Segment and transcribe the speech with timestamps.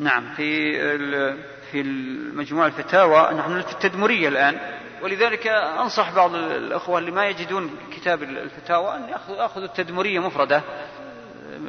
[0.00, 0.72] نعم في
[1.72, 4.58] في المجموعة الفتاوى نحن في التدمرية الآن.
[5.02, 10.62] ولذلك أنصح بعض الأخوة اللي ما يجدون كتاب الفتاوى أن يأخذوا التدمرية مفردة.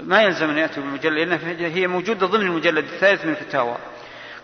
[0.04, 3.78] ما يلزم أن يأتوا بالمجلد لأنها هي موجودة ضمن المجلد الثالث من الفتاوى.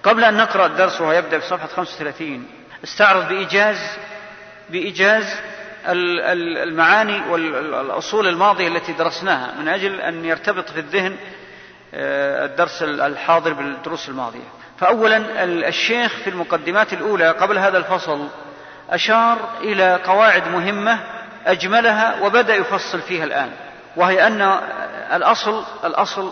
[0.04, 2.48] قبل أن نقرأ الدرس وهو يبدأ في صفحة 35
[2.84, 3.78] استعرض بإيجاز
[4.70, 5.40] بإيجاز
[5.88, 11.16] المعاني والأصول الماضية التي درسناها من أجل أن يرتبط في الذهن
[11.94, 14.48] الدرس الحاضر بالدروس الماضية.
[14.80, 18.28] فأولا الشيخ في المقدمات الأولى قبل هذا الفصل
[18.90, 21.00] أشار إلى قواعد مهمة
[21.46, 23.52] أجملها وبدأ يفصل فيها الآن
[23.96, 24.42] وهي أن
[25.14, 26.32] الأصل الأصل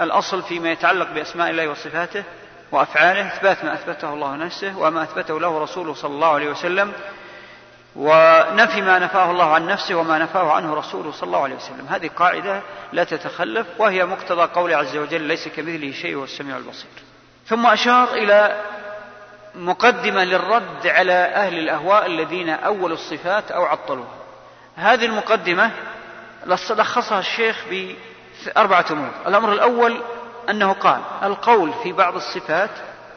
[0.00, 2.22] الأصل فيما يتعلق بأسماء الله وصفاته
[2.72, 6.92] وأفعاله إثبات ما أثبته الله نفسه وما أثبته له رسوله صلى الله عليه وسلم
[7.96, 11.86] ونفي ما نفاه الله عن نفسه وما نفاه عنه رسوله صلى الله عليه وسلم.
[11.88, 16.90] هذه قاعدة لا تتخلف وهي مقتضى قول عز وجل ليس كمثله شيء هو السميع البصير.
[17.46, 18.62] ثم أشار إلى
[19.54, 24.14] مقدمة للرد على أهل الأهواء الذين أولوا الصفات أو عطلوها
[24.76, 25.70] هذه المقدمة
[26.46, 29.10] لخصها الشيخ بأربعة أمور.
[29.26, 30.02] الأمر الأول
[30.50, 32.70] أنه قال القول في بعض الصفات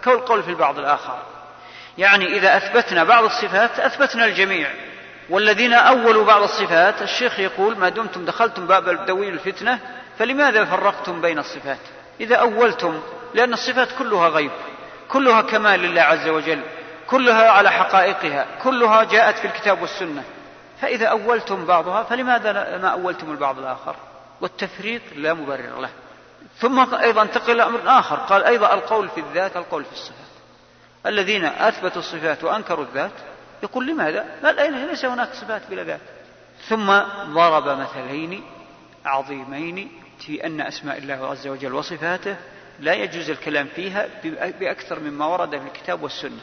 [0.03, 1.17] كالقول في البعض الآخر.
[1.99, 4.69] يعني إذا أثبتنا بعض الصفات أثبتنا الجميع.
[5.29, 9.79] والذين أولوا بعض الصفات الشيخ يقول ما دمتم دخلتم باب دوي الفتنة
[10.19, 11.79] فلماذا فرقتم بين الصفات؟
[12.19, 13.01] إذا أولتم
[13.33, 14.51] لأن الصفات كلها غيب
[15.09, 16.61] كلها كمال لله عز وجل
[17.07, 20.23] كلها على حقائقها كلها جاءت في الكتاب والسنة.
[20.81, 23.95] فإذا أولتم بعضها فلماذا ما أولتم البعض الآخر؟
[24.41, 25.89] والتفريق لا مبرر له.
[26.59, 30.18] ثم أيضا انتقل إلى أمر آخر قال أيضا القول في الذات القول في الصفات.
[31.05, 33.11] الذين أثبتوا الصفات وأنكروا الذات
[33.63, 35.99] يقول لماذا؟ لا ليس هناك صفات بلا ذات
[36.67, 36.99] ثم
[37.33, 38.43] ضرب مثلين
[39.05, 42.35] عظيمين في أن أسماء الله عز وجل وصفاته
[42.79, 44.07] لا يجوز الكلام فيها
[44.59, 46.41] بأكثر مما ورد في الكتاب والسنة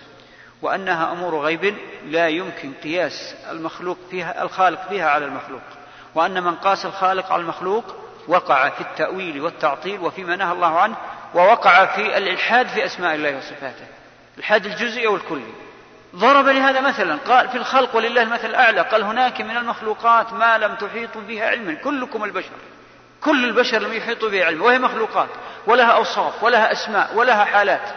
[0.62, 1.74] وأنها أمور غيب
[2.06, 5.62] لا يمكن قياس المخلوق فيها الخالق فيها على المخلوق
[6.14, 7.84] وأن من قاس الخالق على المخلوق
[8.28, 10.96] وقع في التأويل والتعطيل وفيما نهى الله عنه
[11.34, 13.95] ووقع في الإلحاد في أسماء الله وصفاته
[14.38, 15.52] الحاد الجزئي أو الكلي.
[16.16, 20.74] ضرب لهذا مثلا قال في الخلق ولله المثل الأعلى قال هناك من المخلوقات ما لم
[20.74, 22.50] تحيطوا بها علما كلكم البشر.
[23.20, 25.28] كل البشر لم يحيطوا بها علما وهي مخلوقات
[25.66, 27.88] ولها أوصاف ولها أسماء ولها حالات.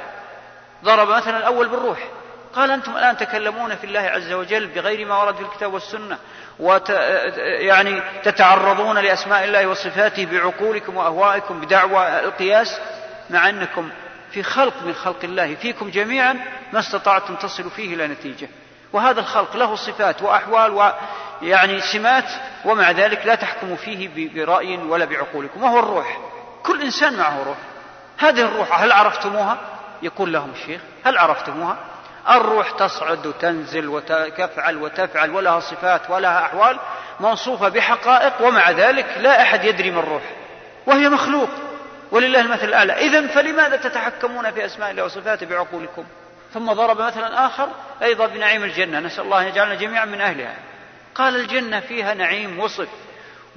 [0.83, 1.99] ضرب مثلا الأول بالروح.
[2.53, 6.17] قال أنتم الآن تكلمون في الله عز وجل بغير ما ورد في الكتاب والسنة
[6.59, 6.89] وت...
[7.59, 12.79] يعني تتعرضون لأسماء الله وصفاته بعقولكم وأهوائكم بدعوى القياس
[13.29, 13.89] مع أنكم
[14.31, 16.33] في خلق من خلق الله فيكم جميعا
[16.73, 18.49] ما استطعتم تصلوا فيه إلى نتيجة.
[18.93, 20.71] وهذا الخلق له صفات وأحوال
[21.41, 22.29] ويعني سمات
[22.65, 25.63] ومع ذلك لا تحكموا فيه برأي ولا بعقولكم.
[25.63, 26.19] وهو الروح.
[26.63, 27.57] كل إنسان معه روح.
[28.17, 29.57] هذه الروح هل عرفتموها؟
[30.01, 31.77] يقول لهم الشيخ هل عرفتموها؟
[32.29, 36.79] الروح تصعد وتنزل وتفعل وتفعل ولها صفات ولها أحوال
[37.19, 40.23] موصوفة بحقائق ومع ذلك لا أحد يدري من الروح.
[40.85, 41.49] وهي مخلوق.
[42.11, 42.93] ولله المثل الأعلى.
[42.93, 46.03] إذا فلماذا تتحكمون في أسماء الله وصفاته بعقولكم؟
[46.53, 47.69] ثم ضرب مثلا آخر
[48.01, 48.99] أيضا بنعيم الجنة.
[48.99, 50.55] نسأل الله أن يجعلنا جميعا من أهلها.
[51.15, 52.87] قال الجنة فيها نعيم وصف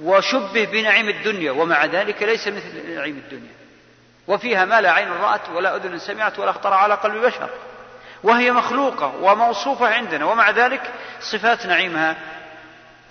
[0.01, 3.53] وشبه بنعيم الدنيا ومع ذلك ليس مثل نعيم الدنيا.
[4.27, 7.49] وفيها ما لا عين رأت ولا أذن سمعت ولا أخطر على قلب بشر.
[8.23, 10.81] وهي مخلوقة وموصوفة عندنا ومع ذلك
[11.21, 12.15] صفات نعيمها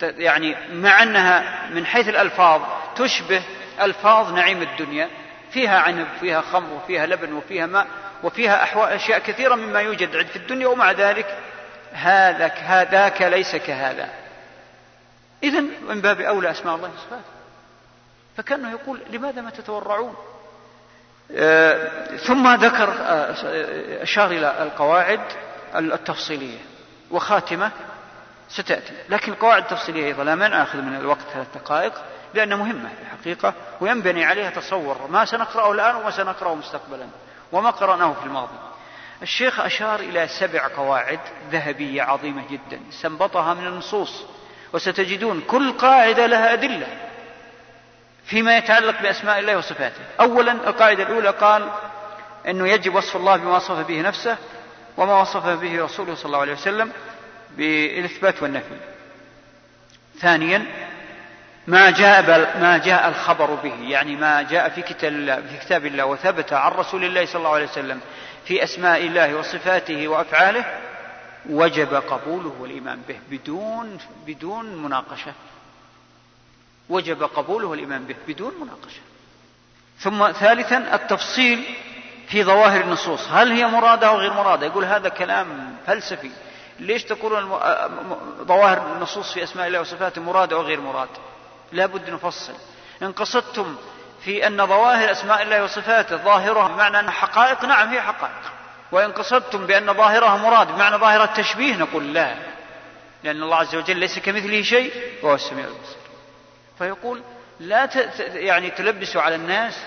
[0.02, 2.62] يعني مع أنها من حيث الألفاظ
[2.96, 3.42] تشبه
[3.80, 5.08] ألفاظ نعيم الدنيا.
[5.52, 7.86] فيها عنب فيها خمر وفيها لبن وفيها ماء
[8.22, 11.38] وفيها أحوال أشياء كثيرة مما يوجد في الدنيا ومع ذلك
[11.92, 14.08] هذا هذاك ليس كهذا.
[15.42, 17.22] إذا من باب أولى أسماء الله وصفاته.
[18.36, 20.14] فكأنه يقول لماذا ما تتورعون؟
[21.36, 23.34] آه ثم ذكر آه
[24.02, 25.20] أشار إلى القواعد
[25.74, 26.58] التفصيلية
[27.10, 27.70] وخاتمة
[28.48, 28.92] ستأتي.
[29.08, 31.92] لكن القواعد التفصيلية أيضا لا مانع أخذ من الوقت ثلاث دقائق.
[32.34, 37.06] لأنها مهمة في الحقيقة وينبني عليها تصور ما سنقرأه الآن وما سنقرأه مستقبلا
[37.52, 38.54] وما قرأناه في الماضي.
[39.22, 41.20] الشيخ أشار إلى سبع قواعد
[41.50, 44.24] ذهبية عظيمة جدا استنبطها من النصوص
[44.72, 46.86] وستجدون كل قاعدة لها أدلة
[48.24, 50.00] فيما يتعلق بأسماء الله وصفاته.
[50.20, 51.68] أولا القاعدة الأولى قال
[52.48, 54.36] أنه يجب وصف الله بما وصف به نفسه
[54.96, 56.92] وما وصف به رسوله صلى الله عليه وسلم
[57.56, 58.76] بالإثبات والنفي.
[60.18, 60.66] ثانيا
[61.66, 66.04] ما جاء ما جاء الخبر به يعني ما جاء في كتاب الله في كتاب الله
[66.04, 68.00] وثبت عن رسول الله صلى الله عليه وسلم
[68.44, 70.64] في أسماء الله وصفاته وأفعاله
[71.50, 75.32] وجب قبوله والايمان به بدون بدون مناقشة.
[76.88, 79.00] وجب قبوله والايمان به بدون مناقشة.
[79.98, 81.64] ثم ثالثا التفصيل
[82.28, 83.28] في ظواهر النصوص.
[83.30, 86.30] هل هي مرادة أو غير مرادة؟ يقول هذا كلام فلسفي.
[86.80, 87.48] ليش تقولون
[88.42, 91.08] ظواهر النصوص في أسماء الله وصفاته مراد أو غير مراد
[91.72, 92.52] لا بد نفصل.
[93.02, 93.76] إن قصدتم
[94.24, 98.52] في أن ظواهر أسماء الله وصفاته ظاهرها بمعنى أنها حقائق نعم هي حقائق.
[98.92, 102.34] وإن قصدتم بأن ظاهرها مراد بمعنى ظاهر التشبيه نقول لا.
[103.22, 104.92] لأن الله عز وجل ليس كمثله شيء
[105.22, 105.96] وهو السميع البصير.
[106.78, 107.22] فيقول
[107.60, 107.88] لا
[108.18, 109.78] يعني تلبسوا على الناس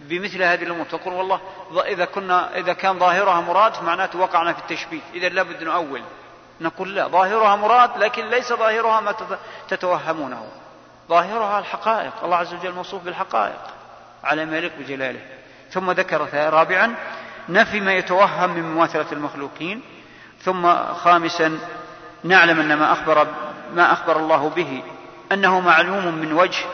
[0.00, 0.86] بمثل هذه الأمور.
[0.86, 1.40] تقول والله
[1.86, 5.00] إذا كنا إذا كان ظاهرها مراد فمعناته وقعنا في التشبيه.
[5.14, 6.02] إذا لابد نؤول.
[6.60, 9.14] نقول لا ظاهرها مراد لكن ليس ظاهرها ما
[9.68, 10.48] تتوهمونه.
[11.08, 12.12] ظاهرها الحقائق.
[12.24, 13.60] الله عز وجل موصوف بالحقائق.
[14.24, 15.20] على ما يليق بجلاله.
[15.70, 16.94] ثم ذكر رابعا
[17.48, 19.82] نفي ما يتوهم من مماثلة المخلوقين.
[20.42, 21.58] ثم خامسا
[22.24, 23.26] نعلم أن ما أخبر
[23.74, 24.82] ما أخبر الله به
[25.32, 26.64] أنه معلوم من وجه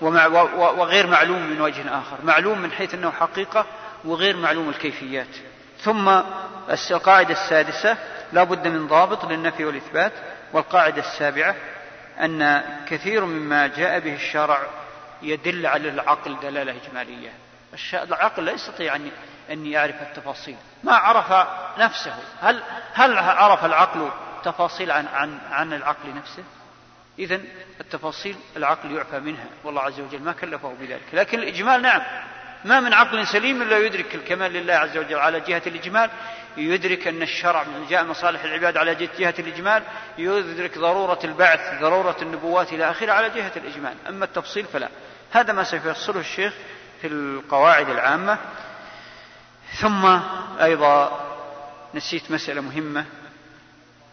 [0.00, 2.16] وغير معلوم من وجه آخر.
[2.24, 3.66] معلوم من حيث أنه حقيقة
[4.04, 5.36] وغير معلوم الكيفيات.
[5.80, 6.20] ثم
[6.90, 7.96] القاعدة السادسة
[8.32, 10.12] لا بد من ضابط للنفي والإثبات.
[10.52, 11.54] والقاعدة السابعة
[12.20, 14.66] أن كثير مما جاء به الشرع
[15.22, 17.32] يدل على العقل دلالة إجمالية.
[17.94, 19.10] العقل لا يستطيع أن
[19.50, 20.56] أن يعرف التفاصيل.
[20.84, 22.62] ما عرف نفسه؟ هل
[22.94, 24.10] هل عرف العقل
[24.44, 26.44] تفاصيل عن عن عن العقل نفسه؟
[27.18, 27.40] إذا
[27.80, 31.04] التفاصيل العقل يعفى منها والله عز وجل ما كلفه بذلك.
[31.12, 32.02] لكن الإجمال نعم.
[32.64, 36.10] ما من عقل سليم إلا يدرك الكمال لله عز وجل على جهة الإجمال
[36.56, 39.82] يدرك أن الشرع من جاء مصالح العباد على جهة الإجمال
[40.18, 43.94] يدرك ضرورة البعث ضرورة النبوات إلى آخره على جهة الإجمال.
[44.08, 44.88] أما التفصيل فلا.
[45.32, 46.54] هذا ما سيفصله الشيخ
[47.00, 48.38] في القواعد العامة.
[49.80, 50.18] ثم
[50.60, 51.20] أيضا
[51.94, 53.04] نسيت مسألة مهمة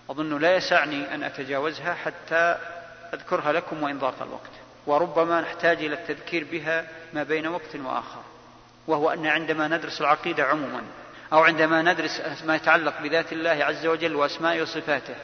[0.10, 2.58] أظن لا يسعني أن أتجاوزها حتى
[3.14, 4.52] أذكرها لكم وإن ضاق الوقت.
[4.86, 8.22] وربما نحتاج إلى التذكير بها ما بين وقت وآخر.
[8.88, 10.82] وهو أن عندما ندرس العقيدة عموما
[11.34, 15.16] أو عندما ندرس ما يتعلق بذات الله عز وجل وأسمائه وصفاته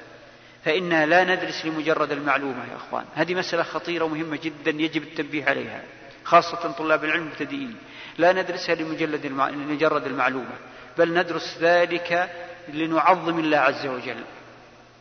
[0.65, 3.05] فإنا لا ندرس لمجرد المعلومة يا أخوان.
[3.15, 5.81] هذه مسألة خطيرة ومهمة جدا يجب التنبيه عليها
[6.23, 7.75] خاصة طلاب العلم المبتدئين.
[8.17, 10.55] لا ندرسها لمجرد لمجرد المعلومة
[10.97, 12.29] بل ندرس ذلك
[12.73, 14.23] لنعظم الله عز وجل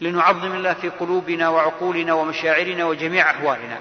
[0.00, 3.78] لنعظم الله في قلوبنا وعقولنا ومشاعرنا وجميع أحوالنا.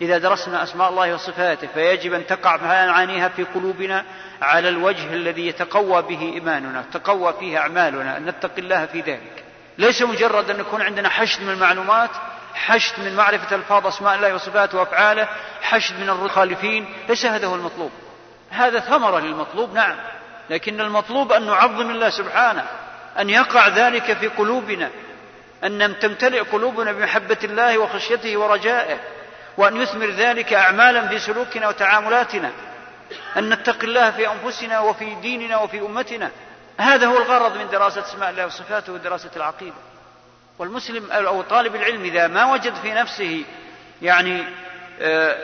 [0.00, 4.04] إذا درسنا أسماء الله وصفاته فيجب أن تقع معانيها في قلوبنا
[4.42, 9.44] على الوجه الذي يتقوى به إيماننا تقوى فيه أعمالنا أن نتقي الله في ذلك.
[9.78, 12.10] ليس مجرد أن يكون عندنا حشد من المعلومات
[12.54, 15.28] حشد من معرفة ألفاظ أسماء الله وصفاته وأفعاله
[15.62, 17.90] حشد من المخالفين ليس هذا هو المطلوب.
[18.50, 19.96] هذا ثمرة للمطلوب نعم.
[20.50, 22.64] لكن المطلوب أن نعظم الله سبحانه
[23.18, 24.90] أن يقع ذلك في قلوبنا
[25.64, 28.98] أن تمتلئ قلوبنا بمحبة الله وخشيته ورجائه.
[29.58, 32.52] وأن يثمر ذلك أعمالا في سلوكنا وتعاملاتنا.
[33.36, 36.30] أن نتقي الله في أنفسنا وفي ديننا وفي أمتنا.
[36.78, 39.74] هذا هو الغرض من دراسة اسماء الله وصفاته ودراسة العقيدة.
[40.58, 43.44] والمسلم أو طالب العلم إذا ما وجد في نفسه
[44.02, 44.44] يعني
[45.00, 45.36] آه،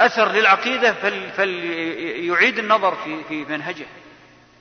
[0.00, 0.92] أثر للعقيدة
[1.36, 3.86] فليعيد النظر في في منهجه.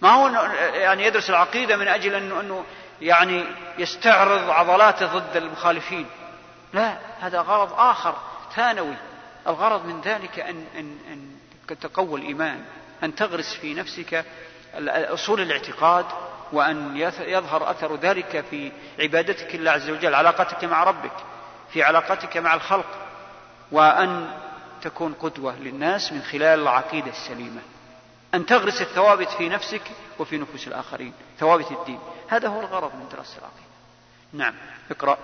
[0.02, 0.28] ما هو
[0.74, 2.66] يعني يدرس العقيدة من أجل أنه, أنه
[3.02, 3.46] يعني
[3.78, 6.06] يستعرض عضلاته ضد المخالفين.
[6.74, 8.16] لا هذا غرض آخر.
[8.56, 8.96] ثانوي
[9.48, 12.66] الغرض من ذلك أن, أن, أن تقوى الإيمان
[13.04, 14.26] أن تغرس في نفسك
[14.74, 16.06] أصول الاعتقاد
[16.52, 21.12] وأن يظهر أثر ذلك في عبادتك الله عز وجل علاقتك مع ربك
[21.74, 22.86] في علاقتك مع الخلق
[23.72, 24.38] وأن
[24.82, 27.62] تكون قدوة للناس من خلال العقيدة السليمة.
[28.34, 29.82] أن تغرس الثوابت في نفسك
[30.20, 32.00] وفي نفوس الآخرين ثوابت الدين.
[32.28, 33.70] هذا هو الغرض من دراسة العقيدة.
[34.34, 34.54] نعم
[34.92, 35.18] اقرأ.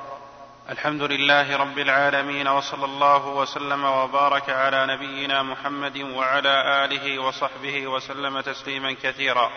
[0.69, 8.41] الحمد لله رب العالمين وصلى الله وسلم وبارك على نبينا محمد وعلى آله وصحبه وسلم
[8.41, 9.51] تسليما كثيرا.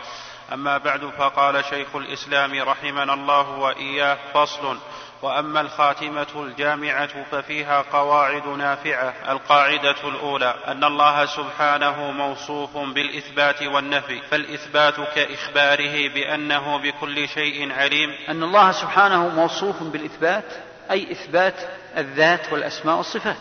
[0.53, 4.79] أما بعد فقال شيخ الإسلام رحمنا الله وإياه فصل
[5.23, 14.95] وأما الخاتمة الجامعة ففيها قواعد نافعة القاعدة الأولى أن الله سبحانه موصوف بالإثبات والنفي فالإثبات
[15.15, 18.15] كإخباره بأنه بكل شيء عليم.
[18.29, 21.55] أن الله سبحانه موصوف بالإثبات؟ أي إثبات
[21.97, 23.37] الذات والأسماء والصفات.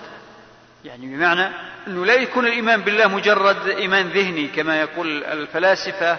[0.85, 1.49] يعني بمعنى
[1.87, 6.17] أنه لا يكون الإيمان بالله مجرد إيمان ذهني كما يقول الفلاسفة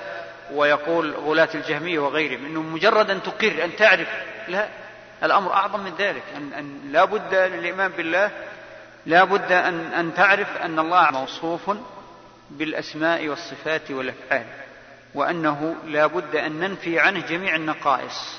[0.53, 4.09] ويقول غلاة الجهمية وغيرهم أنه مجرد أن تقر أن تعرف.
[4.49, 4.69] لا
[5.23, 8.31] الأمر أعظم من ذلك أن, أن لا بد للإيمان بالله
[9.07, 11.71] لا بد أن, أن تعرف أن الله موصوف
[12.51, 14.47] بالأسماء والصفات والأفعال
[15.15, 18.39] وأنه لا بد أن ننفي عنه جميع النقائص.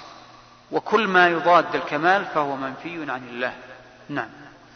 [0.72, 3.54] وكل ما يضاد الكمال فهو منفي عن الله.
[4.10, 4.30] نعم.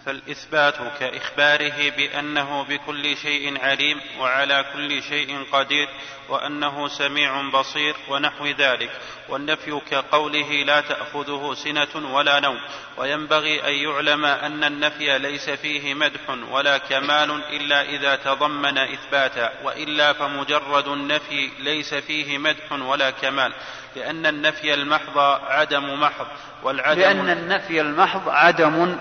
[0.06, 5.88] فالإثبات كإخباره بأنه بكل شيء عليم وعلى كل شيء قدير
[6.30, 8.90] وأنه سميع بصير ونحو ذلك
[9.30, 12.58] والنفي كقوله لا تأخذه سنة ولا نوم
[12.98, 20.14] وينبغي أن يعلم أن النفي ليس فيه مدح ولا كمال إلا إذا تضمن إثباتا وإلا
[20.14, 23.54] فمجرد النفي ليس فيه مدح ولا كمال
[23.96, 25.18] لأن النفي المحض
[25.48, 26.28] عدم محض
[26.64, 28.98] والعدم لأن النفي المحض عدم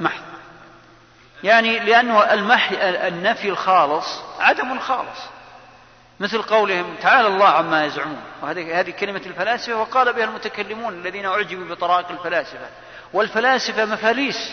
[0.00, 0.35] محض.
[1.44, 2.76] يعني لأنه المحي
[3.08, 4.06] النفي الخالص
[4.40, 5.18] عدم خالص.
[6.20, 8.22] مثل قولهم تعالى الله عما يزعمون.
[8.42, 12.66] وهذه هذه كلمة الفلاسفة وقال بها المتكلمون الذين أعجبوا بطرائق الفلاسفة.
[13.12, 14.52] والفلاسفة مفاليس.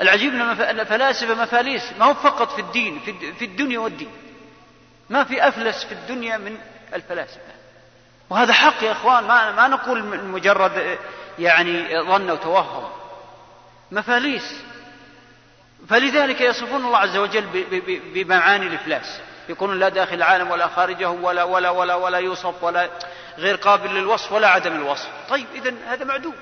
[0.00, 1.92] العجيب أن الفلاسفة مفاليس.
[1.98, 3.00] ما هو فقط في الدين
[3.38, 4.10] في الدنيا والدين.
[5.10, 6.58] ما في أفلس في الدنيا من
[6.94, 7.40] الفلاسفة.
[8.30, 9.24] وهذا حق يا إخوان.
[9.24, 10.98] ما, ما نقول مجرد
[11.38, 12.88] يعني ظن وتوهم.
[13.92, 14.62] مفاليس.
[15.90, 17.44] فلذلك يصفون الله عز وجل
[18.14, 19.20] بمعاني الإفلاس.
[19.48, 22.88] يكون لا داخل العالم ولا خارجه ولا ولا ولا ولا يوصف ولا
[23.38, 25.08] غير قابل للوصف ولا عدم الوصف.
[25.28, 26.34] طيب إذا هذا معدوم.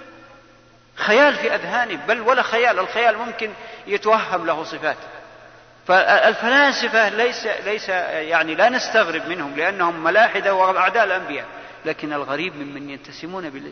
[0.97, 2.79] خيال في أذهانهم بل ولا خيال.
[2.79, 3.51] الخيال ممكن
[3.87, 4.97] يتوهم له صفات.
[5.87, 11.47] فالفلاسفة ليس ليس يعني لا نستغرب منهم لأنهم ملاحدة وأعداء الأنبياء.
[11.85, 13.63] لكن الغريب ممن ينتسبون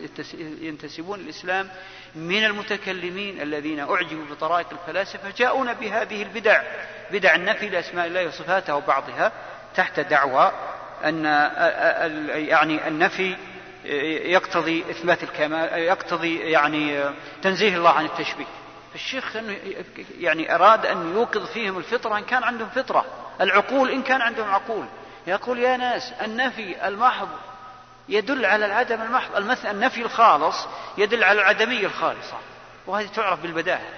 [0.61, 1.69] ينتسبون الإسلام
[2.15, 6.63] من المتكلمين الذين أعجبوا بطرائق الفلاسفة جاءون بهذه البدع
[7.11, 9.31] بدع النفي لأسماء الله وصفاته وبعضها
[9.75, 10.51] تحت دعوى
[11.03, 11.25] أن
[12.29, 13.35] يعني النفي
[14.25, 17.03] يقتضي إثبات الكمال يقتضي يعني
[17.41, 18.45] تنزيه الله عن التشبيه.
[18.95, 19.37] الشيخ
[20.19, 23.05] يعني أراد أن يوقظ فيهم الفطرة إن كان عندهم فطرة
[23.41, 24.85] العقول إن كان عندهم عقول.
[25.27, 27.29] يقول يا ناس النفي المحض
[28.09, 30.67] يدل على العدم المحض المثل النفي الخالص
[30.97, 32.37] يدل على العدمية الخالصة
[32.87, 33.89] وهذه تعرف بالبداهة.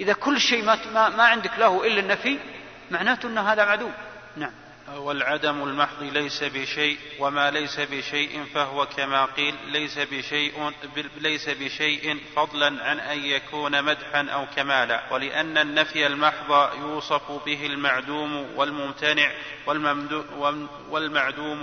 [0.00, 2.38] إذا كل شيء ما, ما عندك له إلا النفي
[2.90, 3.92] معناته أن هذا معدوم
[4.36, 4.52] نعم.
[4.88, 10.72] والعدم المحض ليس بشيء وما ليس بشيء فهو كما قيل ليس بشيء
[11.20, 15.02] ليس بشيء فضلا عن أن يكون مدحا أو كمالا.
[15.10, 19.30] ولأن النفي المحض يوصف به المعدوم والممتنع
[20.90, 21.62] والمعدوم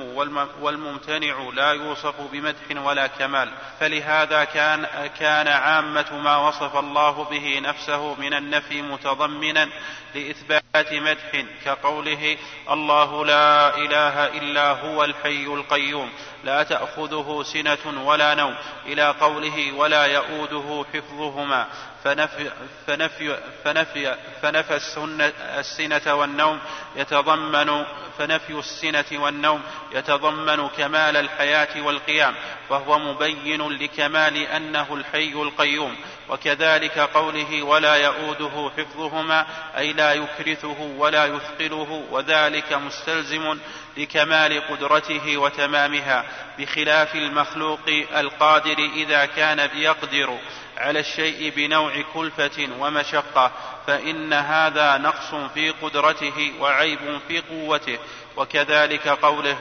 [0.62, 3.52] والممتنع لا يوصف بمدح ولا كمال.
[3.80, 4.88] فلهذا كان
[5.20, 9.70] كان عامة ما وصف الله به نفسه من النفي متضمنا
[10.16, 12.38] لإثبات مدح كقوله
[12.72, 16.10] الله لا إله إلا هو الحي القيوم
[16.44, 21.68] لا تأخذه سنة ولا نوم إلى قوله ولا يؤوده حفظهما
[22.04, 22.51] فنفي
[22.88, 26.60] فنفي فنفي فنفى السنة السنة والنوم
[26.96, 27.86] يتضمن
[28.18, 29.62] فنفي السنة والنوم
[29.92, 32.36] يتضمن كمال الحياة والقيام
[32.70, 35.96] وهو مبين لكمال أنه الحي القيوم
[36.29, 39.45] وكذلك قوله ولا يؤوده حفظهما
[39.77, 43.59] أي لا يكرثه ولا يثقله وذلك مستلزم
[43.98, 46.25] لكمال قدرته وتمامها
[46.59, 47.79] بخلاف المخلوق
[48.15, 50.38] القادر إذا كان يقدر
[50.77, 53.51] على الشيء بنوع كلفة ومشقة
[53.88, 57.98] فإن هذا نقص في قدرته وعيب في قوته.
[58.39, 59.58] وكذلك قوله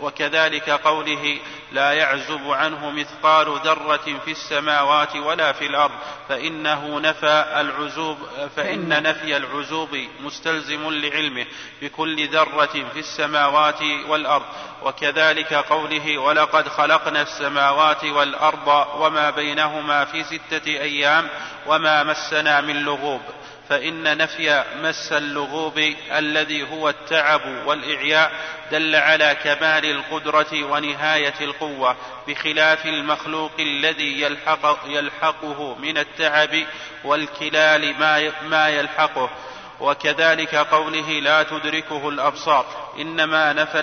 [0.00, 1.38] وكذلك قوله
[1.72, 5.94] لا يعزب عنه مثقال ذرة في السماوات ولا في الأرض
[6.28, 8.18] فإنه نفى العزوب
[8.56, 11.46] فإن نفي العزوب مستلزم لعلمه
[11.82, 14.46] بكل ذرة في السماوات والأرض.
[14.82, 21.28] وكذلك قوله ولقد خلقنا السماوات والأرض وما بينهما في ستة أيام
[21.66, 23.20] وما مسنا من لغوب.
[23.68, 25.78] فإن نفي مس اللغوب
[26.12, 28.32] الذي هو التعب والإعياء
[28.72, 31.96] دل على كمال القدرة ونهاية القوة
[32.28, 36.66] بخلاف المخلوق الذي يلحق يلحقه من التعب
[37.04, 39.30] والكلال ما ما يلحقه.
[39.80, 42.92] وكذلك قوله لا تدركه الأبصار.
[42.98, 43.80] إنما نفى,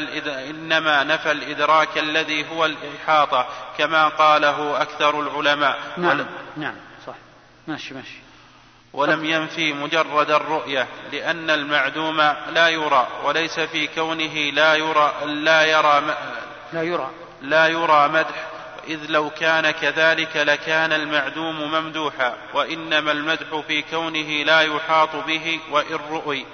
[0.50, 5.80] إنما نفى الإدراك الذي هو الإحاطة كما قاله أكثر العلماء.
[5.98, 6.26] نعم
[6.58, 6.76] نعم
[7.08, 7.16] صح.
[7.68, 8.25] ماشي ماشي.
[8.96, 12.18] ولم ينفي مجرد الرؤية لأن المعدوم
[12.54, 16.16] لا يرى وليس في كونه لا يرى لا يرى
[16.74, 17.10] لا يرى.
[17.42, 18.48] لا يرى مدح.
[18.88, 26.00] إذ لو كان كذلك لكان المعدوم ممدوحا وإنما المدح في كونه لا يحاط به وإن
[26.12, 26.46] رؤي.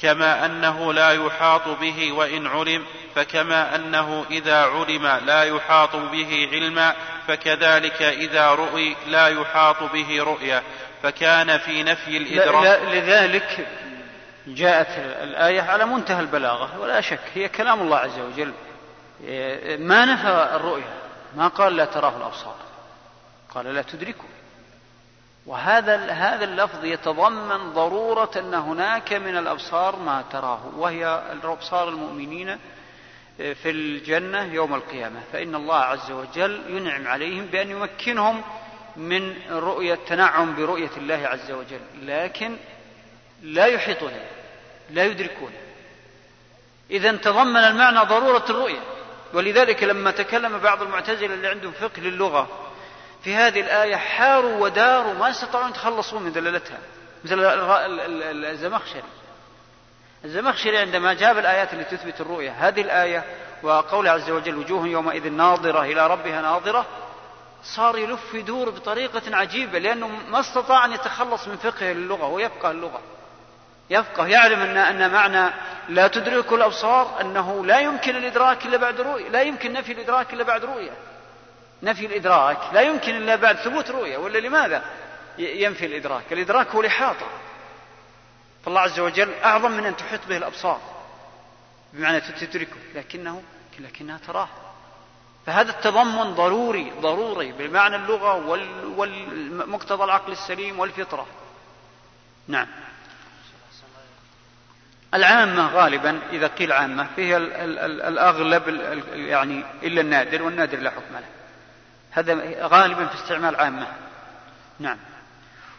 [0.00, 6.94] كما أنه لا يحاط به وإن علم فكما أنه إذا علم لا يحاط به علما
[7.28, 10.62] فكذلك إذا رؤي لا يحاط به رؤية.
[11.04, 12.82] فكان في نفي الإدراك.
[12.82, 13.66] لذلك
[14.46, 18.52] جاءت الآية على منتهى البلاغة ولا شك هي كلام الله عز وجل.
[19.78, 20.94] ما نفى الرؤيا؟
[21.36, 22.56] ما قال لا تراه الأبصار؟
[23.54, 24.24] قال لا تدركه.
[25.46, 31.06] وهذا هذا اللفظ يتضمن ضرورة أن هناك من الأبصار ما تراه وهي
[31.44, 32.58] أبصار المؤمنين
[33.36, 35.20] في الجنة يوم القيامة.
[35.32, 38.42] فإن الله عز وجل ينعم عليهم بأن يمكنهم
[38.96, 41.80] من رؤية التنعم برؤية الله عز وجل.
[42.02, 42.56] لكن
[43.42, 44.12] لا يحيطون
[44.90, 45.52] لا يدركون.
[46.90, 48.80] إذا تضمن المعنى ضرورة الرؤية.
[49.32, 52.48] ولذلك لما تكلم بعض المعتزلة اللي عندهم فقه للغة
[53.24, 56.78] في هذه الآية حاروا وداروا ما استطاعوا يتخلصون من دلالتها.
[57.24, 57.40] مثل
[58.44, 59.02] الزمخشري.
[60.24, 63.24] الزمخشري عندما جاب الآيات التي تثبت الرؤية هذه الآية
[63.62, 66.86] وقول عز وجل وجوه يومئذ ناظرة إلى ربها ناظرة
[67.64, 73.00] صار يلف يدور بطريقة عجيبة لأنه ما استطاع أن يتخلص من فقه اللغة ويفقه اللغة.
[73.90, 75.50] يفقه يعلم أن أن معنى
[75.88, 80.44] لا تدرك الأبصار أنه لا يمكن الإدراك إلا بعد رؤية لا يمكن نفي الإدراك إلا
[80.44, 80.92] بعد رؤية.
[81.82, 84.84] نفي الإدراك لا يمكن إلا بعد ثبوت رؤية ولا لماذا
[85.38, 87.26] ينفي الإدراك؟ الإدراك هو الإحاطة.
[88.64, 90.80] فالله عز وجل أعظم من أن تحيط به الأبصار
[91.92, 93.42] بمعنى تدركه لكنه
[93.78, 94.48] لكنها تراه.
[95.46, 98.46] فهذا التضمن ضروري ضروري بمعنى اللغة
[98.96, 101.26] والمقتضى العقل السليم والفطرة.
[102.48, 102.66] نعم.
[105.14, 108.68] العامة غالبا إذا قيل عامة فهي الأغلب
[109.14, 111.26] يعني إلا النادر والنادر لا حكم له.
[112.10, 113.86] هذا غالبا في استعمال عامة.
[114.80, 114.98] نعم.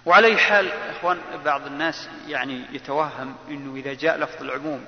[0.06, 4.86] وعلى حال إخوان بعض الناس يعني يتوهم أنه إذا جاء لفظ العموم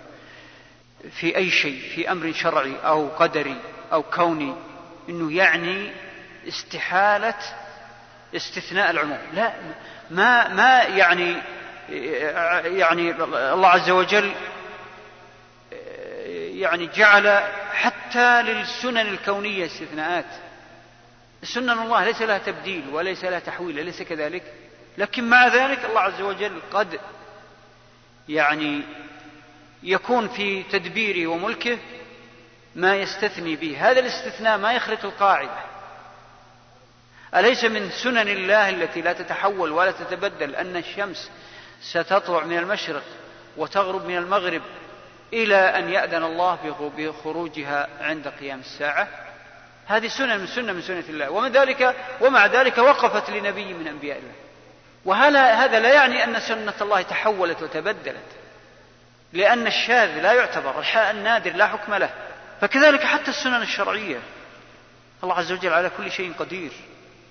[1.12, 3.57] في أي شيء في أمر شرعي أو قدري
[3.94, 4.56] أو كوني
[5.10, 5.91] أنه يعني
[6.48, 7.36] استحالة
[8.36, 9.20] استثناء العموم.
[9.34, 9.53] لا
[10.12, 11.41] ما ما يعني
[12.77, 13.12] يعني
[13.53, 14.32] الله عز وجل
[16.58, 20.25] يعني جعل حتى للسنن الكونية استثناءات.
[21.44, 24.44] سنن الله ليس لها تبديل وليس لها تحويل أليس كذلك.
[24.98, 27.00] لكن مع ذلك الله عز وجل قد
[28.29, 28.82] يعني
[29.84, 31.77] يكون في تدبيره وملكه
[32.77, 33.77] ما يستثني به.
[33.79, 35.60] هذا الاستثناء ما يخرق القاعدة.
[37.36, 41.32] أليس من سنن الله التي لا تتحول ولا تتبدل أن الشمس
[41.82, 43.04] ستطلع من المشرق
[43.58, 44.62] وتغرب من المغرب
[45.34, 49.08] إلى أن يأذن الله بخروجها عند قيام الساعة؟
[49.88, 51.30] هذه سنة من سنة من سنة الله.
[51.30, 54.34] ومن ذلك ومع ذلك وقفت لنبي من أنبياء الله.
[55.06, 58.28] وهذا هذا لا يعني أن سنة الله تحولت وتبدلت؟
[59.34, 62.10] لأن الشاذ لا يعتبر النادر لا حكم له.
[62.62, 64.20] فكذلك حتى السنن الشرعية.
[65.24, 66.72] الله عز وجل على كل شيء قدير.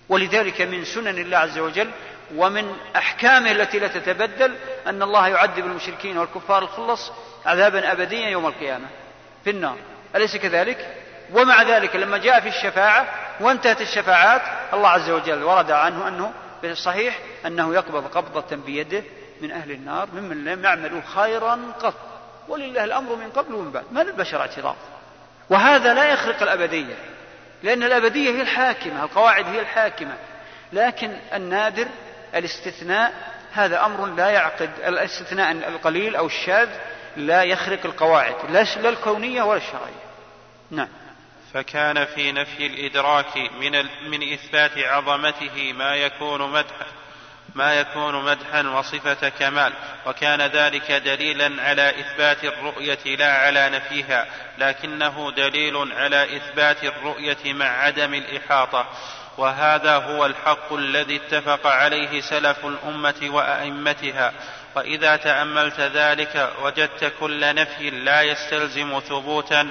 [0.09, 1.91] ولذلك من سنن الله عز وجل
[2.35, 4.55] ومن أحكامه التي لا تتبدل
[4.87, 7.13] أن الله يعذب المشركين والكفار الخلص
[7.47, 8.87] عذابا أبديا يوم القيامة
[9.45, 9.77] في النار.
[10.17, 10.97] أليس كذلك؟
[11.33, 13.07] ومع ذلك لما جاء في الشفاعة
[13.41, 16.33] وانتهت الشفاعات الله عز وجل ورد عنه أنه
[16.75, 19.03] صحيح أنه يقبض قبضة بيده
[19.41, 21.95] من أهل النار ممن لم يعملوا خيرا قط.
[22.49, 23.85] ولله الأمر من قبل ومن بعد.
[23.93, 24.77] ما للبشر اعتراض.
[25.51, 26.95] وهذا لا يخرق الأبدية
[27.63, 30.15] لأن الأبدية هي الحاكمة القواعد هي الحاكمة.
[30.73, 31.87] لكن النادر
[32.35, 33.13] الاستثناء
[33.53, 36.69] هذا أمر لا يعقد الاستثناء القليل أو الشاذ
[37.17, 40.07] لا يخرق القواعد لا الكونية ولا الشرعية.
[40.71, 40.89] نعم.
[41.55, 43.73] فكان في نفي الإدراك من,
[44.11, 46.87] من إثبات عظمته ما يكون مدحا
[47.55, 49.73] ما يكون مدحا وصفة كمال
[50.07, 54.27] وكان ذلك دليلا على إثبات الرؤية لا على نفيها
[54.59, 58.87] لكنه دليل على إثبات الرؤية مع عدم الإحاطة.
[59.39, 64.33] وهذا هو الحق الذي اتفق عليه سلف الأمة وأئمتها.
[64.77, 69.71] وإذا تأملت ذلك وجدت كل نفي لا يستلزم ثبوتا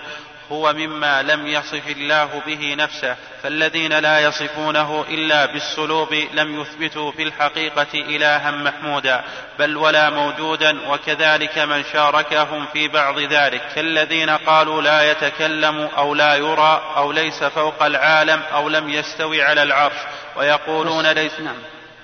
[0.52, 7.24] هو مما لم يصف الله به نفسه فالذين لا يصفونه إلا بالسلوب لم يثبتوا في
[7.24, 9.24] الحقيقة إلها محمودا
[9.60, 13.62] بل ولا موجودا وكذلك من شاركهم في بعض ذلك.
[13.76, 19.64] كالذين قالوا لا يتكلم أو لا يرى أو ليس فوق العالم أو لم يستوي على
[19.64, 19.98] العرش
[20.38, 21.58] ويقولون ليس نعم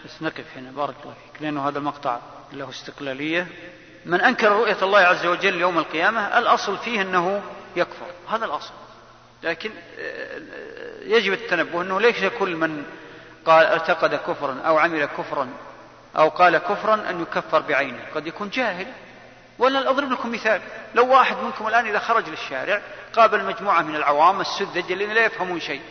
[0.05, 2.19] بس نقف هنا بارك الله فيك لأنه هذا المقطع
[2.53, 3.47] له استقلالية.
[4.05, 7.41] من أنكر رؤية الله عز وجل يوم القيامة الأصل فيه أنه
[7.75, 8.05] يكفر.
[8.29, 8.73] هذا الأصل.
[9.43, 10.41] لكن آه،
[11.01, 12.83] يجب التنبه أنه ليس كل من
[13.45, 15.49] قال اعتقد كفرا أو عمل كفرا
[16.17, 18.05] أو قال كفرا أن يكفر بعينه.
[18.15, 18.87] قد يكون جاهل.
[19.59, 20.61] ولا أضرب لكم مثال.
[20.95, 22.81] لو واحد منكم الآن إذا خرج للشارع
[23.13, 25.81] قابل مجموعة من العوام السذج الذين لا يفهمون شيء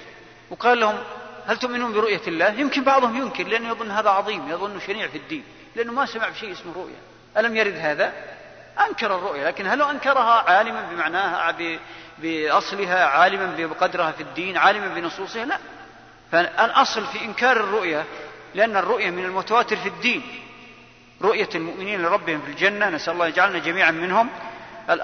[0.51, 0.99] وقال لهم
[1.47, 5.45] هل تؤمنون برؤية الله؟ يمكن بعضهم ينكر لأنه يظن هذا عظيم يظن شنيع في الدين
[5.77, 6.99] لأنه ما سمع بشيء اسمه رؤية.
[7.37, 8.13] ألم يرد هذا؟
[8.89, 11.55] أنكر الرؤية لكن هل أنكرها عالما بمعناها
[12.19, 15.59] بأصلها عالما بقدرها في الدين عالما بنصوصها؟ لا.
[16.33, 18.05] فالأصل في إنكار الرؤية
[18.55, 20.23] لأن الرؤية من المتواتر في الدين.
[21.23, 24.29] رؤية المؤمنين لربهم في الجنة نسأل الله يجعلنا جميعا منهم.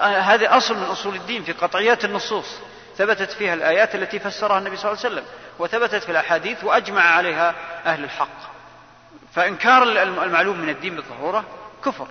[0.01, 2.59] هذا أصل من أصول الدين في قطعيات النصوص.
[2.97, 5.25] ثبتت فيها الآيات التي فسرها النبي صلى الله عليه وسلم
[5.59, 8.37] وثبتت في الأحاديث وأجمع عليها أهل الحق.
[9.33, 11.43] فإنكار المعلوم من الدين بالضرورة
[11.85, 12.07] كفر.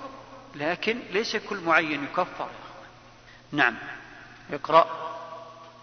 [0.57, 2.49] لكن ليس كل معين يكفر.
[3.53, 3.75] نعم.
[4.53, 4.87] اقرأ.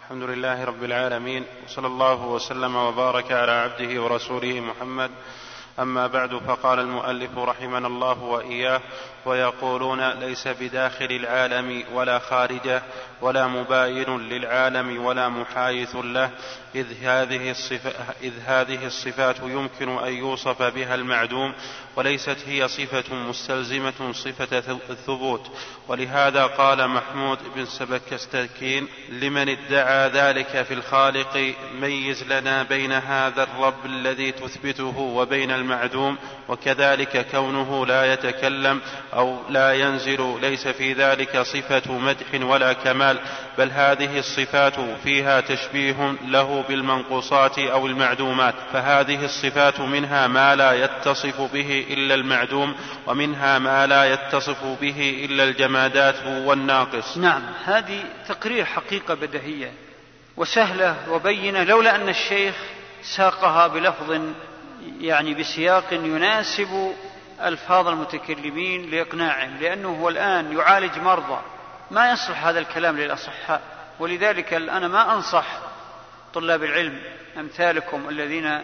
[0.02, 5.10] الحمد لله رب العالمين وصلى الله وسلم وبارك على عبده ورسوله محمد
[5.78, 8.80] أما بعد فقال المؤلف رحمنا الله وإياه
[9.26, 12.82] ويقولون ليس بداخل العالم ولا خارجه
[13.20, 16.30] ولا مباين للعالم ولا محايث له
[16.74, 21.52] إذ هذه, الصفات إذ هذه الصفات يمكن أن يوصف بها المعدوم
[21.96, 24.58] وليست هي صفة مستلزمة صفة
[24.90, 25.50] الثبوت
[25.88, 33.86] ولهذا قال محمود بن سبكستكين لمن ادعى ذلك في الخالق ميز لنا بين هذا الرب
[33.86, 36.16] الذي تثبته وبين المعدوم
[36.48, 38.80] وكذلك كونه لا يتكلم
[39.14, 43.18] أو لا ينزل ليس في ذلك صفة مدح ولا كمال
[43.58, 44.74] بل هذه الصفات
[45.04, 52.74] فيها تشبيه له بالمنقوصات أو المعدومات فهذه الصفات منها ما لا يتصف به إلا المعدوم
[53.06, 57.16] ومنها ما لا يتصف به إلا الجمادات والناقص.
[57.16, 59.72] نعم هذه تقرير حقيقة بدهية
[60.36, 62.54] وسهلة وبينة لولا أن الشيخ
[63.02, 64.20] ساقها بلفظ
[65.00, 66.94] يعني بسياق يناسب
[67.40, 71.40] ألفاظ المتكلمين لإقناعهم لأنه هو الآن يعالج مرضى.
[71.90, 73.60] ما يصلح هذا الكلام للأصحاء.
[73.98, 75.46] ولذلك أنا ما أنصح
[76.34, 77.02] طلاب العلم
[77.38, 78.60] أمثالكم الذين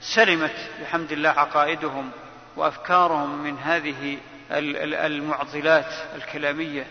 [0.00, 2.10] سلمت بحمد الله عقائدهم
[2.56, 4.18] وأفكارهم من هذه
[4.50, 6.86] المعضلات الكلامية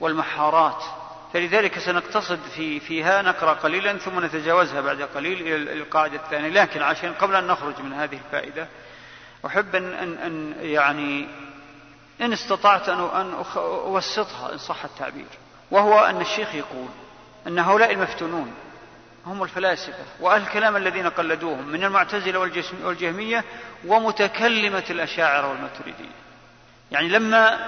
[0.00, 0.82] والمحارات.
[1.36, 6.48] فلذلك سنقتصد في فيها نقرأ قليلا ثم نتجاوزها بعد قليل إلى القاعدة الثانية.
[6.48, 8.68] لكن عشان قبل أن نخرج من هذه الفائدة
[9.46, 11.28] أحب أن, أن, أن يعني
[12.20, 15.26] إن استطعت أن, أن أوسطها إن صح التعبير
[15.70, 16.88] وهو أن الشيخ يقول
[17.46, 18.54] أن هؤلاء المفتونون
[19.26, 22.38] هم الفلاسفة وأهل الكلام الذين قلدوهم من المعتزلة
[22.84, 23.44] والجهمية
[23.86, 26.16] ومتكلمة الأشاعرة والماتريدية
[26.92, 27.58] يعني لما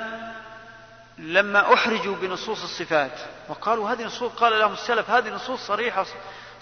[1.18, 6.07] لما أحرجوا بنصوص الصفات وقالوا هذه نصوص قال لهم السلف هذه نصوص صريحة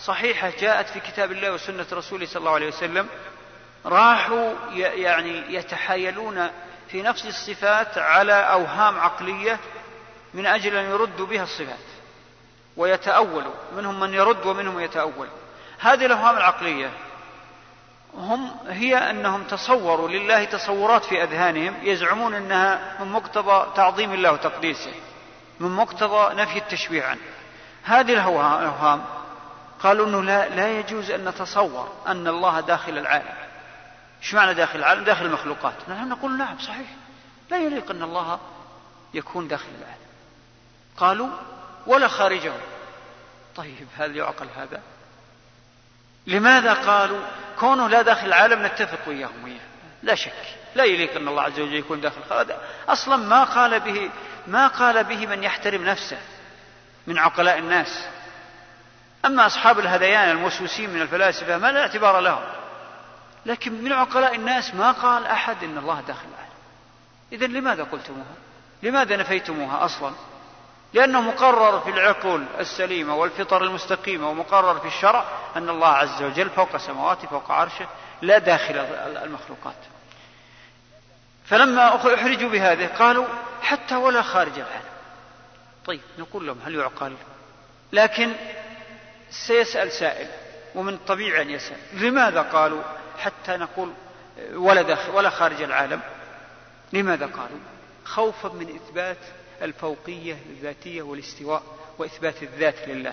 [0.01, 3.09] صحيحة جاءت في كتاب الله وسنة رسوله صلى الله عليه وسلم
[3.87, 6.51] راحوا يعني يتحايلون
[6.89, 9.59] في نفس الصفات على أوهام عقلية
[10.35, 11.79] من أجل أن يردوا بها الصفات
[12.77, 15.29] ويتأولوا منهم من يرد ومنهم يتأول.
[15.79, 16.91] هذه الأوهام العقلية
[18.17, 24.93] هم هي أنهم تصوروا لله تصورات في أذهانهم يزعمون أنها من مقتضى تعظيم الله وتقديسه
[25.61, 27.21] من مقتضى نفي التشبيه عنه.
[27.85, 29.05] هذه الأوهام
[29.81, 33.35] قالوا أنه لا, لا يجوز أن نتصور أن الله داخل العالم.
[34.23, 35.75] إيش معنى داخل العالم؟ داخل المخلوقات.
[35.89, 36.89] نحن نقول نعم صحيح.
[37.51, 38.39] لا يليق أن الله
[39.15, 40.07] يكون داخل العالم.
[40.97, 41.29] قالوا
[41.87, 42.53] ولا خارجه
[43.57, 44.81] طيب هل يعقل هذا؟
[46.27, 47.21] لماذا قالوا
[47.61, 49.61] كونه لا داخل العالم نتفق وياهم وياه
[50.03, 50.33] لا شك.
[50.75, 52.21] لا يليق أن الله عز وجل يكون داخل.
[52.31, 54.11] هذا أصلا ما قال به
[54.47, 56.19] ما قال به من يحترم نفسه
[57.07, 58.09] من عقلاء الناس.
[59.25, 62.43] أما أصحاب الهذيان الموسوسين من الفلاسفة ما لا اعتبار لهم.
[63.47, 66.57] لكن من عقلاء الناس ما قال أحد إن الله داخل العالم.
[67.33, 68.35] إذا لماذا قلتموها؟
[68.83, 70.13] لماذا نفيتموها أصلا؟
[70.93, 75.25] لأنه مقرر في العقول السليمة والفطر المستقيمة ومقرر في الشرع
[75.57, 77.87] أن الله عز وجل فوق سماواته فوق عرشه
[78.23, 78.79] لا داخل
[79.23, 79.77] المخلوقات.
[81.45, 83.27] فلما أحرجوا بهذه قالوا
[83.63, 84.97] حتى ولا خارج العالم.
[85.87, 87.17] طيب نقول لهم هل يعقل؟
[87.93, 88.33] لكن
[89.31, 90.29] سيسأل سائل
[90.75, 92.83] ومن الطبيعي أن يسأل لماذا قالوا
[93.19, 93.93] حتى نقول
[94.55, 96.01] ولا داخل ولا خارج العالم؟
[96.93, 97.59] لماذا قالوا؟
[98.05, 99.17] خوفا من إثبات
[99.63, 101.63] الفوقية الذاتية والاستواء
[101.99, 103.13] وإثبات الذات لله.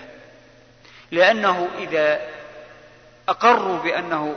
[1.12, 2.22] لأنه إذا
[3.30, 4.36] أقروا بأنه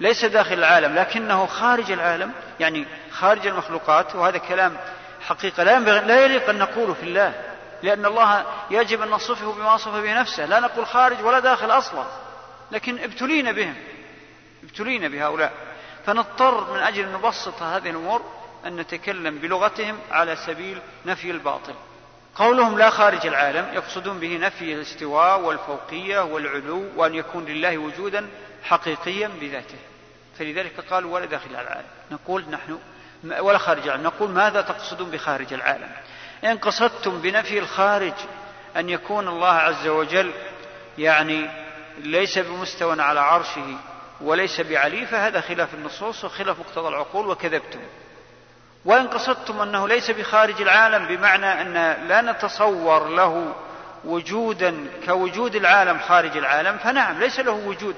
[0.00, 4.76] ليس داخل العالم لكنه خارج العالم يعني خارج المخلوقات وهذا كلام
[5.20, 7.34] حقيقة لا, لا يليق أن نقوله في الله
[7.82, 12.04] لأن الله يجب أن نصفه بما وصف به نفسه لا نقول خارج ولا داخل أصلا
[12.72, 13.74] لكن ابتلينا بهم
[14.64, 15.52] ابتلينا بهؤلاء.
[16.06, 18.22] فنضطر من أجل أن نبسط هذه الأمور
[18.66, 21.74] أن نتكلم بلغتهم على سبيل نفي الباطل.
[22.34, 28.28] قولهم لا خارج العالم يقصدون به نفي الاستواء والفوقية والعلو وأن يكون لله وجودا
[28.62, 29.78] حقيقيا بذاته.
[30.38, 31.86] فلذلك قالوا ولا داخل العالم.
[32.10, 32.78] نقول نحن
[33.40, 34.02] ولا خارج العالم.
[34.02, 35.90] نقول ماذا تقصدون بخارج العالم؟
[36.44, 38.14] إن قصدتم بنفي الخارج
[38.76, 40.32] أن يكون الله عز وجل
[40.98, 41.50] يعني
[41.98, 43.76] ليس بمستوى على عرشه
[44.20, 47.80] وليس بعلي فهذا خلاف النصوص وخلاف مقتضى العقول وكذبتم.
[48.86, 51.72] وإن قصدتم أنه ليس بخارج العالم بمعنى أن
[52.08, 53.54] لا نتصور له
[54.04, 57.96] وجودا كوجود العالم خارج العالم فنعم ليس له وجود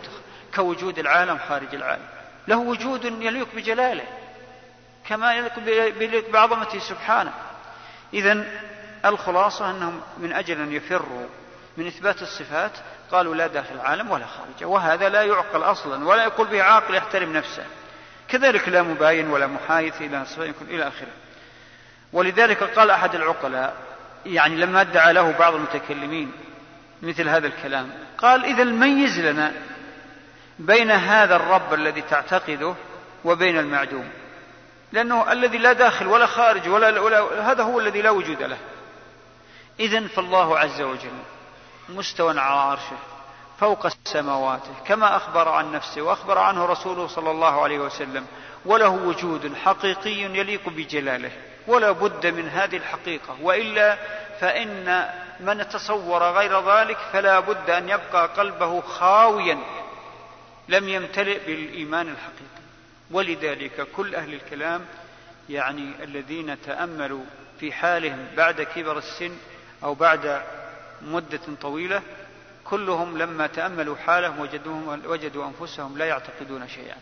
[0.55, 2.05] كوجود العالم خارج العالم.
[2.48, 4.05] له وجود يليق بجلاله
[5.09, 5.35] كما
[6.01, 7.33] يليق بعظمته سبحانه.
[8.14, 8.44] إذا
[9.05, 11.27] الخلاصة أنهم من أجل أن يفروا
[11.77, 12.72] من إثبات الصفات
[13.12, 17.33] قالوا لا داخل العالم ولا خارجه وهذا لا يعقل أصلا ولا يقول به عاقل يحترم
[17.33, 17.64] نفسه.
[18.28, 20.24] كذلك لا مباين ولا محايث إلى
[20.70, 21.12] إلى آخره.
[22.12, 23.76] ولذلك قال أحد العقلاء
[24.26, 26.32] يعني لما ادعى له بعض المتكلمين
[27.02, 29.52] مثل هذا الكلام قال إذا ميز لنا
[30.58, 32.74] بين هذا الرب الذي تعتقده
[33.24, 34.10] وبين المعدوم.
[34.92, 38.58] لأنه الذي لا داخل ولا خارج ولا, ولا هذا هو الذي لا وجود له.
[39.80, 41.18] إذا فالله عز وجل
[41.88, 42.98] مستوى على عرشه.
[43.60, 48.26] فوق سماواته كما أخبر عن نفسه وأخبر عنه رسوله صلى الله عليه وسلم.
[48.64, 51.30] وله وجود حقيقي يليق بجلاله
[51.66, 53.36] ولا بد من هذه الحقيقة.
[53.42, 53.98] وإلا
[54.40, 55.08] فإن
[55.40, 59.58] من تصور غير ذلك فلا بد أن يبقى قلبه خاويا
[60.68, 62.62] لم يمتلئ بالإيمان الحقيقي.
[63.10, 64.84] ولذلك كل أهل الكلام
[65.48, 67.24] يعني الذين تأملوا
[67.60, 69.32] في حالهم بعد كبر السن
[69.84, 70.42] أو بعد
[71.02, 72.02] مدة طويلة
[72.70, 76.96] كلهم لما تأملوا حالهم وجدوهم وجدوا أنفسهم لا يعتقدون شيئا.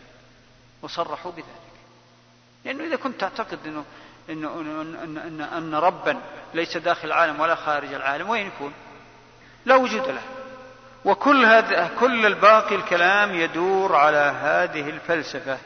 [0.81, 1.67] وصرحوا بذلك.
[2.65, 3.85] لأنه إذا كنت تعتقد أنه
[4.29, 6.21] إن, إن, إن, أن ربا
[6.53, 8.73] ليس داخل العالم ولا خارج العالم وين يكون؟
[9.65, 10.21] لا وجود له.
[11.05, 15.57] وكل هذا كل الباقي الكلام يدور على هذه الفلسفة.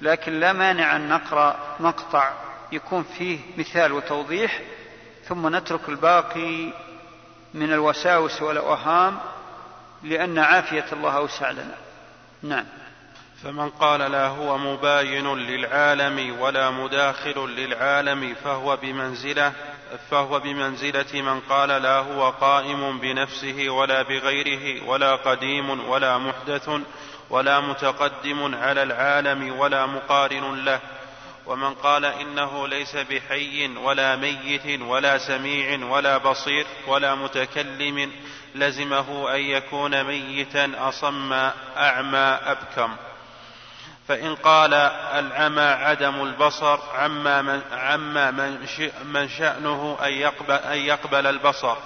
[0.00, 2.32] لكن لا مانع أن نقرأ مقطع
[2.72, 4.60] يكون فيه مثال وتوضيح
[5.24, 6.72] ثم نترك الباقي
[7.54, 9.18] من الوساوس والأوهام
[10.06, 11.74] لأن عافية الله أوسع لنا.
[12.42, 12.64] نعم.
[13.42, 19.52] فمن قال لا هو مباين للعالم ولا مداخل للعالم فهو بمنزلة
[20.10, 26.70] فهو بمنزلة من قال لا هو قائم بنفسه ولا بغيره ولا قديم ولا محدث
[27.30, 30.80] ولا متقدم على العالم ولا مقارن له.
[31.46, 38.12] ومن قال إنه ليس بحي ولا ميت ولا سميع ولا بصير ولا متكلم
[38.58, 41.32] لزمه أن يكون ميتا أصم
[41.76, 42.96] أعمى أبكم.
[44.08, 44.74] فإن قال
[45.14, 48.66] العمى عدم البصر عما من, عما من,
[49.04, 51.76] من شأنه أن يقبل, أن يقبل البصر.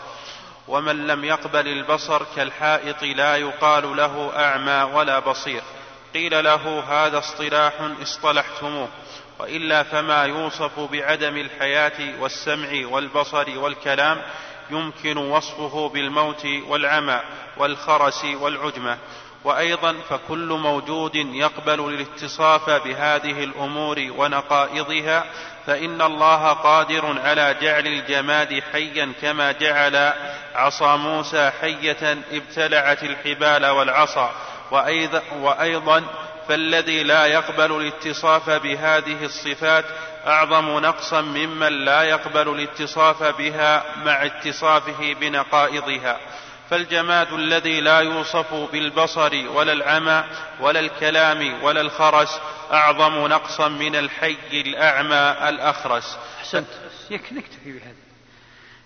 [0.69, 5.63] ومن لم يقبل البصر كالحائط لا يقال له أعمى ولا بصير.
[6.15, 8.89] قيل له هذا اصطلاح اصطلحتموه.
[9.41, 14.23] وإلا فما يوصف بعدم الحياة والسمع والبصر والكلام
[14.71, 17.21] يمكن وصفه بالموت والعمى
[17.57, 18.99] والخرس والعجمة.
[19.45, 25.25] وأيضا فكل موجود يقبل الاتصاف بهذه الأمور ونقائضها
[25.67, 30.13] فإن الله قادر على جعل الجماد حيا كما جعل
[30.55, 34.33] عصا موسى حية ابتلعت الحبال والعصا.
[34.71, 36.05] وأيضا, وأيضا
[36.49, 39.85] فالذي لا يقبل الاتصاف بهذه الصفات
[40.27, 46.21] أعظم نقصا ممن لا يقبل الاتصاف بها مع اتصافه بنقائضها.
[46.71, 50.25] فالجماد الذي لا يوصف بالبصر ولا العمى
[50.61, 52.41] ولا الكلام ولا الخرس
[52.73, 56.19] أعظم نقصا من الحي الأعمى الأخرس.
[56.39, 56.69] أحسنت.
[57.11, 57.95] نكتفي بهذا.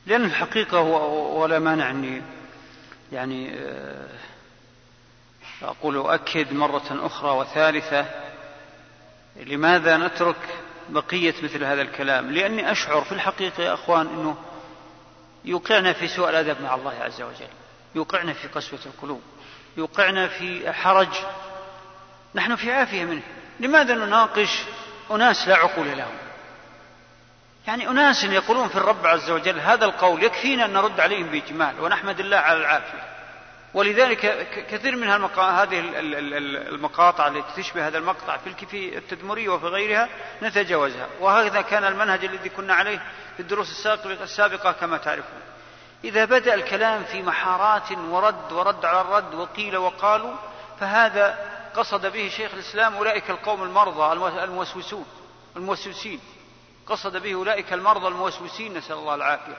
[0.06, 2.22] لأن الحقيقة ولا مانع أني
[3.12, 4.08] يعني آه،
[5.62, 8.06] أقول أؤكد مرة أخرى وثالثة.
[9.36, 10.36] لماذا نترك
[10.88, 14.36] بقية مثل هذا الكلام لأني أشعر في الحقيقة يا أخوان أنه
[15.44, 17.48] يوقعنا في سوء الأدب مع الله عز وجل
[17.94, 19.22] يوقعنا في قسوة القلوب
[19.76, 21.08] يوقعنا في حرج
[22.34, 23.22] نحن في عافية منه.
[23.60, 24.62] لماذا نناقش
[25.10, 26.14] أناس لا عقول لهم؟
[27.66, 32.20] يعني أناس يقولون في الرب عز وجل هذا القول يكفينا أن نرد عليهم بإجمال ونحمد
[32.20, 33.13] الله على العافية.
[33.74, 35.08] ولذلك كثير من
[35.38, 35.78] هذه
[36.68, 40.08] المقاطع التي تشبه هذا المقطع في التدمرية وفي غيرها
[40.42, 41.08] نتجاوزها.
[41.20, 43.02] وهذا كان المنهج الذي كنا عليه
[43.36, 45.40] في الدروس السابقة كما تعرفون.
[46.04, 50.34] إذا بدأ الكلام في محارات ورد ورد على الرد وقيل وقالوا
[50.80, 54.12] فهذا قصد به شيخ الإسلام أولئك القوم المرضى
[54.44, 55.06] الموسوسون
[55.56, 56.20] الموسوسين.
[56.86, 59.56] قصد به أولئك المرضى الموسوسين نسأل الله العافية.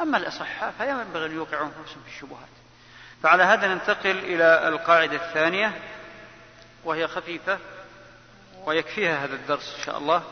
[0.00, 2.63] أما الأصحاء فينبغي أن يوقعوا أنفسهم في الشبهات.
[3.24, 5.72] فعلى هذا ننتقل إلى القاعدة الثانية
[6.84, 7.58] وهي خفيفة
[8.66, 10.22] ويكفيها هذا الدرس إن شاء الله.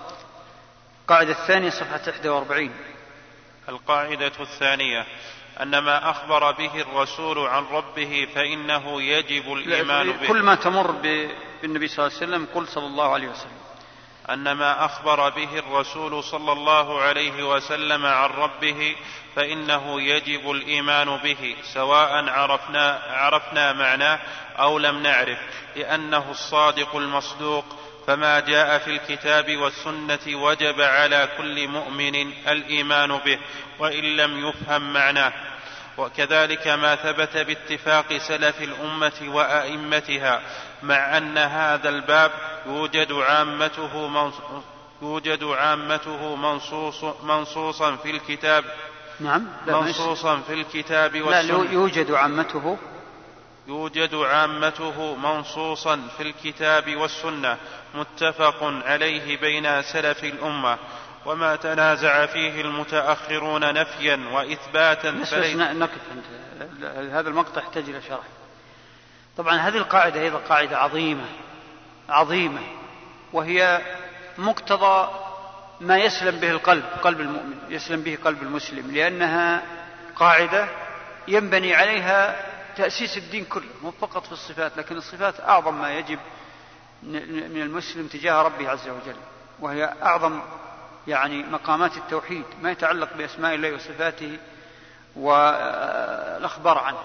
[1.03, 2.71] القاعدة الثانية صفحة 41
[3.69, 5.07] القاعدة الثانية
[5.61, 10.29] أن ما أخبر به الرسول عن ربه فإنه يجب الإيمان به.
[10.29, 13.62] كل ما تمر بالنبي صلى الله عليه وسلم قل صلى الله عليه وسلم.
[14.31, 18.97] أن ما أخبر به الرسول صلى الله عليه وسلم عن ربه
[19.37, 24.21] فإنه يجب الإيمان به سواء عرفنا عرفنا معناه
[24.59, 25.39] أو لم نعرف
[25.77, 27.65] لأنه الصادق المصدوق.
[28.07, 33.39] فما جاء في الكتاب والسنة وجب على كل مؤمن الإيمان به
[33.79, 35.33] وإن لم يفهم معناه.
[35.99, 40.43] وكذلك ما ثبت باتفاق سلف الأمة وأئمتها
[40.83, 42.31] مع أن هذا الباب
[42.67, 44.31] يوجد عامته
[45.03, 48.65] يوجد عامته منصوص منصوصا في الكتاب.
[49.21, 52.79] نعم منصوصا في الكتاب والسنة لا يوجد عامته.
[53.69, 57.57] يوجد عامته منصوصا في الكتاب والسنة.
[57.95, 60.79] متفق عليه بين سلف الأمة.
[61.27, 66.01] وما تنازع فيه المتأخرون نفيا وإثباتا بس, بس نقف
[66.95, 68.25] هذا المقطع يحتاج إلى شرح.
[69.37, 71.25] طبعا هذه القاعدة أيضا قاعدة عظيمة
[72.09, 72.61] عظيمة
[73.33, 73.81] وهي
[74.39, 75.11] مقتضى
[75.81, 79.63] ما يسلم به القلب قلب المؤمن يسلم به قلب المسلم لأنها
[80.17, 80.69] قاعدة
[81.29, 82.37] ينبني عليها
[82.77, 86.19] تأسيس الدين كله مو فقط في الصفات لكن الصفات أعظم ما يجب
[87.03, 89.17] من المسلم تجاه ربه عز وجل
[89.61, 90.41] وهي أعظم
[91.07, 94.39] يعني مقامات التوحيد ما يتعلق بأسماء الله وصفاته
[95.17, 96.99] والأخبار عنه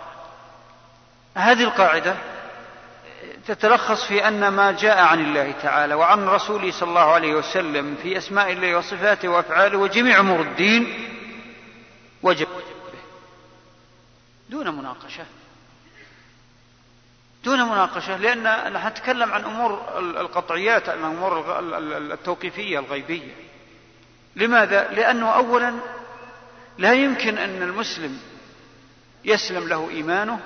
[1.38, 2.16] هذه القاعدة
[3.48, 8.18] تتلخص في أن ما جاء عن الله تعالى وعن رسوله صلى الله عليه وسلم في
[8.18, 11.10] أسماء الله وصفاته وأفعاله وجميع أمور الدين
[12.24, 12.48] وجب
[14.50, 15.26] دون مناقشة
[17.44, 21.60] دون مناقشة لأن نحن نتكلم عن أمور القطعيات الأمور
[22.14, 23.36] التوقيفية الغيبية
[24.36, 25.74] لماذا؟ لأنه أولا
[26.78, 28.20] لا يمكن أن المسلم
[29.26, 30.40] يسلم له إيمانه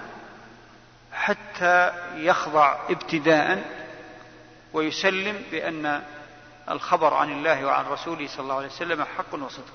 [1.22, 3.82] حتى يخضع ابتداء
[4.74, 6.04] ويسلم بأن
[6.70, 9.74] الخبر عن الله وعن رسوله صلى الله عليه وسلم حق وصدق.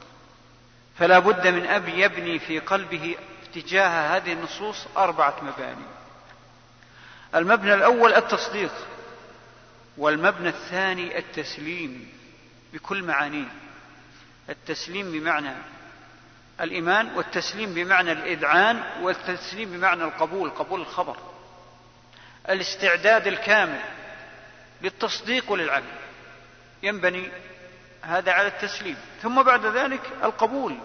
[0.98, 3.16] فلا بد من أب يبني في قلبه
[3.54, 5.86] تجاه هذه النصوص أربعة مباني.
[7.34, 8.72] المبنى الأول التصديق
[9.98, 12.12] والمبنى الثاني التسليم
[12.72, 13.48] بكل معانيه.
[14.48, 15.52] التسليم بمعنى
[16.60, 21.16] الإيمان والتسليم بمعنى الإذعان والتسليم بمعنى القبول قبول الخبر.
[22.48, 23.80] الاستعداد الكامل
[24.82, 25.84] للتصديق وللعمل
[26.82, 27.28] ينبني
[28.02, 28.96] هذا على التسليم.
[29.22, 30.78] ثم بعد ذلك القبول.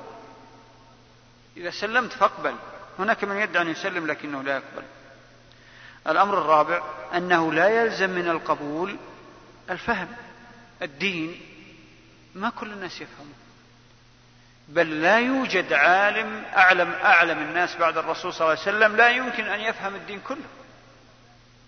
[1.57, 2.55] إذا سلمت فاقبل.
[2.99, 4.83] هناك من يدعي أن يسلم لكنه لا يقبل.
[6.07, 6.83] الأمر الرابع
[7.15, 8.97] أنه لا يلزم من القبول
[9.69, 10.07] الفهم
[10.81, 11.41] الدين.
[12.35, 13.35] ما كل الناس يفهمون.
[14.67, 18.95] بل لا يوجد عالم أعلم أعلم الناس بعد الرسول صلى الله عليه وسلم.
[18.95, 20.60] لا يمكن أن يفهم الدين كله.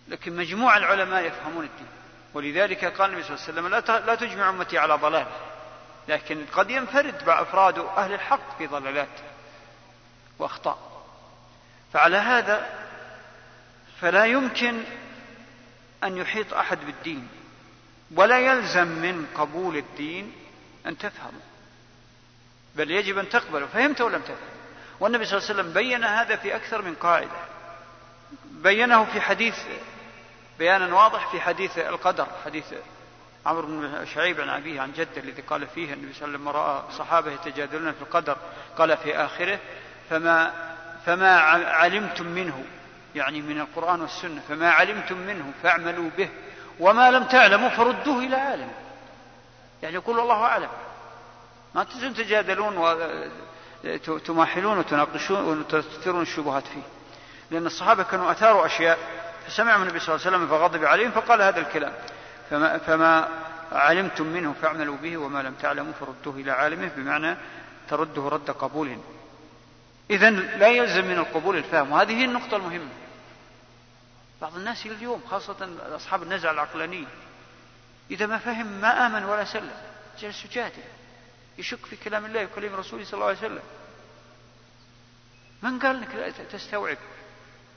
[0.07, 1.87] لكن مجموع العلماء يفهمون الدين.
[2.33, 5.27] ولذلك قال النبي صلى الله عليه وسلم لا تجمع أمتي على ضلال.
[6.07, 9.19] لكن قد ينفرد أفراد أهل الحق في ضلالات
[10.39, 11.05] وأخطاء.
[11.93, 12.69] فعلى هذا
[14.01, 14.83] فلا يمكن
[16.03, 17.27] أن يحيط أحد بالدين.
[18.15, 20.33] ولا يلزم من قبول الدين
[20.85, 21.41] أن تفهمه.
[22.75, 23.65] بل يجب أن تقبله.
[23.65, 24.37] فهمت أو لم تفهم؟
[24.99, 27.29] والنبي صلى الله عليه وسلم بين هذا في أكثر من قاعدة.
[28.51, 29.55] بينه في حديث
[30.59, 32.65] بيانا واضح في حديث القدر حديث
[33.45, 36.49] عمرو بن شعيب عن أبيه عن جده الذي قال فيه النبي صلى الله عليه وسلم
[36.49, 38.37] رأى صحابة يتجادلون في القدر
[38.77, 39.59] قال في آخره
[40.09, 40.53] فما
[41.05, 42.63] فما علمتم منه؟
[43.15, 46.29] يعني من القرآن والسنة فما علمتم منه فاعملوا به
[46.79, 48.71] وما لم تعلموا فردوه إلى عالم.
[49.83, 50.69] يعني يقول الله أعلم.
[51.75, 52.77] ما تجادلون
[54.07, 56.81] وتماحلون وتناقشون وتثيرون الشبهات فيه.
[57.51, 59.22] لأن الصحابة كانوا أثاروا أشياء.
[59.47, 61.93] فسمعهم النبي صلى الله عليه وسلم فغضب عليهم فقال هذا الكلام.
[62.49, 63.29] فما, فما
[63.71, 67.37] علمتم منه فاعملوا به وما لم تعلموا فردوه إلى عالمه بمعنى
[67.89, 68.97] ترده رد قبول.
[70.09, 72.89] إذا لا يلزم من القبول الفهم وهذه هي النقطة المهمة.
[74.41, 77.07] بعض الناس اليوم خاصة أصحاب النزعة العقلانية
[78.11, 79.71] إذا ما فهم ما آمن ولا سلم
[80.19, 80.83] جلس يجادل
[81.57, 83.63] يشك في كلام الله وكلام رسوله صلى الله عليه وسلم.
[85.61, 86.97] من قال لا تستوعب؟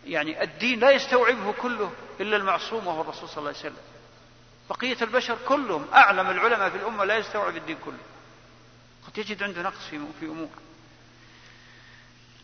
[0.06, 3.76] يعني الدين لا يستوعبه كله إلا المعصوم وهو الرسول صلى الله عليه وسلم.
[4.70, 7.98] بقية البشر كلهم أعلم العلماء في الأمة لا يستوعب الدين كله.
[9.06, 9.84] قد يجد عنده نقص
[10.20, 10.48] في أمور.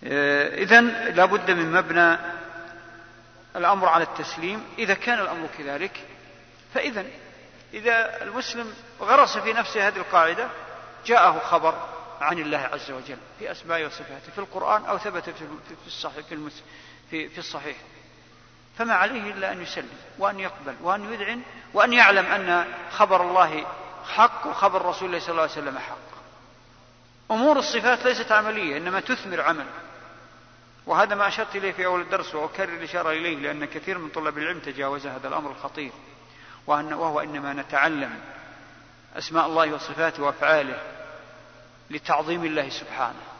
[0.05, 2.19] آه، اذا لابد من مبنى
[3.57, 4.65] الأمر على التسليم.
[4.79, 6.07] إذا كان الأمر كذلك
[6.75, 7.05] فاذا
[7.75, 10.49] إذا المسلم غرس في نفسه هذه القاعدة
[11.07, 11.89] جاءه خبر
[12.21, 16.51] عن الله عز وجل في أسمائه وصفاته في القرآن أو ثبت في الصحيح في,
[17.13, 17.77] في, في الصحيح.
[18.79, 21.43] فما عليه إلا أن يسلم وأن يقبل وأن يذعن
[21.75, 23.67] وأن يعلم أن خبر الله
[24.15, 26.13] حق وخبر رسول الله صلى الله عليه وسلم حق.
[27.31, 29.67] أمور الصفات ليست عملية إنما تثمر عمل.
[30.87, 34.59] وهذا ما أشرت إليه في أول الدرس وأكرر الإشارة إليه لأن كثير من طلاب العلم
[34.59, 35.93] تجاوز هذا الأمر الخطير.
[36.67, 38.21] وأن وهو إنما نتعلم
[39.19, 40.81] أسماء الله وصفاته وأفعاله
[41.91, 43.32] لتعظيم الله سبحانه.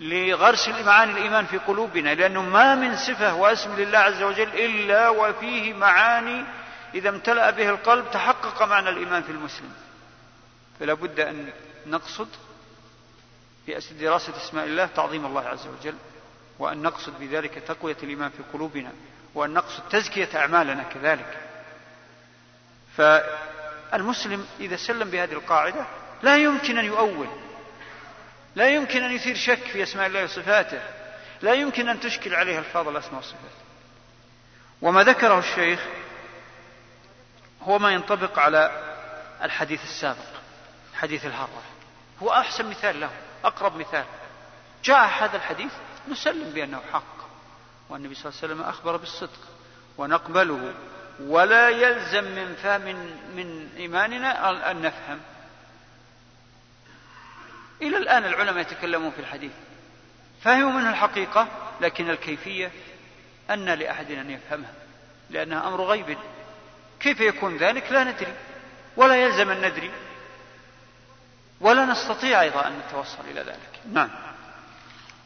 [0.00, 5.74] لغرس معاني الإيمان في قلوبنا لأنه ما من صفة واسم لله عز وجل إلا وفيه
[5.74, 6.44] معاني
[6.94, 9.72] إذا امتلأ به القلب تحقق معنى الإيمان في المسلم.
[10.80, 11.50] فلا بد أن
[11.86, 12.28] نقصد
[13.66, 15.94] في دراسة أسماء الله تعظيم الله عز وجل
[16.58, 18.92] وأن نقصد بذلك تقوية الإيمان في قلوبنا
[19.34, 21.38] وأن نقصد تزكية أعمالنا كذلك.
[22.96, 25.86] فالمسلم إذا سلم بهذه القاعدة
[26.22, 27.28] لا يمكن أن يؤول
[28.58, 30.80] لا يمكن أن يثير شك في أسماء الله وصفاته.
[31.42, 33.58] لا يمكن أن تشكل عليه ألفاظ الأسماء والصفات.
[34.82, 35.80] وما ذكره الشيخ
[37.62, 38.70] هو ما ينطبق على
[39.42, 40.28] الحديث السابق
[40.94, 41.62] حديث الهرة.
[42.22, 43.10] هو أحسن مثال له
[43.44, 44.04] أقرب مثال.
[44.84, 45.72] جاء هذا الحديث
[46.08, 47.18] نسلم بأنه حق
[47.88, 49.40] والنبي صلى الله عليه وسلم أخبر بالصدق
[49.98, 50.74] ونقبله.
[51.20, 52.82] ولا يلزم من فهم
[53.36, 55.20] من إيماننا أن نفهم
[57.82, 59.52] إلى الآن العلماء يتكلمون في الحديث
[60.42, 61.48] فهموا منه الحقيقة
[61.80, 62.70] لكن الكيفية
[63.50, 64.72] أن لأحد أن يفهمها
[65.30, 66.18] لأنها أمر غيب.
[67.00, 68.32] كيف يكون ذلك؟ لا ندري
[68.96, 69.90] ولا يلزم أن ندري
[71.60, 73.80] ولا نستطيع أيضا أن نتوصل إلى ذلك.
[73.92, 74.10] نعم.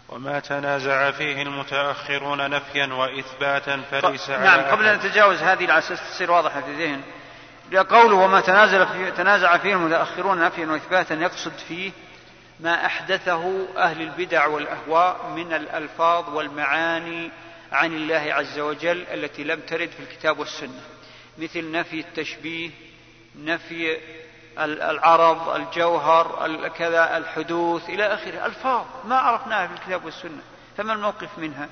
[0.09, 6.01] وما تنازع فيه المتأخرون نفيا وإثباتا فليس على نعم قبل أن نتجاوز هذه على أساس
[6.15, 7.03] تصير واضحة في الذهن
[7.91, 11.93] قوله وما تنازل فيه تنازع فيه المتأخرون نفيا وإثباتا يقصد فيه
[12.61, 17.31] ما أحدثه أهل البدع والأهواء من الألفاظ والمعاني
[17.73, 20.81] عن الله عز وجل التي لم ترد في الكتاب والسنة.
[21.39, 22.71] مثل نفي التشبيه
[23.39, 23.99] نفي
[24.59, 28.47] العرض الجوهر كذا الحدوث إلى آخره.
[28.47, 30.43] ألفاظ ما عرفناها في الكتاب والسنة.
[30.77, 31.69] فما الموقف منها؟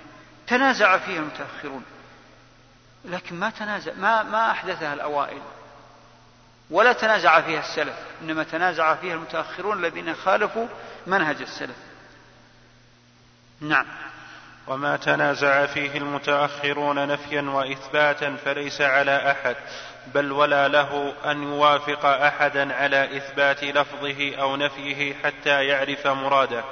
[0.47, 1.85] تنازع فيها المتأخرون.
[3.05, 5.43] لكن ما تنازع ما ما أحدثها الأوائل.
[6.70, 10.66] ولا تنازع فيها السلف إنما تنازع فيها المتأخرون الذين خالفوا
[11.06, 11.76] منهج السلف.
[13.60, 13.86] نعم.
[14.66, 19.56] وما تنازع فيه المتأخرون نفيا وإثباتا فليس على أحد
[20.14, 26.64] بل ولا له أن يوافق أحدا على إثبات لفظه أو نفيه حتى يعرف مراده.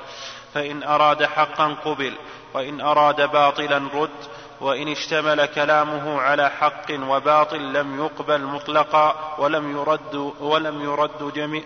[0.55, 2.15] فإن أراد حقا قبل
[2.55, 4.29] وإن أراد باطلا رد
[4.61, 11.63] وإن اشتمل كلامه على حق وباطل لم يقبل مطلقا ولم يرد ولم يرد جميع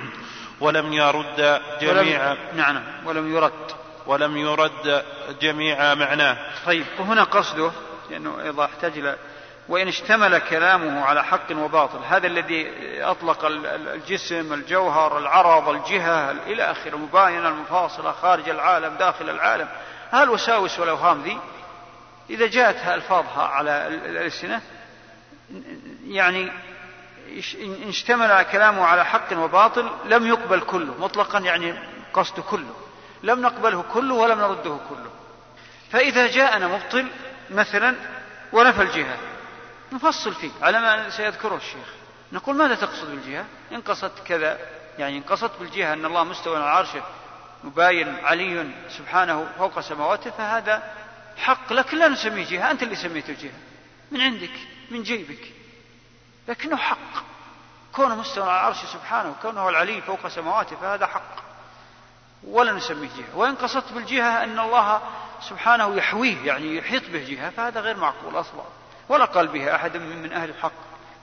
[0.60, 3.52] ولم يرد جميع ولم نعم ولم يرد.
[4.06, 5.04] ولم يرد
[5.40, 6.36] جميع معناه.
[6.66, 7.70] طيب وهنا قصده
[8.10, 9.16] لأنه إذا احتاج إلى
[9.68, 12.72] وإن اشتمل كلامه على حق وباطل هذا الذي
[13.02, 19.68] أطلق الجسم الجوهر العرض الجهة إلى آخره المباينة المفاصلة خارج العالم داخل العالم.
[20.12, 21.38] هالوساوس والأوهام ذي
[22.30, 24.60] إذا جاءت ألفاظها على الألسنة
[26.06, 26.52] يعني
[27.60, 31.78] إن اشتمل كلامه على حق وباطل لم يقبل كله مطلقا يعني
[32.12, 32.74] قصد كله.
[33.22, 35.10] لم نقبله كله ولم نرده كله.
[35.90, 37.06] فإذا جاءنا مبطل
[37.50, 37.94] مثلا
[38.52, 39.16] ونفى الجهة
[39.92, 41.88] نفصل فيه على ما سيذكره الشيخ.
[42.32, 44.58] نقول ماذا تقصد بالجهة؟ إن قصدت كذا
[44.98, 47.02] يعني إن قصدت بالجهة أن الله مستوى على عرشه
[47.64, 50.82] مباين علي سبحانه فوق سماواته فهذا
[51.36, 53.58] حق لكن لا نسميه جهة أنت اللي سميته جهة.
[54.10, 54.50] من عندك
[54.90, 55.52] من جيبك.
[56.48, 57.24] لكنه حق.
[57.92, 61.36] كونه مستوى على العرش سبحانه وكونه هو العلي فوق سماواته فهذا حق.
[62.44, 63.36] ولا نسميه جهة.
[63.36, 65.02] وإن قصدت بالجهة أن الله
[65.40, 68.64] سبحانه يحويه يعني يحيط به جهة فهذا غير معقول أصلا.
[69.08, 70.72] ولا قال به أحد من, من أهل الحق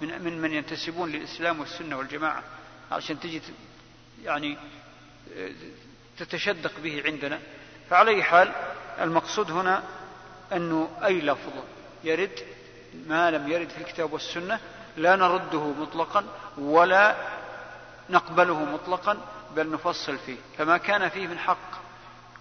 [0.01, 2.43] من, من من ينتسبون للإسلام والسنة والجماعة
[2.91, 3.41] عشان تجي
[4.23, 4.57] يعني
[6.17, 7.39] تتشدق به عندنا.
[7.89, 8.51] فعلى حال
[8.99, 9.83] المقصود هنا
[10.55, 11.51] أنه أي لفظ
[12.03, 12.39] يرد
[13.07, 14.59] ما لم يرد في الكتاب والسنة
[14.97, 16.25] لا نرده مطلقا
[16.57, 17.15] ولا
[18.09, 19.17] نقبله مطلقا
[19.55, 20.37] بل نفصل فيه.
[20.57, 21.83] فما كان فيه من حق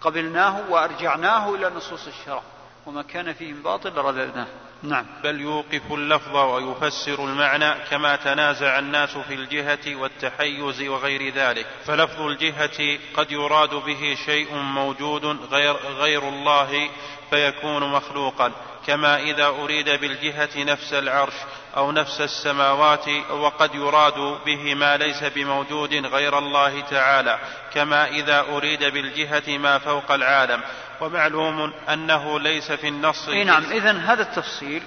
[0.00, 2.42] قبلناه وأرجعناه إلى نصوص الشرع
[2.86, 4.46] وما كان فيه من باطل رددناه.
[4.82, 5.06] نعم.
[5.24, 11.66] بل يوقف اللفظ ويفسر المعنى كما تنازع الناس في الجهة والتحيز وغير ذلك.
[11.86, 16.90] فلفظ الجهة قد يراد به شيء موجود غير, غير الله
[17.30, 18.52] فيكون مخلوقا.
[18.86, 21.34] كما إذا أريد بالجهة نفس العرش
[21.76, 27.38] أو نفس السماوات وقد يراد به ما ليس بموجود غير الله تعالى.
[27.74, 30.62] كما إذا أريد بالجهة ما فوق العالم
[31.02, 34.82] ومعلوم أنه ليس في النص أي نعم إذا هذا التفصيل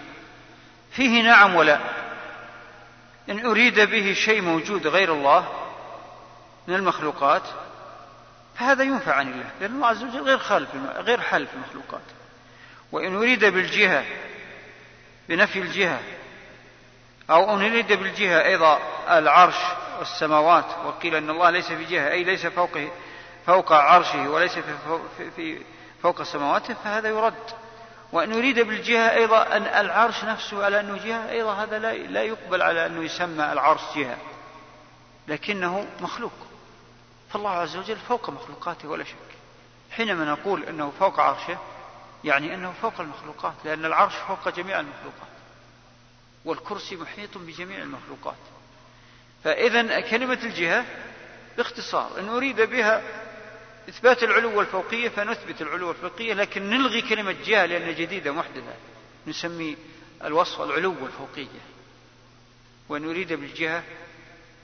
[0.92, 1.80] فيه نعم ولا.
[3.30, 5.48] إن أريد به شيء موجود غير الله
[6.68, 7.42] من المخلوقات
[8.56, 12.06] فهذا ينفع عن الله لأن الله عز وجل غير خالف غير حال في المخلوقات.
[12.92, 14.06] وإن أريد بالجهة
[15.30, 16.00] بنفي الجهة
[17.30, 19.58] أو أن أريد بالجهة أيضا العرش
[20.00, 22.92] والسماوات وقيل أن الله ليس في جهة أي ليس فوقه
[23.46, 25.62] فوق عرشه وليس في, في
[26.06, 27.44] فوق سماواته فهذا يرد.
[28.12, 32.62] وأن يريد بالجهة أيضا أن العرش نفسه على أنه جهة أيضا هذا لا, لا يقبل
[32.62, 34.18] على أنه يسمى العرش جهة.
[35.28, 36.32] لكنه مخلوق.
[37.30, 39.16] فالله عز وجل فوق مخلوقاته ولا شك.
[39.92, 41.58] حينما نقول أنه فوق عرشه
[42.24, 45.36] يعني أنه فوق المخلوقات لأن العرش فوق جميع المخلوقات.
[46.46, 48.44] والكرسي محيط بجميع المخلوقات.
[49.44, 50.86] فإذا كلمة الجهة
[51.58, 53.02] باختصار إن أريد بها
[53.90, 58.74] إثبات العلو والفوقية فنثبت العلو والفوقية لكن نلغي كلمة جهة لأنها جديدة محدثة
[59.28, 59.78] نسمي
[60.24, 61.62] الوصف العلو والفوقية.
[62.90, 63.84] وإن أريد بالجهة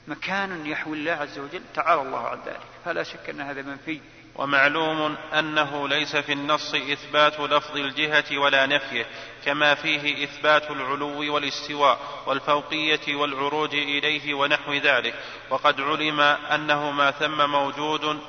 [0.08, 2.68] مكان يحوي الله عز وجل تعالى الله عن ذلك.
[2.86, 4.02] فلا شك أن هذا منفي
[4.36, 9.06] ومعلوم أنه ليس في النص إثبات لفظ الجهة ولا نفيه
[9.46, 15.14] كما فيه إثبات العلو والاستواء والفوقية والعروج إليه ونحو ذلك.
[15.50, 18.20] وقد علم أنه ما ثم موجود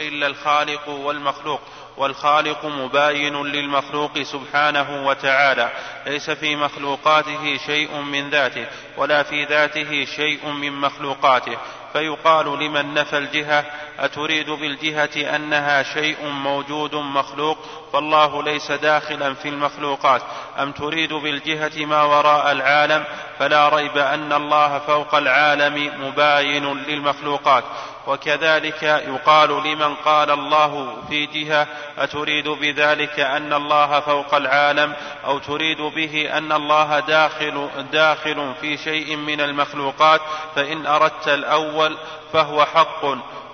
[0.00, 1.60] إلا الخالق والمخلوق
[1.96, 5.72] والخالق مباين للمخلوق سبحانه وتعالى.
[6.06, 8.66] ليس في مخلوقاته شيء من ذاته
[8.96, 11.56] ولا في ذاته شيء من مخلوقاته.
[11.96, 13.64] فيقال لمن نفى الجهة
[13.98, 17.58] أتريد بالجهة أنها شيء موجود مخلوق
[17.92, 20.22] فالله ليس داخلا في المخلوقات.
[20.58, 23.04] أم تريد بالجهة ما وراء العالم
[23.38, 27.64] فلا ريب أن الله فوق العالم مباين للمخلوقات.
[28.06, 35.80] وكذلك يقال لمن قال الله في جهة أتريد بذلك أن الله فوق العالم؟ أو تريد
[35.80, 40.20] به أن الله داخل داخل في شيء من المخلوقات؟
[40.54, 41.96] فإن أردت الأول
[42.32, 43.04] فهو حق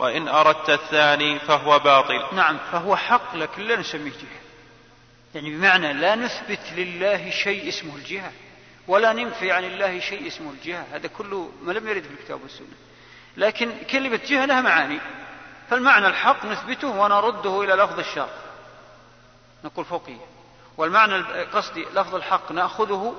[0.00, 2.22] وإن أردت الثاني فهو باطل.
[2.32, 4.42] نعم فهو حق لكن لا نسميه جهة.
[5.34, 8.32] يعني بمعنى لا نثبت لله شيء اسمه الجهة
[8.88, 10.86] ولا ننفي عن الله شيء اسمه الجهة.
[10.92, 12.91] هذا كله ما لم يرد في الكتاب والسنة.
[13.36, 15.00] لكن كلمة جهة لها معاني.
[15.70, 18.28] فالمعنى الحق نثبته ونرده إلى لفظ الشر
[19.64, 20.26] نقول فوقية.
[20.76, 23.14] والمعنى قصدي لفظ الحق نأخذه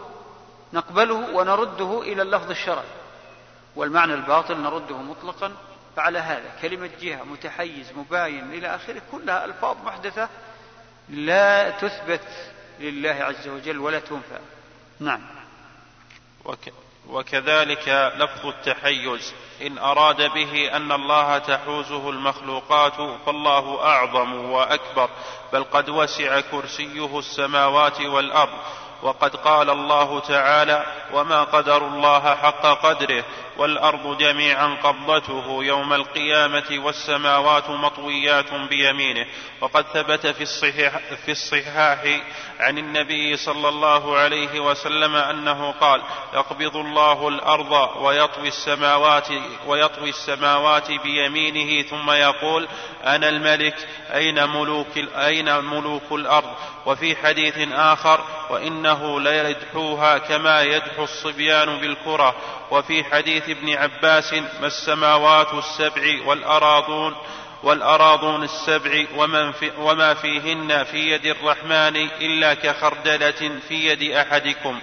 [0.74, 2.86] نقبله ونرده إلى اللفظ الشرعي.
[3.76, 5.54] والمعنى الباطل نرده مطلقا.
[5.96, 10.30] فعلى هذا كلمة جهة متحيز مباين إلى آخره كلها ألفاظ محدثة
[11.10, 12.28] لا تثبت
[12.80, 14.40] لله عز وجل ولا تنفى
[15.00, 15.22] نعم.
[17.10, 19.34] وكذلك لفظ التحيز.
[19.68, 22.94] إن أراد به أن الله تحوزه المخلوقات
[23.26, 25.10] فالله أعظم وأكبر
[25.54, 28.54] بل قد وسع كرسيه السماوات والأرض
[29.04, 33.24] وقد قال الله تعالى وما قدر الله حق قدره
[33.58, 39.26] والأرض جميعا قبضته يوم القيامة والسماوات مطويات بيمينه.
[39.62, 42.00] وقد ثبت في الصحيح في الصحاح
[42.60, 46.02] عن النبي صلى الله عليه وسلم أنه قال
[46.34, 49.28] يقبض الله الأرض ويطوي السماوات
[49.68, 52.68] ويطوي السماوات بيمينه ثم يقول
[53.04, 56.54] أنا الملك أين ملوك أين ملوك الأرض؟
[56.86, 62.36] وفي حديث آخر وإنه ليدحوها كما يدحو الصبيان بالكرة.
[62.74, 67.16] وفي حديث ابن عباس ما السماوات السبع والأراضون
[67.64, 74.80] والأراضون السبع ومن في وما فيهن في يد الرحمن إلا كخردلة في يد أحدكم.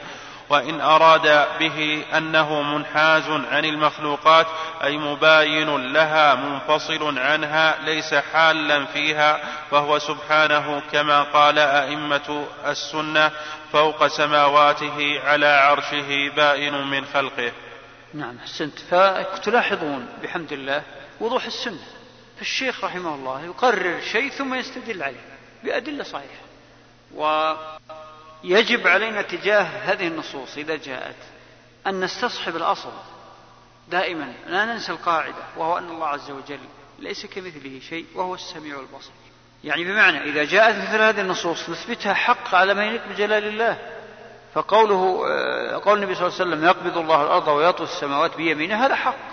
[0.48, 4.46] وإن أراد به أنه منحاز عن المخلوقات
[4.84, 13.30] أي مباين لها منفصل عنها ليس حالا فيها فهو سبحانه كما قال أئمة السنة
[13.72, 17.52] فوق سماواته على عرشه بائن من خلقه.
[18.14, 18.78] نعم أحسنت.
[18.78, 20.82] فتلاحظون بحمد الله
[21.20, 21.86] وضوح السنة.
[22.38, 25.24] فالشيخ رحمه الله يقرر شيء ثم يستدل عليه
[25.64, 26.44] بأدلة صحيحة.
[27.14, 31.16] ويجب علينا تجاه هذه النصوص إذا جاءت
[31.86, 32.92] أن نستصحب الأصل
[33.90, 34.32] دائما.
[34.46, 36.60] لا ننسى القاعدة وهو أن الله عز وجل
[36.98, 39.12] ليس كمثله شيء وهو السميع البصير.
[39.64, 43.99] يعني بمعنى إذا جاءت مثل هذه النصوص نثبتها حق على ما يليق بجلال الله.
[44.54, 48.94] فقوله آه، قول النبي صلى الله عليه وسلم يقبض الله الأرض ويطوي السماوات بيمينه هذا
[48.94, 49.30] حق.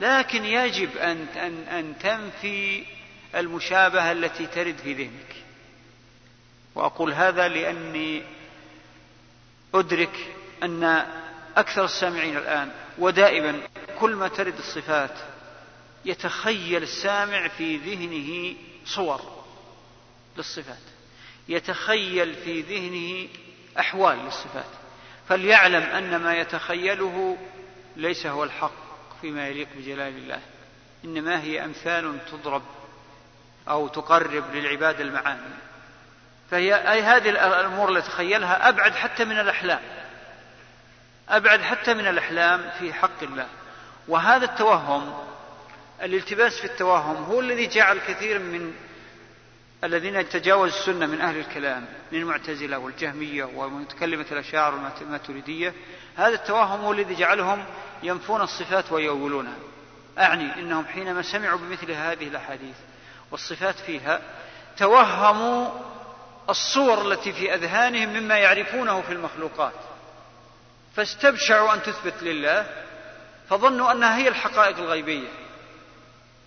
[0.00, 2.84] لكن يجب أن, أن, أن تنفي
[3.34, 5.36] المشابهة التي ترد في ذهنك.
[6.74, 8.22] وأقول هذا لأني
[9.74, 11.06] أدرك أن
[11.56, 13.60] أكثر السامعين الآن ودائما
[14.00, 15.14] كل ما ترد الصفات
[16.04, 19.20] يتخيل السامع في ذهنه صور
[20.36, 20.76] للصفات.
[21.48, 23.28] يتخيل في ذهنه
[23.78, 24.64] أحوال للصفات.
[25.28, 27.36] فليعلم أن ما يتخيله
[27.96, 28.72] ليس هو الحق
[29.20, 30.40] فيما يليق بجلال الله.
[31.04, 32.62] إنما هي أمثال تضرب
[33.68, 35.54] أو تقرب للعباد المعاني.
[36.50, 39.80] فهي أي هذه الأمور التي تخيلها أبعد حتى من الأحلام.
[41.28, 43.46] أبعد حتى من الأحلام في حق الله.
[44.08, 45.14] وهذا التوهم
[46.02, 48.74] الالتباس في التوهم هو الذي جعل كثير من
[49.84, 55.74] الذين تجاوزوا السنة من أهل الكلام من المعتزلة والجهمية ومتكلمة الأشاعر والماتريدية
[56.16, 57.64] هذا التوهم هو الذي جعلهم
[58.02, 59.56] ينفون الصفات ويؤولونها
[60.18, 62.76] أعني أنهم حينما سمعوا بمثل هذه الأحاديث
[63.30, 64.20] والصفات فيها
[64.78, 65.70] توهموا
[66.50, 69.72] الصور التي في أذهانهم مما يعرفونه في المخلوقات.
[70.96, 72.66] فاستبشعوا أن تثبت لله
[73.48, 75.28] فظنوا أنها هي الحقائق الغيبية.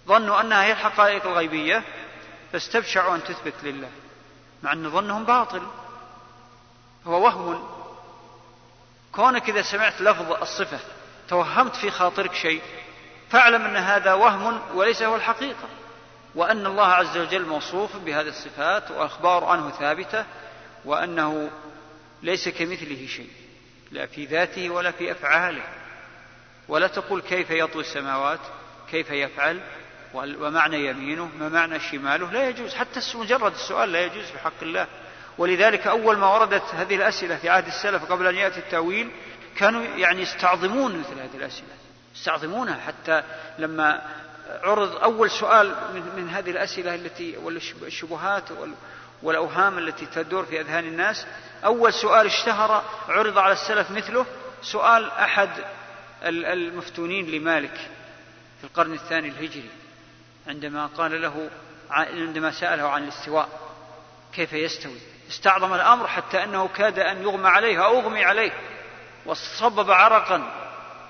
[0.07, 1.83] ظنوا أنها هي الحقائق الغيبية
[2.51, 3.89] فاستبشعوا أن تثبت لله
[4.63, 5.61] مع أن ظنهم باطل.
[7.07, 7.67] هو وهم.
[9.11, 10.79] كونك إذا سمعت لفظ الصفة
[11.29, 12.61] توهمت في خاطرك شيء
[13.29, 15.67] فاعلم أن هذا وهم وليس هو الحقيقة.
[16.35, 20.25] وأن الله عز وجل موصوف بهذه الصفات وأخبار عنه ثابتة
[20.85, 21.51] وأنه
[22.23, 23.29] ليس كمثله شيء
[23.91, 25.63] لا في ذاته ولا في أفعاله.
[26.67, 28.39] ولا تقول كيف يطوي السماوات
[28.91, 29.61] كيف يفعل
[30.16, 32.74] ومعنى يمينه ما معنى شماله لا يجوز.
[32.74, 34.88] حتى مجرد السؤال لا يجوز في حق الله.
[35.38, 39.11] ولذلك أول ما وردت هذه الأسئلة في عهد السلف قبل أن يأتي التأويل
[39.57, 41.68] كانوا يعني يستعظمون مثل هذه الأسئلة
[42.16, 43.24] يستعظمونها حتى
[43.59, 44.01] لما
[44.63, 45.76] عرض أول سؤال
[46.18, 47.38] من هذه الأسئلة التي
[47.82, 48.43] والشبهات
[49.24, 51.28] والأوهام التي تدور في أذهان الناس
[51.66, 54.26] أول سؤال اشتهر عرض على السلف مثله
[54.61, 55.49] سؤال أحد
[56.24, 57.78] المفتونين لمالك
[58.59, 59.70] في القرن الثاني الهجري.
[60.47, 61.49] عندما قال له
[61.89, 63.49] عندما سأله عن الاستواء
[64.33, 68.51] كيف يستوي؟ استعظم الأمر حتى أنه كاد أن يغمى عليه أو أغمي عليه
[69.25, 70.51] وصبب عرقا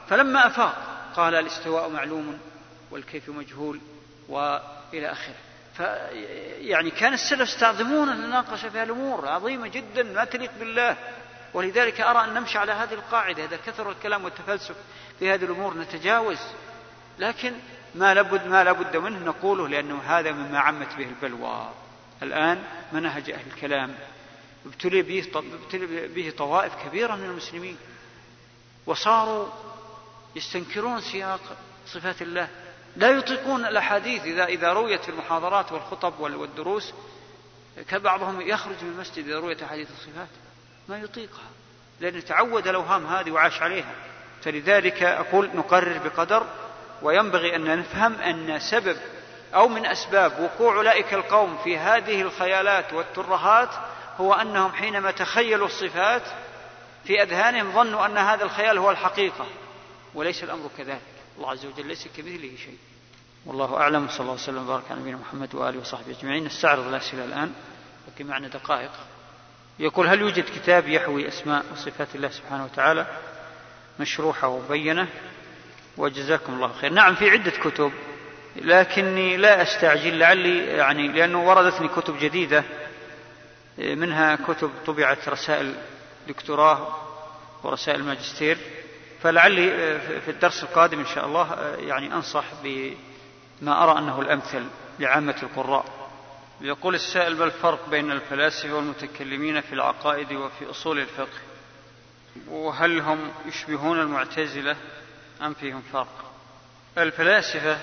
[0.10, 0.76] فلما أفاق
[1.16, 2.40] قال الاستواء معلوم
[2.92, 3.80] والكيف مجهول
[4.30, 5.36] وإلى آخره.
[6.60, 10.98] يعني كان السلف يستعظمون المناقشة في الأمور عظيمة جدا ما تليق بالله.
[11.54, 14.76] ولذلك أرى أن نمشي على هذه القاعدة إذا كثر الكلام والتفلسف
[15.20, 16.40] في هذه الأمور نتجاوز.
[17.20, 17.54] لكن
[17.96, 21.70] ما لابد ما لابد منه نقوله لأنه هذا مما عمت به البلوى.
[22.24, 23.96] الآن منهج أهل الكلام
[24.66, 27.78] ابتلي به ابتلي به طوائف كبيرة من المسلمين
[28.86, 29.48] وصاروا
[30.36, 32.48] يستنكرون سياق صفات الله.
[32.96, 36.94] لا يطيقون الأحاديث إذا إذا رويت في المحاضرات والخطب والدروس
[37.90, 40.30] كبعضهم يخرج من المسجد إذا رويت أحاديث الصفات.
[40.90, 41.50] ما يطيقها
[42.00, 43.96] لأنه تعود الأوهام هذه وعاش عليها.
[44.42, 46.48] فلذلك أقول نقرر بقدر
[47.02, 48.98] وينبغي أن نفهم أن سبب
[49.56, 53.70] أو من أسباب وقوع أولئك القوم في هذه الخيالات والترهات
[54.18, 56.22] هو أنهم حينما تخيلوا الصفات
[57.04, 59.46] في أذهانهم ظنوا أن هذا الخيال هو الحقيقة
[60.14, 61.02] وليس الأمر كذلك.
[61.38, 62.78] الله عز وجل ليس كمثله شيء.
[63.46, 66.46] والله أعلم صلى الله وسلم وبارك على نبينا محمد وآله وصحبه أجمعين.
[66.46, 67.54] نستعرض الأسئلة الآن
[68.08, 68.92] بقي معنا دقائق.
[69.80, 73.08] يقول هل يوجد كتاب يحوي أسماء وصفات الله سبحانه وتعالى
[74.00, 75.08] مشروحة ومبينة
[75.98, 76.94] وجزاكم الله خير.
[76.94, 77.92] نعم في عدة كتب
[78.56, 82.64] لكني لا أستعجل لعلي يعني لأنه وردتني كتب جديدة
[83.78, 85.76] منها كتب طبعت رسائل
[86.28, 86.98] دكتوراه
[87.64, 88.58] ورسائل ماجستير.
[89.22, 89.70] فلعلي
[90.26, 94.64] في الدرس القادم إن شاء الله يعني أنصح بما أرى أنه الأمثل
[95.00, 95.86] لعامة القراء.
[96.62, 101.40] يقول السائل ما الفرق بين الفلاسفة والمتكلمين في العقائد وفي أصول الفقه؟
[102.50, 104.76] وهل هم يشبهون المعتزلة؟
[105.42, 106.32] أم فيهم فرق؟
[106.98, 107.78] الفلاسفة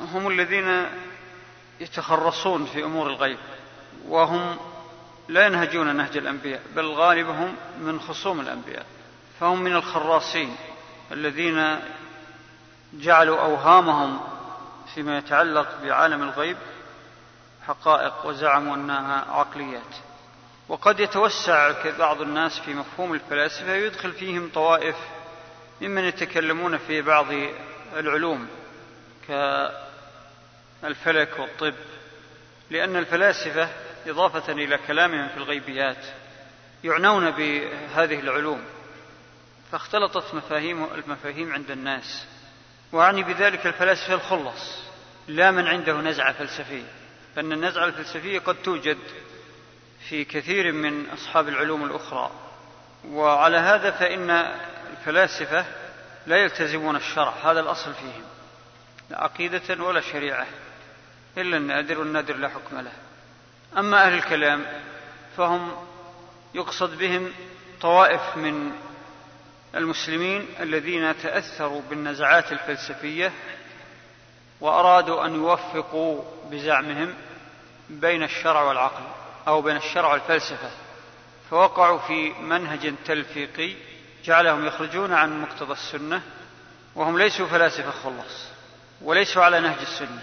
[0.00, 0.86] هم الذين
[1.80, 3.38] يتخرصون في أمور الغيب
[4.08, 4.56] وهم
[5.28, 8.86] لا ينهجون نهج الأنبياء بل غالبهم من خصوم الأنبياء
[9.40, 10.56] فهم من الخراصين
[11.12, 11.78] الذين
[12.92, 14.20] جعلوا أوهامهم
[14.94, 16.56] فيما يتعلق بعالم الغيب
[17.66, 19.94] حقائق وزعموا أنها عقليات.
[20.68, 24.96] وقد يتوسع بعض الناس في مفهوم الفلاسفة ويدخل فيهم طوائف
[25.80, 27.26] ممن يتكلمون في بعض
[27.96, 28.48] العلوم
[30.82, 31.74] كالفلك والطب
[32.70, 33.68] لأن الفلاسفة
[34.06, 36.06] إضافة إلى كلامهم في الغيبيات
[36.84, 38.64] يعنون بهذه العلوم
[39.72, 42.26] فاختلطت مفاهيم المفاهيم عند الناس.
[42.92, 44.78] وأعني بذلك الفلاسفة الخلص
[45.28, 46.86] لا من عنده نزعة فلسفية
[47.36, 48.98] فإن النزعة الفلسفية قد توجد
[50.08, 52.30] في كثير من أصحاب العلوم الأخرى.
[53.08, 54.54] وعلى هذا فإن
[55.04, 55.66] الفلاسفة
[56.26, 58.24] لا يلتزمون الشرع هذا الأصل فيهم
[59.10, 60.46] لا عقيدة ولا شريعة
[61.38, 62.92] إلا النادر والنادر لا حكم له.
[63.78, 64.66] أما أهل الكلام
[65.36, 65.72] فهم
[66.54, 67.32] يقصد بهم
[67.80, 68.72] طوائف من
[69.74, 73.32] المسلمين الذين تأثروا بالنزعات الفلسفية
[74.60, 77.14] وأرادوا أن يوفقوا بزعمهم
[77.90, 79.04] بين الشرع والعقل
[79.48, 80.70] أو بين الشرع والفلسفة
[81.50, 83.93] فوقعوا في منهج تلفيقي
[84.24, 86.22] جعلهم يخرجون عن مقتضى السنة
[86.94, 88.48] وهم ليسوا فلاسفة خلص
[89.02, 90.22] وليسوا على نهج السنة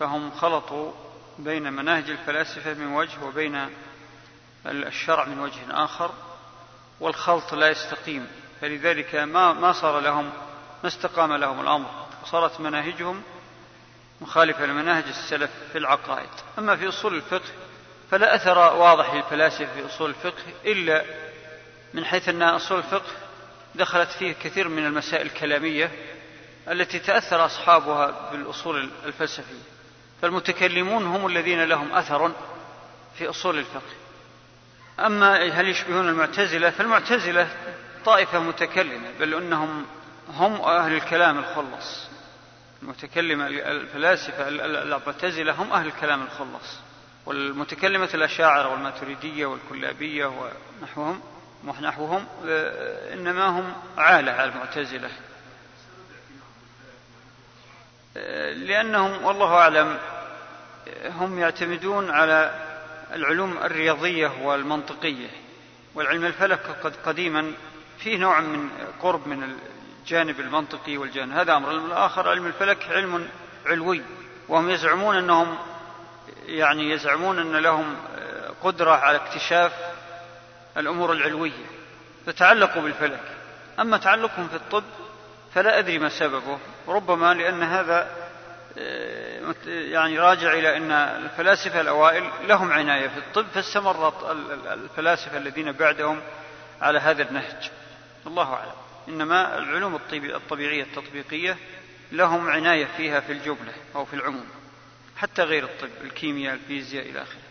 [0.00, 0.92] فهم خلطوا
[1.38, 3.68] بين مناهج الفلاسفة من وجه وبين
[4.66, 6.10] الشرع من وجه آخر
[7.00, 8.26] والخلط لا يستقيم.
[8.60, 10.24] فلذلك ما ما صار لهم
[10.82, 11.90] ما استقام لهم الأمر.
[12.22, 13.22] وصارت مناهجهم
[14.20, 16.28] مخالفة لمناهج السلف في العقائد.
[16.58, 17.50] أما في أصول الفقه
[18.10, 21.04] فلا أثر واضح للفلاسفة في أصول الفقه إلا
[21.96, 23.12] من حيث أن أصول الفقه
[23.74, 25.90] دخلت فيه كثير من المسائل الكلامية
[26.68, 29.62] التي تأثر أصحابها بالأصول الفلسفية.
[30.22, 32.32] فالمتكلمون هم الذين لهم أثر
[33.18, 33.94] في أصول الفقه.
[35.00, 37.48] أما هل يشبهون المعتزلة؟ فالمعتزلة
[38.04, 39.86] طائفة متكلمة بل أنهم
[40.28, 42.08] هم أهل الكلام الخلص.
[42.82, 46.78] المتكلمة الفلاسفة المعتزلة هم أهل الكلام الخلص.
[47.26, 51.20] والمتكلمة الأشاعرة والماتريدية والكلابية ونحوهم
[51.66, 55.10] ونحوهم آه، إنما هم عالة على المعتزلة.
[58.16, 59.98] آه، لأنهم والله أعلم
[61.04, 62.66] هم يعتمدون على
[63.12, 65.28] العلوم الرياضية والمنطقية
[65.94, 67.52] والعلم الفلك قد قديما
[67.98, 68.70] فيه نوع من
[69.02, 69.56] قرب من
[70.02, 71.32] الجانب المنطقي والجانب.
[71.32, 71.70] هذا أمر.
[71.70, 73.28] الآخر علم الفلك علم
[73.66, 74.02] علوي
[74.48, 75.58] وهم يزعمون أنهم
[76.46, 77.96] يعني يزعمون أن لهم
[78.62, 79.95] قدرة على اكتشاف
[80.76, 81.66] الأمور العلوية
[82.26, 83.20] فتعلقوا بالفلك.
[83.80, 84.84] أما تعلقهم في الطب
[85.54, 86.58] فلا أدري ما سببه
[86.88, 88.26] ربما لأن هذا
[89.66, 94.14] يعني راجع إلى أن الفلاسفة الأوائل لهم عناية في الطب فاستمرت
[94.66, 96.20] الفلاسفة الذين بعدهم
[96.80, 97.70] على هذا النهج.
[98.26, 98.72] الله أعلم.
[99.08, 101.56] إنما العلوم الطبيعية التطبيقية
[102.12, 104.46] لهم عناية فيها في الجملة أو في العموم
[105.16, 107.45] حتى غير الطب الكيمياء الفيزياء إلى آخره.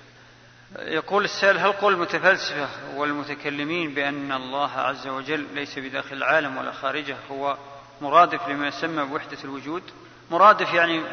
[0.80, 7.18] يقول السائل هل قول المتفلسفة والمتكلمين بأن الله عز وجل ليس بداخل العالم ولا خارجه
[7.32, 7.58] هو
[8.02, 9.84] مرادف لما يسمى بوحدة الوجود؟
[10.32, 11.04] مرادف يعني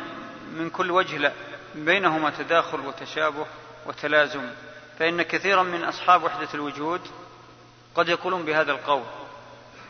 [0.55, 1.33] من كل وجه لا
[1.75, 3.47] بينهما تداخل وتشابه
[3.87, 4.51] وتلازم.
[4.99, 7.01] فإن كثيرا من أصحاب وحدة الوجود
[7.95, 9.03] قد يقولون بهذا القول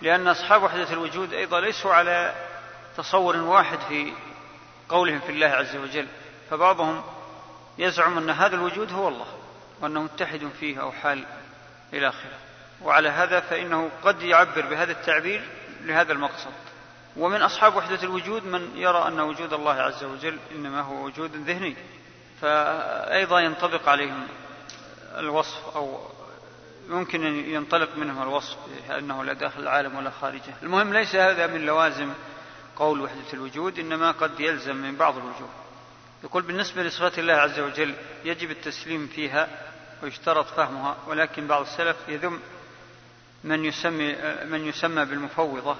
[0.02, 2.34] لأن أصحاب وحدة الوجود أيضا ليسوا على
[2.96, 4.12] تصور واحد في
[4.88, 6.06] قولهم في الله عز وجل
[6.50, 7.02] فبعضهم
[7.78, 9.41] يزعم أن هذا الوجود هو الله.
[9.82, 11.24] وأنه متحد فيه أو حال
[11.92, 12.38] إلى آخره.
[12.82, 15.42] وعلى هذا فإنه قد يعبر بهذا التعبير
[15.84, 16.52] لهذا المقصد.
[17.16, 21.76] ومن أصحاب وحدة الوجود من يرى أن وجود الله عز وجل إنما هو وجود ذهني.
[22.40, 24.26] فأيضا ينطبق عليهم
[25.18, 26.00] الوصف أو
[26.88, 28.56] يمكن أن ينطلق منهم الوصف
[28.90, 30.54] أنه لا داخل العالم ولا خارجه.
[30.62, 32.12] المهم ليس هذا من لوازم
[32.76, 35.48] قول وحدة الوجود إنما قد يلزم من بعض الوجوه.
[36.24, 39.48] يقول بالنسبة لصفات الله عز وجل يجب التسليم فيها
[40.02, 42.40] ويشترط فهمها ولكن بعض السلف يذم
[43.44, 45.76] من يسمي من يسمى بالمفوضة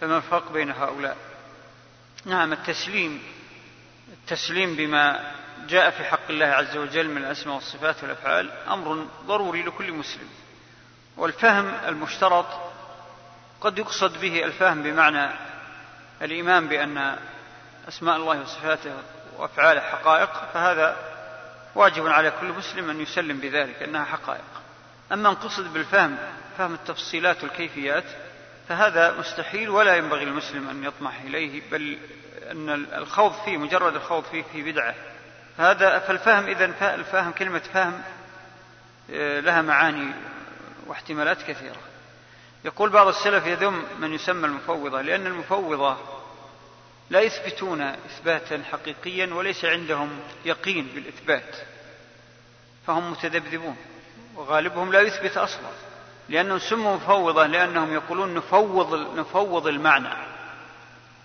[0.00, 1.16] فما الفرق بين هؤلاء؟
[2.24, 3.22] نعم التسليم
[4.12, 5.32] التسليم بما
[5.68, 10.28] جاء في حق الله عز وجل من الأسماء والصفات والأفعال أمر ضروري لكل مسلم
[11.16, 12.46] والفهم المشترط
[13.60, 15.30] قد يقصد به الفهم بمعنى
[16.22, 17.18] الإيمان بأن
[17.88, 18.92] أسماء الله وصفاته
[19.38, 20.96] وأفعاله حقائق فهذا
[21.74, 24.44] واجب على كل مسلم أن يسلم بذلك أنها حقائق.
[25.12, 26.18] أما نقصد بالفهم
[26.58, 28.04] فهم التفصيلات والكيفيات
[28.68, 31.98] فهذا مستحيل ولا ينبغي المسلم أن يطمح إليه بل
[32.50, 34.94] أن الخوض فيه مجرد الخوض فيه في بدعة.
[35.58, 36.64] هذا فالفهم إذا
[36.94, 38.02] الفهم كلمة فهم
[39.10, 40.12] آه، لها معاني
[40.86, 41.76] واحتمالات كثيرة.
[42.64, 45.96] يقول بعض السلف يذم من يسمى المفوضة لأن المفوضة
[47.10, 51.56] لا يثبتون إثباتا حقيقيا وليس عندهم يقين بالإثبات.
[52.86, 53.76] فهم متذبذبون.
[54.36, 55.70] وغالبهم لا يثبت أصلا.
[56.28, 60.14] لأنهم سموا مفوضة لأنهم يقولون نفوض نفوض المعنى.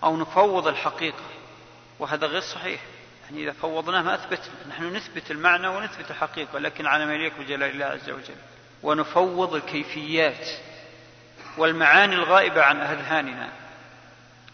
[0.03, 1.23] أو نفوض الحقيقة.
[1.99, 2.81] وهذا غير صحيح.
[3.25, 6.59] يعني إذا فوضناه ما أثبت نحن نثبت المعنى ونثبت الحقيقة.
[6.59, 8.35] لكن على ما يليق بجلال الله عز وجل.
[8.83, 10.47] ونفوض الكيفيات.
[11.57, 13.64] والمعاني الغائبة عن أذهاننا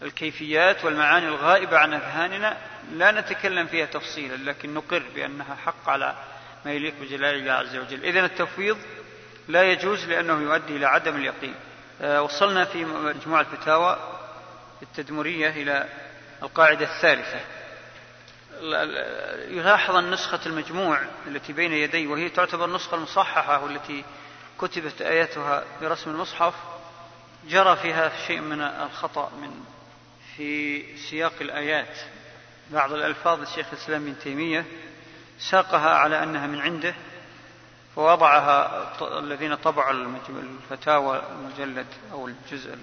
[0.02, 2.56] الكيفيات والمعاني الغائبة عن أذهاننا
[2.92, 6.14] لا نتكلم فيها تفصيلا لكن نقر بأنها حق على
[6.64, 8.04] ما يليق بجلال الله عز وجل.
[8.04, 8.78] إذن التفويض
[9.48, 11.54] لا يجوز لأنه يؤدي إلى عدم اليقين.
[12.00, 13.96] آه، وصلنا في مجموع الفتاوى
[14.82, 15.88] التدمرية إلى
[16.42, 17.40] القاعدة الثالثة.
[19.48, 24.04] يلاحظ أن نسخة المجموع التي بين يدي وهي تعتبر النسخة المصححة والتي
[24.60, 26.54] كتبت آياتها برسم المصحف
[27.48, 29.50] جرى فيها شيء من الخطأ من
[30.36, 31.98] في سياق الآيات.
[32.70, 34.64] بعض الألفاظ الشيخ الإسلام ابن تيمية
[35.38, 36.94] ساقها على أنها من عنده
[37.96, 42.78] فوضعها الذين طبعوا الفتاوى المجلد أو الجزء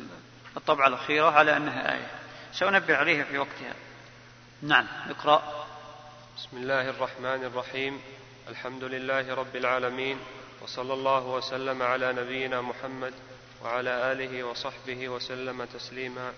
[0.58, 2.08] الطبعة الأخيرة على أنها آية.
[2.54, 3.74] سأنبه عليها في وقتها.
[4.62, 5.66] نعم اقرأ.
[6.38, 8.02] بسم الله الرحمن الرحيم.
[8.50, 10.18] الحمد لله رب العالمين
[10.62, 13.14] وصلى الله وسلم على نبينا محمد
[13.64, 16.34] وعلى آله وصحبه وسلم تسليما.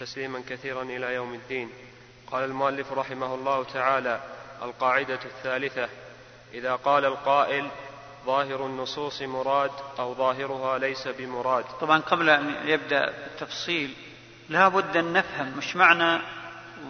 [0.00, 1.70] تسليما كثيرا إلى يوم الدين.
[2.30, 4.20] قال المؤلف رحمه الله تعالى
[4.62, 5.88] القاعدة الثالثة
[6.54, 7.68] إذا قال القائل
[8.26, 11.64] ظاهر النصوص مراد أو ظاهرها ليس بمراد.
[11.80, 13.94] طبعا قبل أن يبدأ التفصيل
[14.48, 16.22] لا بد أن نفهم مش معنى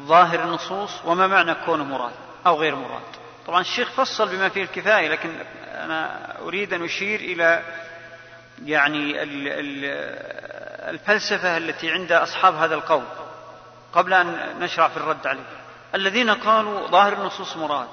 [0.06, 2.12] ظاهر النصوص وما معنى كونه مراد
[2.46, 3.02] أو غير مراد.
[3.46, 5.30] طبعا الشيخ فصل بما فيه الكفاية لكن
[5.64, 7.62] أنا أريد أن أشير إلى
[8.64, 9.22] يعني
[10.88, 13.04] الفلسفة التي عند أصحاب هذا القول
[13.92, 15.44] قبل أن نشرع في الرد عليه.
[15.94, 17.88] الذين قالوا ظاهر النصوص مراد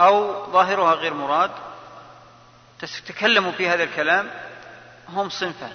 [0.00, 1.50] أو ظاهرها غير مراد
[3.06, 4.30] تكلموا في هذا الكلام
[5.08, 5.72] هم صنفان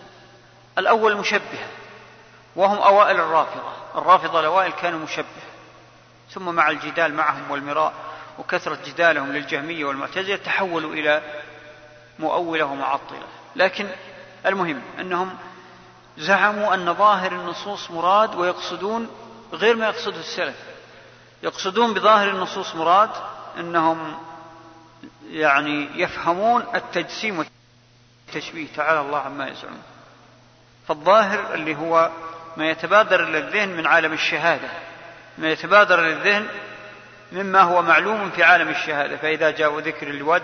[0.78, 1.67] الأول مشبهة
[2.55, 3.71] وهم أوائل الرافضة.
[3.95, 5.47] الرافضة الأوائل كانوا مشبهة.
[6.32, 7.93] ثم مع الجدال معهم والمراء
[8.39, 11.21] وكثرة جدالهم للجهمية والمعتزلة تحولوا إلى
[12.19, 13.28] مؤولة ومعطلة.
[13.55, 13.88] لكن
[14.45, 15.38] المهم أنهم
[16.18, 19.09] زعموا أن ظاهر النصوص مراد ويقصدون
[19.53, 20.55] غير ما يقصده السلف.
[21.43, 23.09] يقصدون بظاهر النصوص مراد
[23.59, 24.18] أنهم
[25.30, 27.45] يعني يفهمون التجسيم
[28.28, 28.68] والتشبيه.
[28.76, 29.84] تعالى الله عما يزعمون.
[30.88, 32.11] فالظاهر اللي هو
[32.57, 34.70] ما يتبادر إلى الذهن من عالم الشهادة.
[35.38, 36.47] ما يتبادر إلى الذهن
[37.32, 39.18] مما هو معلوم في عالم الشهادة.
[39.18, 40.43] فإذا جاء ذكر الود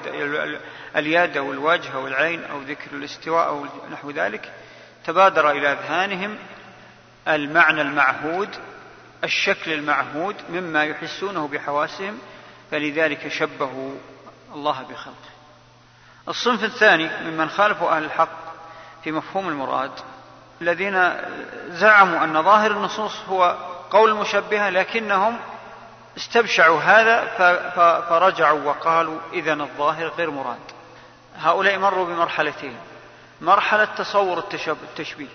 [0.96, 4.52] اليد أو الوجه أو العين أو ذكر الاستواء أو نحو ذلك
[5.06, 6.38] تبادر إلى أذهانهم
[7.28, 8.50] المعنى المعهود
[9.24, 12.20] الشكل المعهود مما يحسونه بحواسهم
[12.72, 13.96] فلذلك شبهوا
[14.54, 15.34] الله بخلقه.
[16.28, 18.54] الصنف الثاني ممن خالفوا أهل الحق
[19.04, 19.92] في مفهوم المراد
[20.62, 21.14] الذين
[21.70, 23.58] زعموا أن ظاهر النصوص هو
[23.92, 25.40] قول المشبهة لكنهم
[26.18, 27.26] استبشعوا هذا
[28.10, 30.60] فرجعوا وقالوا إذا الظاهر غير مراد.
[31.38, 32.78] هؤلاء مروا بمرحلتين.
[33.42, 34.44] مرحلة تصور
[34.84, 35.28] التشبيه.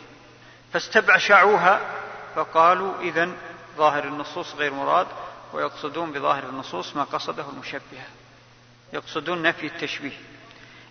[0.73, 1.81] فاستبشعوها
[2.35, 3.29] فقالوا إذا
[3.77, 5.07] ظاهر النصوص غير مراد
[5.53, 8.07] ويقصدون بظاهر النصوص ما قصده المشبهة
[8.93, 10.17] يقصدون نفي التشبيه.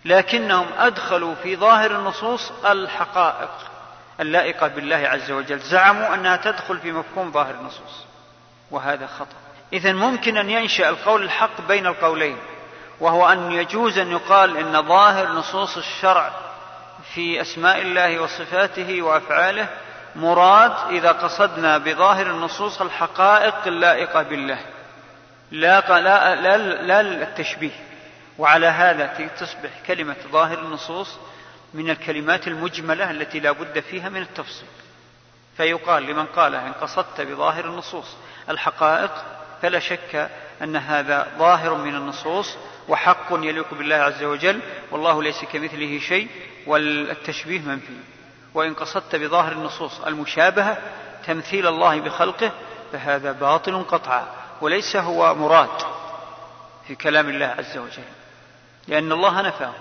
[0.04, 3.50] لكنهم أدخلوا في ظاهر النصوص الحقائق
[4.20, 5.58] اللائقة بالله عز وجل.
[5.58, 8.04] زعموا أنها تدخل في مفهوم ظاهر النصوص.
[8.70, 9.36] وهذا خطأ.
[9.72, 12.36] إذا ممكن أن ينشأ القول الحق بين القولين
[13.00, 16.32] وهو أن يجوز أن يقال أن ظاهر نصوص الشرع
[17.14, 19.68] في أسماء الله وصفاته وأفعاله
[20.16, 24.58] مراد إذا قصدنا بظاهر النصوص الحقائق اللائقة بالله.
[25.50, 27.70] لا, لا, لا, لا التشبيه.
[28.38, 31.18] وعلى هذا تصبح كلمة ظاهر النصوص
[31.74, 34.68] من الكلمات المجملة التي لا بد فيها من التفصيل.
[35.56, 38.16] فيقال لمن قالها إن قصدت بظاهر النصوص
[38.48, 39.10] الحقائق
[39.62, 40.30] فلا شك
[40.62, 42.56] أن هذا ظاهر من النصوص
[42.88, 44.60] وحق يليق بالله عز وجل.
[44.90, 46.28] والله ليس كمثله شيء.
[46.68, 47.96] والتشبيه منفي.
[48.54, 50.78] وإن قصدت بظاهر النصوص المشابهة
[51.26, 52.52] تمثيل الله بخلقه
[52.92, 54.26] فهذا باطل قطعا
[54.60, 55.82] وليس هو مراد
[56.86, 58.02] في كلام الله عز وجل.
[58.88, 59.72] لأن الله نفاه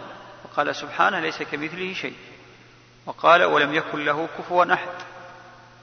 [0.45, 2.15] وقال سبحانه ليس كمثله شيء.
[3.05, 4.89] وقال ولم يكن له كفوا أحد.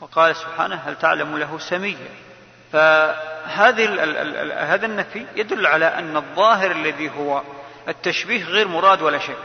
[0.00, 2.09] وقال سبحانه هل تعلم له سميا؟
[2.72, 3.84] فهذه
[4.74, 7.42] هذا النفي يدل على أن الظاهر الذي هو
[7.88, 9.36] التشبيه غير مراد ولا شك.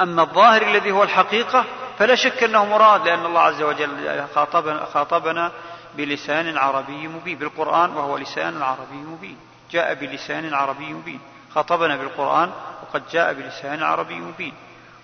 [0.00, 1.64] أما الظاهر الذي هو الحقيقة
[1.98, 5.52] فلا شك أنه مراد لأن الله عز وجل خاطبنا, خاطبنا
[5.96, 9.36] بلسان عربي مبين بالقرآن وهو لسان عربي مبين
[9.72, 11.20] جاء بلسان عربي مبين.
[11.54, 12.50] خاطبنا بالقرآن
[12.82, 14.54] وقد جاء بلسان عربي مبين.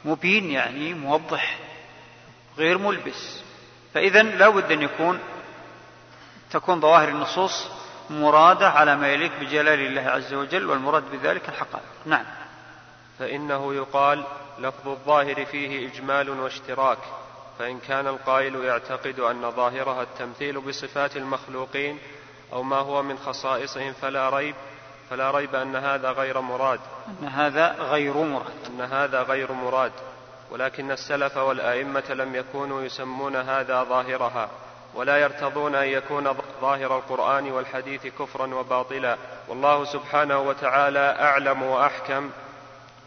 [0.05, 1.59] مبين يعني موضح
[2.59, 3.43] غير ملبس.
[3.95, 5.21] فإذا لا بد أن يكون
[6.51, 7.69] تكون ظواهر النصوص
[8.11, 11.85] مرادة على ما يليق بجلال الله عز وجل والمراد بذلك الحقائق.
[12.07, 12.25] نعم.
[13.19, 14.25] فإنه يقال
[14.59, 16.99] لفظ الظاهر فيه إجمال واشتراك
[17.59, 21.99] فإن كان القائل يعتقد أن ظاهرها التمثيل بصفات المخلوقين
[22.53, 24.55] أو ما هو من خصائصهم فلا ريب
[25.11, 26.81] فلا ريب أن هذا غير مراد.
[27.23, 28.53] أن هذا غير مراد.
[28.67, 29.93] أن هذا غير مراد.
[30.51, 34.49] ولكن السلف والأئمة لم يكونوا يسمون هذا ظاهرها
[34.95, 39.17] ولا يرتضون أن يكون ظاهر القرآن والحديث كفرا وباطلا.
[39.49, 42.31] والله سبحانه وتعالى أعلم وأحكم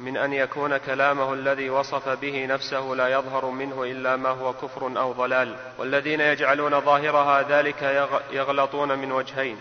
[0.02, 4.92] من أن يكون كلامه الذي وصف به نفسه لا يظهر منه إلا ما هو كفر
[4.98, 5.56] أو ضلال.
[5.78, 9.58] والذين يجعلون ظاهرها ذلك يغلطون من وجهين.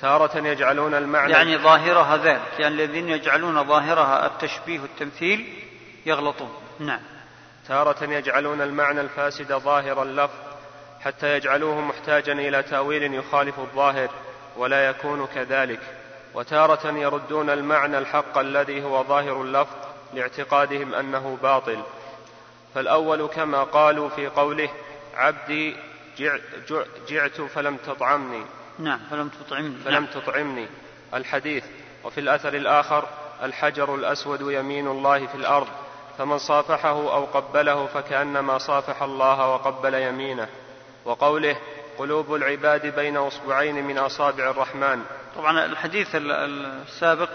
[0.00, 2.40] تارة يجعلون المعنى يعني ظاهرها ذلك.
[2.58, 5.62] يعني الذين يجعلون ظاهرها التشبيه والتمثيل
[6.06, 6.50] يغلطون.
[6.78, 7.00] نعم.
[7.68, 10.38] تارة يجعلون المعنى الفاسد ظاهر اللفظ
[11.00, 14.10] حتى يجعلوه محتاجا إلى تأويل يخالف الظاهر
[14.56, 15.80] ولا يكون كذلك.
[16.34, 19.76] وتارة يردون المعنى الحق الذي هو ظاهر اللفظ
[20.14, 21.82] لاعتقادهم أنه باطل.
[22.74, 24.68] فالأول كما قالوا في قوله
[25.14, 25.76] عبدي
[27.08, 28.44] جعت فلم تطعمني.
[28.78, 29.76] نعم فلم تطعمني.
[29.84, 30.06] فلم نعم.
[30.06, 30.66] تطعمني.
[31.14, 31.64] الحديث.
[32.04, 33.08] وفي الأثر الآخر
[33.42, 35.68] الحجر الأسود يمين الله في الأرض
[36.18, 40.48] فمن صافحه أو قبله فكأنما صافح الله وقبل يمينه.
[41.04, 41.56] وقوله
[41.98, 45.04] قلوب العباد بين أصبعين من أصابع الرحمن.
[45.36, 47.28] طبعا الحديث السابق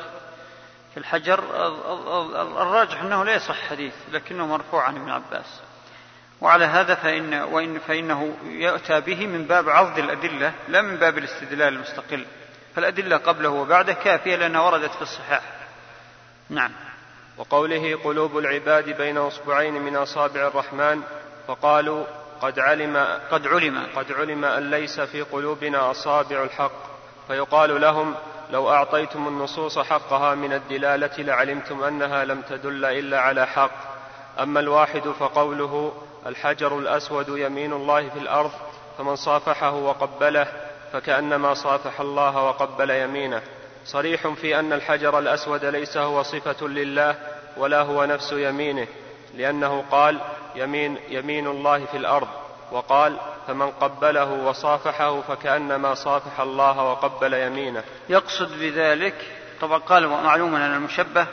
[0.94, 1.44] في الحجر
[2.62, 5.62] الراجح أنه لا يصح حديث لكنه مرفوع عن ابن عباس.
[6.42, 11.74] وعلى هذا فإن وإن فإنه يؤتى به من باب عضد الأدلة لا من باب الاستدلال
[11.74, 12.26] المستقل.
[12.76, 15.42] فالأدلة قبله وبعده كافية لأنها وردت في الصحاح.
[16.50, 16.72] نعم.
[17.38, 21.02] وقوله قلوب العباد بين أصبعين من أصابع الرحمن
[21.48, 22.06] فقالوا
[22.42, 22.98] قد علم
[23.32, 23.88] قد علم.
[23.96, 26.72] قد علم أن ليس في قلوبنا أصابع الحق.
[27.28, 28.16] فيقال لهم
[28.52, 33.72] لو أعطيتم النصوص حقها من الدلالة لعلمتم أنها لم تدل إلا على حق.
[34.40, 35.94] أما الواحد فقوله
[36.26, 38.52] الحجر الأسود يمين الله في الأرض
[38.98, 40.48] فمن صافحه وقبله
[40.94, 43.42] فكأنما صافح الله وقبل يمينه.
[43.86, 47.16] صريح في أن الحجر الأسود ليس هو صفة لله
[47.58, 48.88] ولا هو نفس يمينه.
[49.36, 50.20] لأنه قال
[50.56, 52.28] يمين, يمين الله في الأرض
[52.72, 53.18] وقال
[53.48, 57.84] فمن قبله وصافحه فكأنما صافح الله وقبل يمينه.
[58.10, 59.16] يقصد بذلك
[59.62, 61.28] طبعا قال معلوم أن المشبه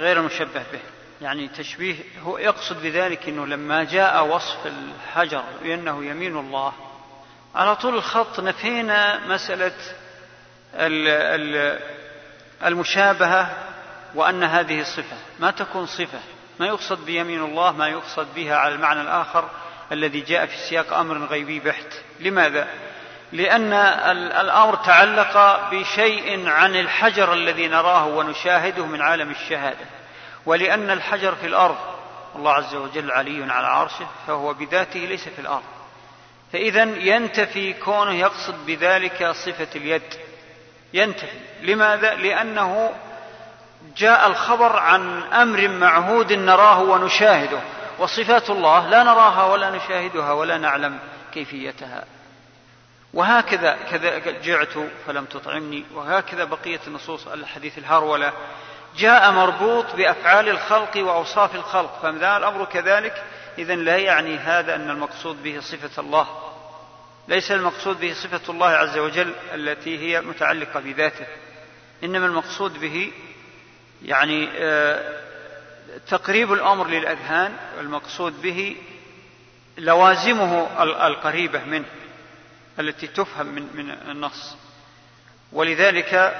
[0.00, 0.80] غير المشبه به
[1.20, 6.72] يعني تشبيه هو يقصد بذلك أنه لما جاء وصف الحجر بأنه يمين الله
[7.54, 9.72] على طول الخط نفينا مسألة
[12.64, 13.50] المشابهة
[14.14, 16.18] وأن هذه صفة ما تكون صفة.
[16.60, 19.48] ما يقصد بيمين الله ما يقصد بها على المعنى الآخر
[19.92, 21.86] الذي جاء في سياق أمر غيبي بحت.
[22.20, 22.68] لماذا؟
[23.32, 23.72] لأن
[24.40, 29.86] الأمر تعلق بشيء عن الحجر الذي نراه ونشاهده من عالم الشهادة.
[30.46, 31.76] ولأن الحجر في الأرض
[32.36, 35.62] الله عز وجل علي على عرشه فهو بذاته ليس في الأرض.
[36.52, 40.14] فإذا ينتفي كونه يقصد بذلك صفة اليد.
[40.94, 41.38] ينتفي.
[41.62, 42.94] لماذا؟ لأنه
[43.96, 47.60] جاء الخبر عن أمر معهود نراه ونشاهده
[47.98, 50.98] وصفات الله لا نراها ولا نشاهدها ولا نعلم
[51.34, 52.04] كيفيتها.
[53.14, 54.74] وهكذا كذا جعت
[55.06, 55.84] فلم تطعمني.
[55.94, 58.32] وهكذا بقيه النصوص الحديث الهرولة.
[58.96, 61.98] جاء مربوط بأفعال الخلق وأوصاف الخلق.
[62.02, 63.24] فما الأمر كذلك.
[63.58, 66.26] اذا لا يعني هذا أن المقصود به صفة الله.
[67.28, 71.26] ليس المقصود به صفة الله عز وجل التي هي متعلقة بذاته.
[72.04, 73.12] إنما المقصود به
[74.02, 75.18] يعني آه،
[76.08, 78.76] تقريب الأمر للأذهان المقصود به
[79.78, 81.84] لوازمه القريبة منه
[82.78, 84.56] التي تفهم من من النص.
[85.52, 86.34] ولذلك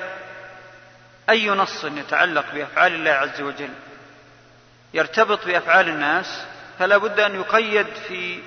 [1.30, 3.70] أي نص يتعلق بأفعال الله عز وجل
[4.94, 6.44] يرتبط بأفعال الناس
[6.78, 8.40] فلا بد أن يقيد في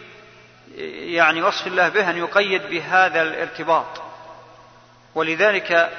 [1.14, 4.02] يعني وصف الله به أن يقيد بهذا الارتباط.
[5.16, 5.92] ولذلك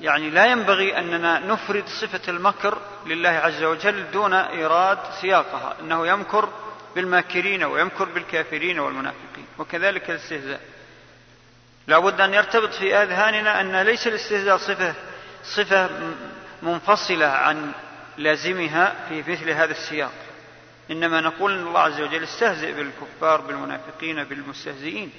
[0.00, 6.48] يعني لا ينبغي أننا نفرد صفة المكر لله عز وجل دون إيراد سياقها إنه يمكر
[6.94, 10.60] بالماكرين ويمكر بالكافرين والمنافقين وكذلك الاستهزاء.
[11.86, 14.94] لا بد أن يرتبط في آذهاننا أن ليس الاستهزاء صفة
[15.44, 15.90] صفة
[16.62, 17.72] منفصلة عن
[18.18, 20.12] لازمها في مثل هذا السياق.
[20.90, 25.12] إنما نقول إن الله عز وجل استهزئ بالكفار بالمنافقين بالمستهزئين.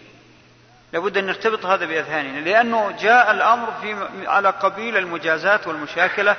[0.93, 6.35] لابد أن نرتبط هذا بأذهاننا لأنه جاء الأمر في على قبيل المجازات والمشاكلة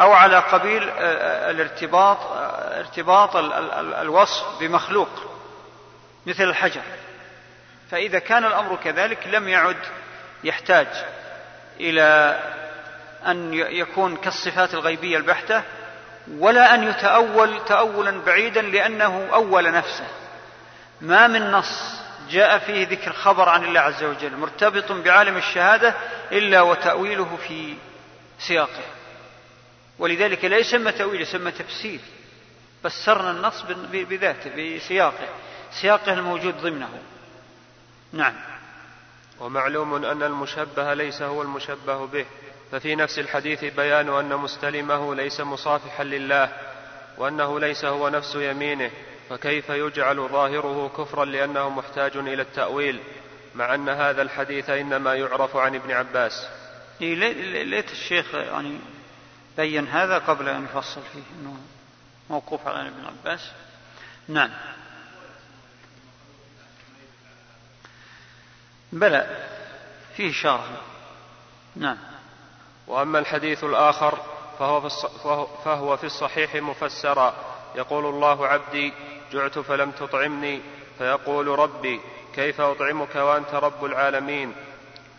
[0.00, 3.36] أو على قبيل آه، آه، الارتباط آه، ارتباط
[4.00, 5.08] الوصف بمخلوق
[6.26, 6.82] مثل الحجر.
[7.90, 9.76] فإذا كان الأمر كذلك لم يعد
[10.44, 10.86] يحتاج
[11.80, 12.38] إلى
[13.26, 15.62] أن يكون كالصفات الغيبية البحتة
[16.38, 20.06] ولا أن يتأول تأولا بعيدا لأنه أول نفسه.
[21.00, 22.01] ما من نص
[22.32, 25.94] جاء فيه ذكر خبر عن الله عز وجل مرتبط بعالم الشهادة
[26.32, 27.74] إلا وتأويله في
[28.38, 28.84] سياقه.
[29.98, 32.00] ولذلك لا يسمى تأويل يسمى تفسير.
[32.84, 33.62] فسرنا النص
[33.92, 35.28] بذاته بسياقه.
[35.80, 37.02] سياقه الموجود ضمنه.
[38.12, 38.34] نعم.
[39.40, 42.26] ومعلوم أن المشبه ليس هو المشبه به
[42.72, 46.48] ففي نفس الحديث بيان أن مستلمه ليس مصافحا لله
[47.18, 48.90] وأنه ليس هو نفس يمينه.
[49.32, 53.00] فكيف يجعل ظاهره كفرا لأنه محتاج إلى التأويل؟
[53.54, 56.46] مع أن هذا الحديث إنما يعرف عن ابن عباس.
[57.00, 58.78] ليت الشيخ يعني
[59.56, 61.56] بين هذا قبل أن يفصل فيه أنه
[62.30, 63.50] موقوف على ابن عباس.
[64.28, 64.50] نعم.
[68.92, 69.46] بلى
[70.16, 70.80] فيه إشارة.
[71.76, 71.98] نعم.
[72.86, 74.18] وأما الحديث الآخر
[74.58, 75.08] فهو في,
[75.64, 77.34] فهو في الصحيح مفسرا.
[77.74, 78.92] يقول الله عبدي
[79.32, 80.60] جعت فلم تطعمني.
[80.98, 82.00] فيقول ربي
[82.34, 84.54] كيف أطعمك وأنت رب العالمين؟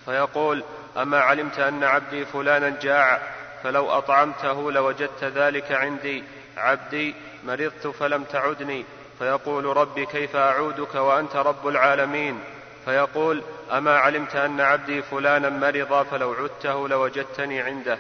[0.06, 0.64] فيقول
[0.98, 3.22] أما علمت أن عبدي فلانا جاع
[3.64, 6.24] فلو أطعمته لوجدت ذلك عندي.
[6.58, 8.86] عبدي مرضت فلم تعدني.
[9.20, 12.40] فيقول ربي كيف أعودك وأنت رب العالمين؟
[12.86, 18.00] فيقول أما علمت أن عبدي فلانا مرض فلو عدته لوجدتني عنده.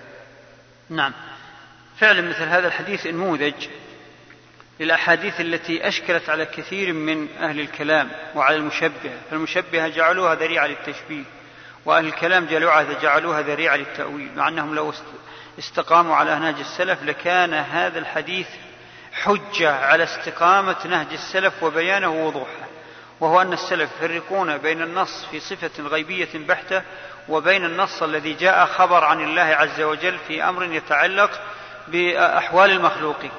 [0.90, 1.14] نعم.
[2.00, 3.68] فعلا مثل هذا الحديث نموذج
[4.80, 11.24] للأحاديث التي أشكلت على كثير من أهل الكلام وعلى المشبهة فالمشبهة جعلوها ذريعة للتشبيه
[11.86, 12.46] وأهل الكلام
[13.02, 14.94] جعلوها ذريعة للتأويل مع أنهم لو
[15.60, 18.48] استقاموا على نهج السلف لكان هذا الحديث
[19.14, 22.68] حجة على استقامة نهج السلف وبيانه ووضوحه
[23.20, 26.82] وهو أن السلف يفرقون بين النص في صفة غيبية بحتة
[27.30, 31.42] وبين النص الذي جاء خبر عن الله عز وجل في أمر يتعلق
[31.88, 33.32] بأحوال المخلوقين.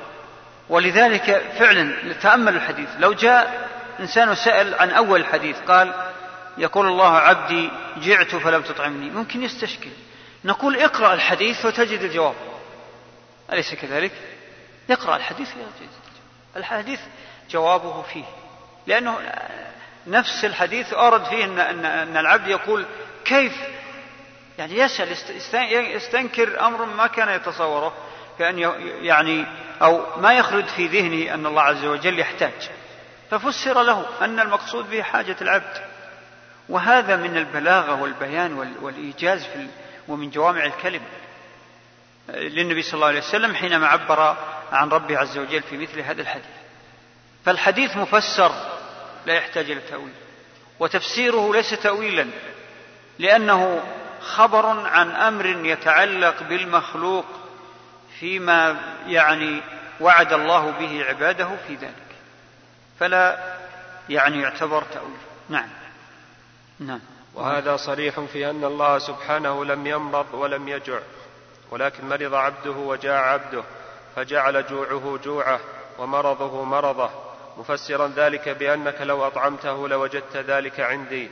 [0.69, 2.89] ولذلك فعلا تأمل الحديث.
[2.99, 3.69] لو جاء
[4.01, 5.95] إنسان سأل عن أول الحديث قال
[6.59, 9.11] يقول الله عبدي جعت فلم تطعمني.
[9.11, 9.91] ممكن يستشكل.
[10.45, 12.35] نقول اقرأ الحديث وتجد الجواب.
[13.53, 14.13] أليس كذلك؟
[14.91, 15.49] اقرأ الحديث
[16.57, 17.01] الحديث
[17.51, 18.25] جوابه فيه.
[18.87, 19.19] لأنه
[20.07, 22.87] نفس الحديث أورد فيه أن, أن, أن العبد يقول
[23.25, 23.53] كيف؟
[24.59, 25.17] يعني يسأل
[25.97, 27.93] يستنكر أمر ما كان يتصوره.
[28.39, 28.59] كأن
[29.03, 29.47] يعني
[29.83, 32.71] أو ما يخرج في ذهنه أن الله عز وجل يحتاج.
[33.31, 35.85] ففسر له أن المقصود به حاجة العبد.
[36.69, 39.67] وهذا من البلاغة والبيان والإيجاز في
[40.09, 41.03] ومن جوامع الكلم
[42.29, 44.37] للنبي صلى الله عليه وسلم حينما عبر
[44.73, 46.47] عن ربه عز وجل في مثل هذا الحديث.
[47.45, 48.53] فالحديث مفسر
[49.27, 50.13] لا يحتاج إلى تأويل.
[50.81, 52.27] وتفسيره ليس تاويلا
[53.19, 53.83] لأنه
[54.21, 57.25] خبر عن أمر يتعلق بالمخلوق
[58.25, 59.61] فيما يعني
[60.01, 62.17] وعد الله به عباده في ذلك.
[63.01, 63.39] فلا
[64.09, 65.17] يعني يعتبر تأويل.
[65.49, 65.69] نعم.
[66.81, 67.01] نعم.
[67.35, 70.99] وهذا صريح في أن الله سبحانه لم يمرض ولم يجع
[71.71, 73.65] ولكن مرض عبده وجاع عبده
[74.17, 75.61] فجعل جوعه جوعه
[75.99, 77.11] ومرضه مرضه.
[77.59, 81.31] مفسرا ذلك بأنك لو أطعمته لوجدت ذلك عندي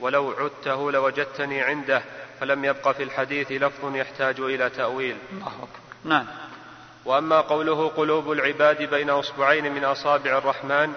[0.00, 2.02] ولو عدته لوجدتني عنده
[2.40, 5.16] فلم يبق في الحديث لفظ يحتاج إلى تأويل.
[5.32, 5.89] الله أكبر.
[6.04, 6.26] نعم.
[7.04, 10.92] وأما قوله قلوب العباد بين أصبعين من أصابع الرحمن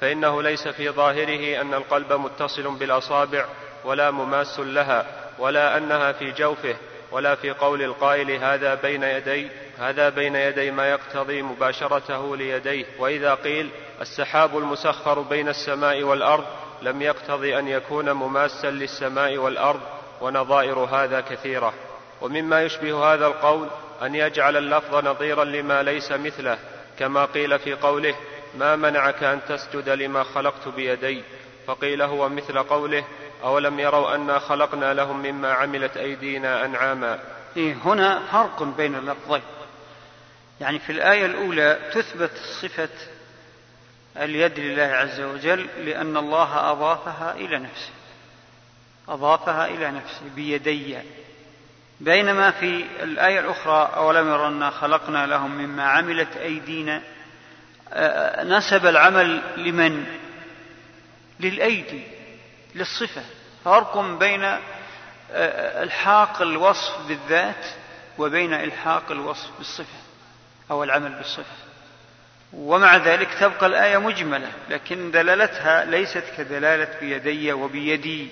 [0.00, 3.46] فإنه ليس في ظاهره أن القلب متصل بالأصابع
[3.84, 5.06] ولا مماس لها
[5.38, 6.76] ولا أنها في جوفه
[7.12, 9.48] ولا في قول القائل هذا بين يدي
[9.78, 12.86] هذا بين يدي ما يقتضي مباشرته ليديه.
[12.98, 16.44] وإذا قيل السحاب المسخر بين السماء والأرض
[16.82, 19.80] لم يقتضي أن يكون مماسا للسماء والأرض
[20.20, 21.72] ونظائر هذا كثيرة.
[22.20, 23.68] ومما يشبه هذا القول
[24.02, 26.58] أن يجعل اللفظ نظيرا لما ليس مثله
[26.98, 28.14] كما قيل في قوله
[28.58, 31.22] ما منعك أن تسجد لما خلقت بيدي؟
[31.66, 33.04] فقيل هو مثل قوله
[33.44, 37.18] أولم يروا أنا خلقنا لهم مما عملت أيدينا أنعاما؟
[37.56, 39.42] إيه هنا فرق بين اللفظين.
[40.60, 42.30] يعني في الآية الأولى تثبت
[42.62, 42.88] صفة
[44.16, 47.90] اليد لله عز وجل لأن الله أضافها إلى نفسه.
[49.08, 50.98] أضافها إلى نفسه بيدي.
[52.00, 57.02] بينما في الآية الأخرى أولم يرنا خلقنا لهم مما عملت أيدينا
[57.92, 60.06] آه، نسب العمل لمن؟
[61.40, 62.02] للأيدي
[62.74, 63.22] للصفة.
[63.64, 67.66] فرق بين آه، إلحاق الوصف بالذات
[68.18, 69.98] وبين إلحاق الوصف بالصفة
[70.70, 71.56] أو العمل بالصفة.
[72.52, 78.28] ومع ذلك تبقى الآية مجملة لكن دلالتها ليست كدلالة بيدي وبيدي.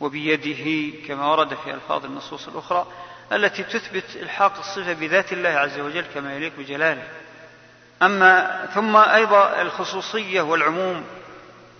[0.00, 2.86] وبيده كما ورد في ألفاظ النصوص الأخرى
[3.32, 7.02] التي تثبت إلحاق الصفة بذات الله عز وجل كما يليق بجلاله.
[8.02, 11.04] أما ثم أيضا الخصوصية والعموم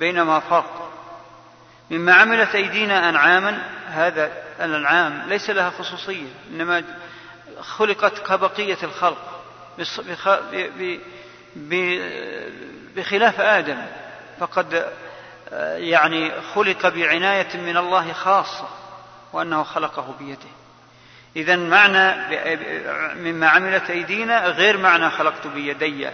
[0.01, 0.93] بينما فرق.
[1.91, 6.83] مما عملت أيدينا أنعاما هذا الأنعام ليس لها خصوصية إنما
[7.61, 9.41] خلقت كبقية الخلق
[12.97, 13.79] بخلاف آدم.
[14.41, 14.93] فقد
[15.77, 18.69] يعني خلق بعناية من الله خاصة
[19.33, 20.49] وأنه خلقه بيده.
[21.37, 22.37] إذا معنى
[23.15, 26.11] مما عملت أيدينا غير معنى خلقت بيدي.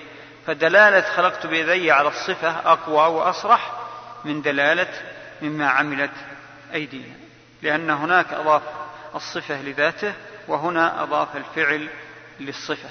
[0.47, 3.73] فدلالة خلقت بيدي على الصفة أقوى وأصرح
[4.25, 4.89] من دلالة
[5.43, 6.11] مما عملت
[6.75, 7.15] أيدينا.
[7.63, 8.63] لأن هناك أضاف
[9.15, 10.15] الصفة لذاته
[10.49, 11.89] وهنا أضاف الفعل
[12.41, 12.89] للصفة.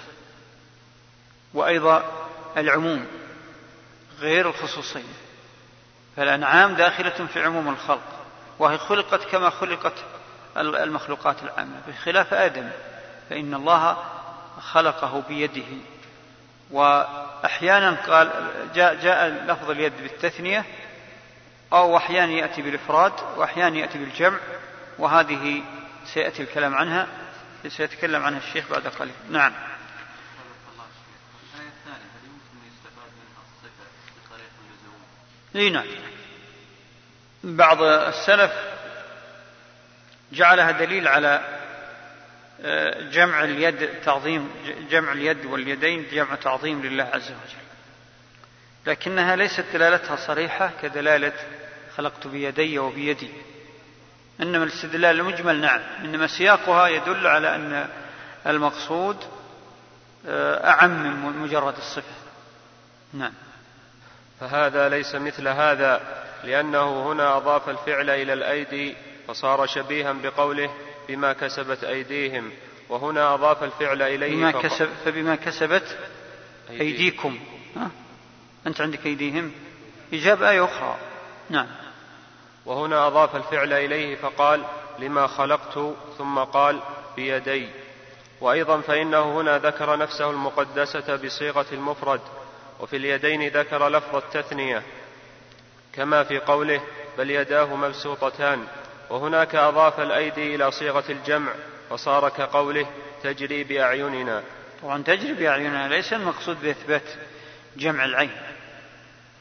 [1.53, 2.27] وأيضا
[2.57, 3.05] العموم
[4.19, 5.20] غير الخصوصية.
[6.21, 8.03] فالأنعام داخلة في عموم الخلق
[8.59, 9.93] وهي خلقت كما خلقت
[10.57, 12.69] المخلوقات العامة بخلاف آدم
[13.29, 13.97] فإن الله
[14.59, 15.77] خلقه بيده.
[16.71, 18.31] وأحيانا قال
[18.75, 20.65] جاء, جاء لفظ اليد بالتثنية
[21.73, 24.39] أو أحيانا يأتي بالإفراد وأحيانا يأتي بالجمع
[24.99, 25.63] وهذه
[26.13, 27.07] سيأتي الكلام عنها
[27.67, 29.13] سيتكلم عنها الشيخ بعد قليل.
[29.29, 29.53] نعم.
[35.55, 36.10] إي نعم.
[37.43, 38.51] بعض السلف
[40.31, 41.41] جعلها دليل على
[42.63, 44.49] آه، جمع اليد تعظيم
[44.89, 47.61] جمع اليد واليدين جمع تعظيم لله عز وجل.
[48.85, 51.33] لكنها ليست دلالتها صريحة كدلالة
[51.97, 53.29] خلقت بيدي وبيدي.
[54.41, 57.87] إنما الاستدلال المجمل نعم إنما سياقها يدل على أن
[58.47, 59.17] المقصود
[60.27, 62.15] آه، أعم من مجرد الصفة.
[63.13, 63.33] نعم.
[64.39, 66.01] فهذا ليس مثل هذا.
[66.43, 68.95] لأنه هنا أضاف الفعل إلى الأيدي
[69.27, 70.69] فصار شبيها بقوله
[71.07, 72.51] بما كسبت أيديهم
[72.89, 75.97] وهنا أضاف الفعل إليه بما كسب فبما كسبت
[76.69, 77.39] أيديكم.
[77.75, 77.91] ها؟
[78.67, 79.51] أنت عندك أيديهم؟
[80.13, 80.97] إجاب آية أخرى.
[81.49, 81.67] نعم.
[82.65, 84.65] وهنا أضاف الفعل إليه فقال
[84.99, 86.79] لما خلقت ثم قال
[87.15, 87.69] بيدي.
[88.41, 92.21] وأيضا فإنه هنا ذكر نفسه المقدسة بصيغة المفرد
[92.79, 94.83] وفي اليدين ذكر لفظ التثنية.
[95.93, 96.81] كما في قوله
[97.17, 98.67] بل يداه مبسوطتان
[99.09, 101.53] وهناك أضاف الأيدي إلى صيغة الجمع
[101.89, 102.87] فصار كقوله
[103.23, 104.43] تجري بأعيننا.
[104.81, 107.09] طبعا تجري بأعيننا ليس المقصود بإثبات
[107.77, 108.31] جمع العين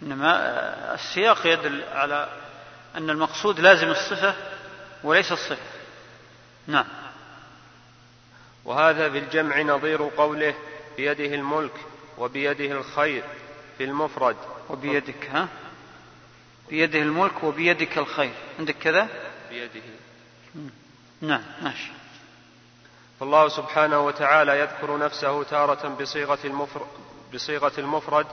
[0.02, 2.28] إنما السياق يدل على
[2.96, 4.34] أن المقصود لازم الصفة
[5.04, 5.66] وليس الصفة.
[6.66, 6.86] نعم.
[8.64, 10.54] وهذا بالجمع نظير قوله
[10.96, 11.74] بيده الملك
[12.18, 13.22] وبيده الخير
[13.78, 14.36] في المفرد.
[14.68, 15.48] وبيدك ها؟
[16.70, 18.32] بيده الملك وبيدك الخير.
[18.58, 19.08] عندك كذا؟
[19.50, 19.80] بيده.
[21.20, 21.90] نعم ماشي.
[23.20, 26.86] فالله سبحانه وتعالى يذكر نفسه تارة بصيغة المفرد,
[27.34, 28.26] بصيغة المفرد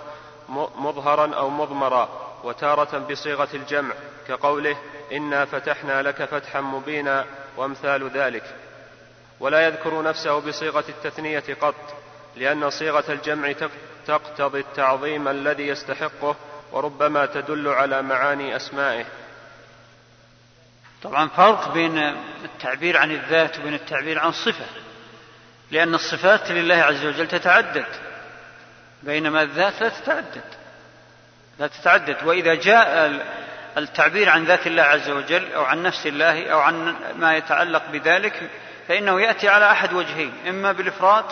[0.75, 2.09] مظهرا أو مضمرا
[2.43, 3.95] وتارة بصيغة الجمع
[4.27, 4.77] كقوله
[5.11, 7.25] إنا فتحنا لك فتحا مبينا
[7.57, 8.55] وأمثال ذلك.
[9.39, 11.75] ولا يذكر نفسه بصيغة التثنية قط
[12.35, 13.53] لأن صيغة الجمع
[14.07, 16.35] تقتضي التعظيم الذي يستحقه
[16.71, 19.05] وربما تدل على معاني أسمائه.
[21.03, 21.97] طبعا فرق بين
[22.43, 24.65] التعبير عن الذات وبين التعبير عن الصفة
[25.71, 27.85] لأن الصفات لله عز وجل تتعدد
[29.03, 30.43] بينما الذات لا تتعدد
[31.59, 32.23] لا تتعدد.
[32.23, 33.11] وإذا جاء
[33.77, 38.49] التعبير عن ذات الله عز وجل أو عن نفس الله أو عن ما يتعلق بذلك
[38.87, 41.25] فإنه يأتي على أحد وجهين إما بالإفراد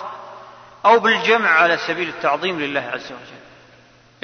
[0.86, 3.45] أو بالجمع على سبيل التعظيم لله عز وجل.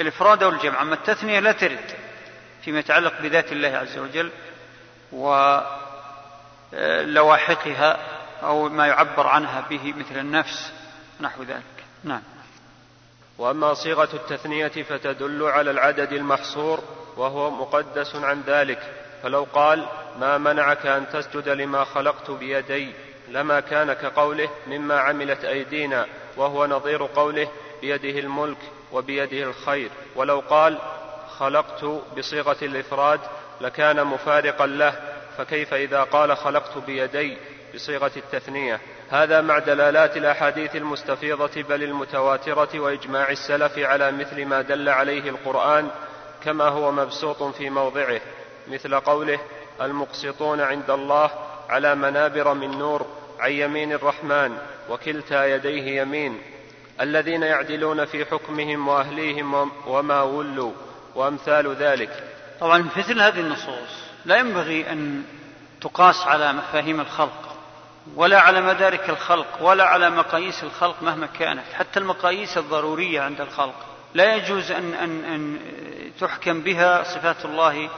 [0.00, 1.94] الإفراد أو الجمع أما التثنية لا ترد
[2.64, 4.30] فيما يتعلق بذات الله عز وجل
[6.72, 7.98] ولواحقها
[8.42, 10.72] أو ما يعبر عنها به مثل النفس
[11.20, 11.84] نحو ذلك.
[12.04, 12.22] نعم.
[13.38, 16.80] وأما صيغة التثنية فتدل على العدد المحصور
[17.16, 18.92] وهو مقدس عن ذلك
[19.22, 19.86] فلو قال
[20.20, 22.92] ما منعك أن تسجد لما خلقت بيدي؟
[23.28, 26.06] لما كان كقوله مما عملت أيدينا
[26.36, 27.48] وهو نظير قوله
[27.80, 28.58] بيده الملك
[28.92, 29.90] وبيده الخير.
[30.16, 30.78] ولو قال
[31.38, 31.84] خلقت
[32.18, 33.20] بصيغة الإفراد
[33.60, 34.94] لكان مفارقا له
[35.38, 37.36] فكيف إذا قال خلقت بيدي
[37.74, 44.88] بصيغة التثنية؟ هذا مع دلالات الأحاديث المستفيضة بل المتواترة وإجماع السلف على مثل ما دل
[44.88, 45.90] عليه القرآن
[46.44, 48.20] كما هو مبسوط في موضعه
[48.68, 49.38] مثل قوله
[49.80, 51.30] المقسطون عند الله
[51.68, 53.06] على منابر من نور
[53.40, 54.58] عن يمين الرحمن
[54.90, 56.42] وكلتا يديه يمين.
[57.02, 60.72] الذين يعدلون في حكمهم وأهليهم وما ولوا
[61.14, 62.24] وأمثال ذلك.
[62.60, 65.24] طبعا مثل هذه النصوص لا ينبغي أن
[65.80, 67.56] تقاس على مفاهيم الخلق
[68.16, 71.64] ولا على مدارك الخلق ولا على مقاييس الخلق مهما كانت.
[71.74, 73.74] حتى المقاييس الضرورية عند الخلق.
[74.14, 75.58] لا يجوز ان ان أن
[76.20, 77.88] تحكم بها صفات الله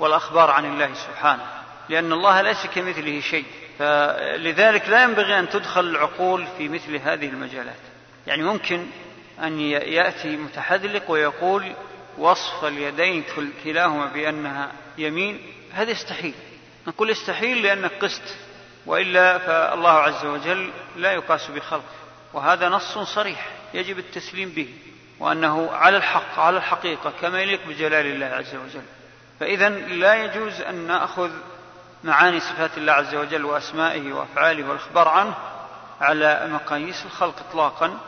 [0.00, 1.46] والأخبار عن الله سبحانه
[1.88, 3.44] لأن الله ليس كمثله شيء.
[3.78, 7.89] فلذلك لا ينبغي أن تدخل العقول في مثل هذه المجالات.
[8.30, 8.86] يعني ممكن
[9.42, 11.72] أن يأتي متحذلق ويقول
[12.18, 13.24] وصف اليدين
[13.64, 15.40] كلاهما بأنها يمين
[15.72, 16.34] هذا يستحيل.
[16.86, 18.36] نقول يستحيل لانك قست
[18.86, 21.84] وإلا فالله عز وجل لا يقاس بخلقه
[22.32, 24.68] وهذا نص صريح يجب التسليم به
[25.20, 28.84] وأنه على الحق على الحقيقة كما يليق بجلال الله عز وجل.
[29.40, 31.30] فإذا لا يجوز أن نأخذ
[32.04, 35.34] معاني صفات الله عز وجل وأسمائه وأفعاله والإخبار عنه
[36.00, 37.98] على مقاييس الخلق إطلاقا.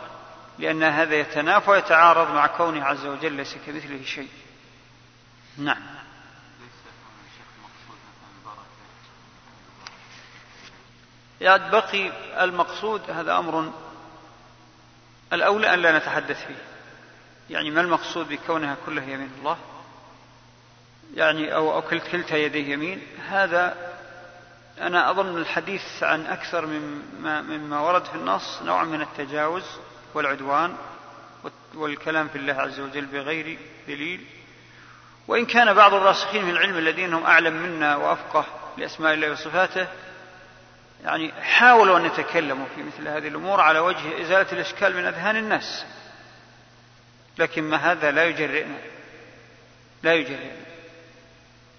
[0.63, 4.29] لأن هذا يتنافى ويتعارض مع كونه عز وجل ليس كمثله شيء.
[5.59, 5.83] نعم.
[11.41, 12.13] يعني بقي
[12.45, 13.73] المقصود هذا أمر
[15.33, 16.63] الأولى أن لا نتحدث فيه.
[17.51, 19.59] يعني ما المقصود بكونها كلها يمين الله؟
[21.15, 23.93] يعني أو, أو كلتا يديه يمين؟ هذا
[24.81, 29.65] أنا أظن الحديث عن أكثر مما, مما ورد في النص نوع من التجاوز
[30.15, 30.77] والعدوان
[31.75, 33.59] والكلام في الله عز وجل بغير
[33.89, 34.25] دليل.
[35.29, 38.45] وإن كان بعض الراسخين في العلم الذين هم أعلم منا وأفقه
[38.79, 39.87] لأسماء الله وصفاته
[41.05, 45.87] يعني حاولوا أن يتكلموا في مثل هذه الأمور على وجه إزالة الإشكال من أذهان الناس.
[47.39, 48.79] لكن ما هذا لا يجرئنا.
[50.03, 50.57] لا يجرئنا.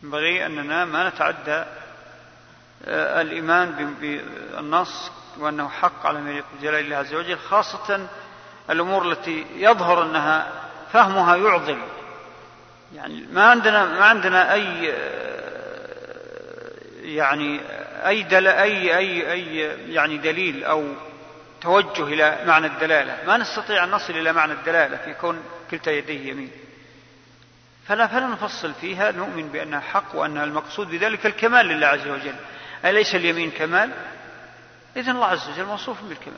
[0.04, 1.66] ينبغي أننا ما نتعدى
[2.86, 8.08] آه، الإيمان بالنص وأنه حق على ما جلال الله عز وجل خاصة
[8.70, 10.52] الأمور التي يظهر أنها
[10.94, 11.78] فهمها يعضل
[12.96, 14.94] يعني ما عندنا ما عندنا أي
[17.02, 17.60] يعني
[18.08, 19.58] أي دل أي أي أي
[19.94, 20.94] يعني دليل أو
[21.62, 23.18] توجه إلى معنى الدلالة.
[23.28, 26.52] ما نستطيع أن نصل إلى معنى الدلالة في كون كلتا يديه يمين.
[27.88, 29.12] فلا فلا نفصل فيها.
[29.12, 32.36] نؤمن بأنها حق وأن المقصود بذلك الكمال لله عز وجل.
[32.86, 33.92] أليس اليمين كمال؟
[34.98, 36.38] إذن الله عز وجل موصوف بالكمال.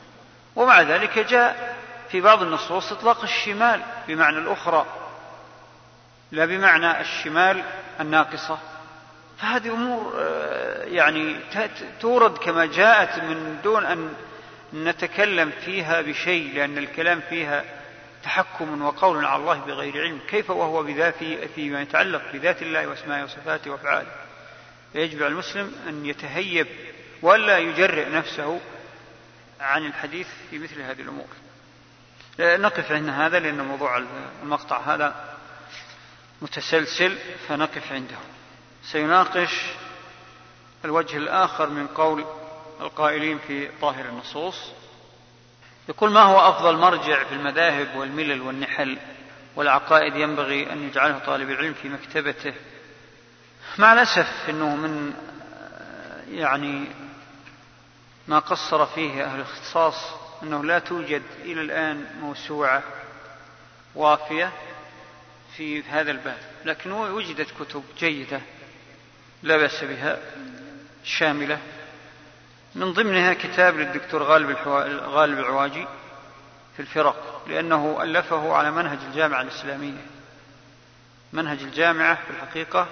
[0.56, 1.76] ومع ذلك جاء
[2.16, 4.86] في بعض النصوص إطلاق الشمال بمعنى الأخرى
[6.32, 7.62] لا بمعنى الشمال
[8.00, 8.58] الناقصة.
[9.38, 11.36] فهذه أمور آه، يعني
[12.00, 14.14] تورد كما جاءت من دون أن
[14.74, 17.64] نتكلم فيها بشيء لأن الكلام فيها
[18.22, 20.20] تحكم وقول على الله بغير علم.
[20.28, 21.24] كيف وهو بذات
[21.54, 24.10] فيما يتعلق بذات الله وأسمائه وصفاته وأفعاله؟
[24.92, 26.66] فيجب على المسلم أن يتهيب
[27.22, 28.60] ولا يجرئ نفسه
[29.60, 31.45] عن الحديث في مثل هذه الأمور.
[32.38, 34.02] نقف عند هذا لأن موضوع
[34.42, 35.36] المقطع هذا
[36.42, 37.18] متسلسل
[37.48, 38.16] فنقف عنده.
[38.82, 39.62] سيناقش
[40.84, 42.24] الوجه الآخر من قول
[42.80, 44.72] القائلين في ظاهر النصوص.
[45.88, 48.98] يقول ما هو أفضل مرجع في المذاهب والملل والنحل
[49.56, 52.54] والعقائد ينبغي أن يجعله طالب العلم في مكتبته؟
[53.78, 55.14] مع الأسف أنه من
[56.30, 56.84] يعني
[58.28, 62.82] ما قصر فيه أهل الاختصاص أنه لا توجد إلى الآن موسوعة
[63.94, 64.52] وافية
[65.56, 68.40] في هذا الباب لكن وجدت كتب جيدة
[69.42, 70.18] لا بأس بها
[71.04, 71.58] شاملة.
[72.74, 74.56] من ضمنها كتاب للدكتور غالب
[75.06, 75.86] غالب العواجي
[76.76, 80.06] في الفرق لأنه ألفه على منهج الجامعة الإسلامية.
[81.32, 82.88] منهج الجامعة في الحقيقة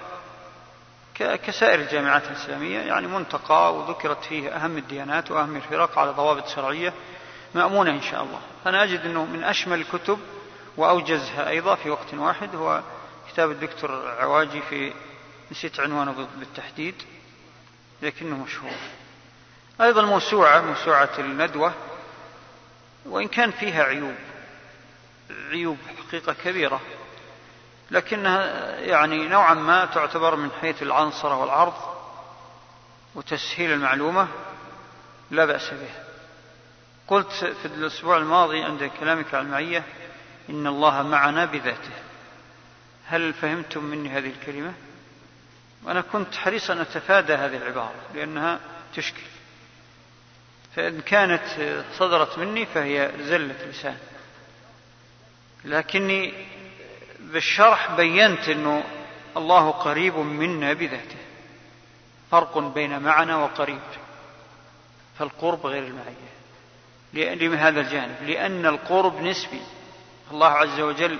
[1.15, 6.93] كسائر الجامعات الإسلامية يعني منتقى وذكرت فيه أهم الديانات وأهم الفرق على ضوابط شرعية
[7.55, 8.39] مأمونة إن شاء الله.
[8.65, 10.19] فأنا أجد أنه من أشمل الكتب
[10.77, 11.49] وأوجزها.
[11.49, 12.81] أيضا في وقت واحد هو
[13.31, 14.93] كتاب الدكتور عواجي في
[15.51, 16.95] نسيت عنوانه بالتحديد
[18.01, 18.77] لكنه مشهور.
[19.81, 21.73] أيضا موسوعة موسوعة الندوة
[23.05, 24.15] وإن كان فيها عيوب
[25.51, 25.77] عيوب
[26.07, 26.81] حقيقة كبيرة
[27.91, 28.45] لكنها
[28.79, 31.73] يعني نوعا ما تعتبر من حيث العنصرة والعرض
[33.15, 34.27] وتسهيل المعلومة
[35.31, 36.04] لا بأس به
[37.07, 39.83] قلت في الأسبوع الماضي عند كلامك عن المعية
[40.49, 41.93] إن الله معنا بذاته.
[43.05, 44.73] هل فهمتم مني هذه الكلمة؟
[45.83, 48.59] وأنا كنت حريصا أن أتفادى هذه العبارة لأنها
[48.95, 49.21] تشكل.
[50.75, 53.97] فإن كانت صدرت مني فهي زلة لسان.
[55.65, 56.33] لكني
[57.19, 58.83] بالشرح بينت أنه
[59.37, 61.17] الله قريب منا بذاته.
[62.31, 63.79] فرق بين معنى وقريب.
[65.19, 65.83] فالقرب غير
[67.15, 68.15] المعية لهذا الجانب.
[68.21, 69.61] لأن القرب نسبي.
[70.31, 71.19] الله عز وجل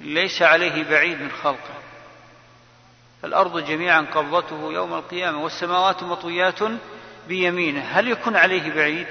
[0.00, 1.74] ليس عليه بعيد من خلقه.
[3.24, 6.58] الأرض جميعا قبضته يوم القيامة والسماوات مطويات
[7.28, 7.80] بيمينه.
[7.80, 9.08] هل يكون عليه بعيد؟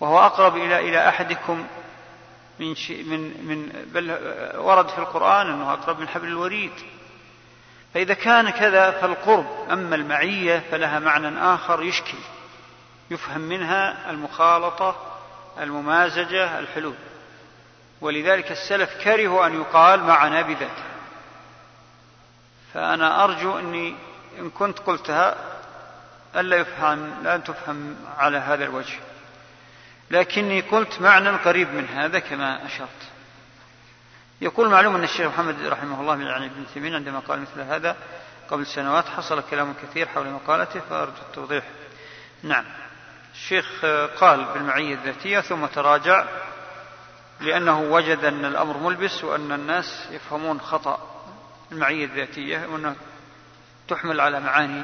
[0.00, 1.66] وهو أقرب إلى إلى أحدكم
[2.60, 4.10] من من من بل
[4.58, 6.72] ورد في القرآن أنه أقرب من حبل الوريد.
[7.94, 12.18] فإذا كان كذا فالقرب أما المعية فلها معنى آخر يشكل
[13.10, 14.96] يفهم منها المخالطة
[15.60, 16.94] الممازجة الحلول.
[18.00, 20.84] ولذلك السلف كرهوا أن يقال معنا بذاته
[22.74, 23.96] فأنا أرجو أني
[24.38, 25.36] إن كنت قلتها
[26.36, 28.98] ألا يفهم لا تفهم على هذا الوجه.
[30.10, 32.88] لكني قلت معنى قريب من هذا كما أشرت.
[34.40, 37.96] يقول معلوم أن الشيخ محمد رحمه الله يعني ابن تيمية عندما قال مثل هذا
[38.50, 41.64] قبل سنوات حصل كلام كثير حول مقالته فأرجو التوضيح.
[42.42, 42.64] نعم.
[43.34, 43.84] الشيخ
[44.20, 46.26] قال بالمعية الذاتية ثم تراجع
[47.40, 51.24] لأنه وجد أن الأمر ملبس وأن الناس يفهمون خطأ
[51.72, 52.96] المعية الذاتية وأنها
[53.88, 54.82] تحمل على معاني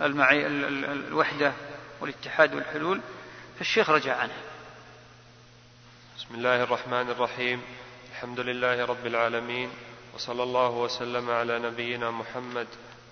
[0.00, 1.52] المعي الوحدة
[2.00, 3.00] والاتحاد والحلول.
[3.58, 4.36] فالشيخ رجع عنه
[6.18, 7.62] بسم الله الرحمن الرحيم.
[8.12, 9.70] الحمد لله رب العالمين
[10.14, 12.66] وصلى الله وسلم على نبينا محمد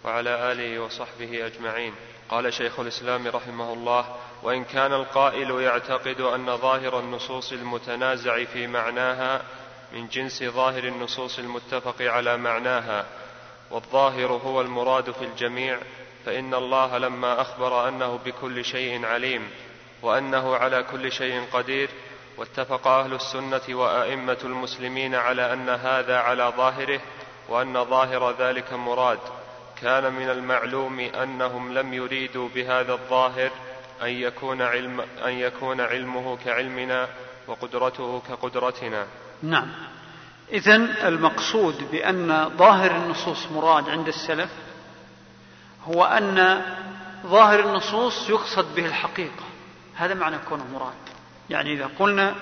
[0.04, 1.94] وعلى آله وصحبه أجمعين.
[2.28, 9.42] قال شيخ الإسلام رحمه الله وإن كان القائل يعتقد أن ظاهر النصوص المتنازع في معناها
[9.92, 13.06] من جنس ظاهر النصوص المتفق على معناها
[13.70, 15.78] والظاهر هو المراد في الجميع
[16.26, 19.50] فإن الله لما أخبر أنه بكل شيء عليم
[20.02, 21.90] وأنه على كل شيء قدير
[22.36, 27.00] واتفق أهل السنة وأئمة المسلمين على أن هذا على ظاهره
[27.48, 29.18] وأن ظاهر ذلك مراد
[29.82, 33.50] كان من المعلوم أنهم لم يريدوا بهذا الظاهر
[34.02, 37.08] أن يكون علم أن يكون علمه كعلمنا
[37.46, 39.06] وقدرته كقدرتنا.
[39.42, 39.68] نعم.
[40.52, 40.76] اذا
[41.08, 44.50] المقصود بأن ظاهر النصوص مراد عند السلف
[45.84, 46.62] هو أن
[47.26, 49.44] ظاهر النصوص يقصد به الحقيقة
[49.94, 50.94] هذا معنى كونه مراد
[51.50, 52.34] يعني إذا قلنا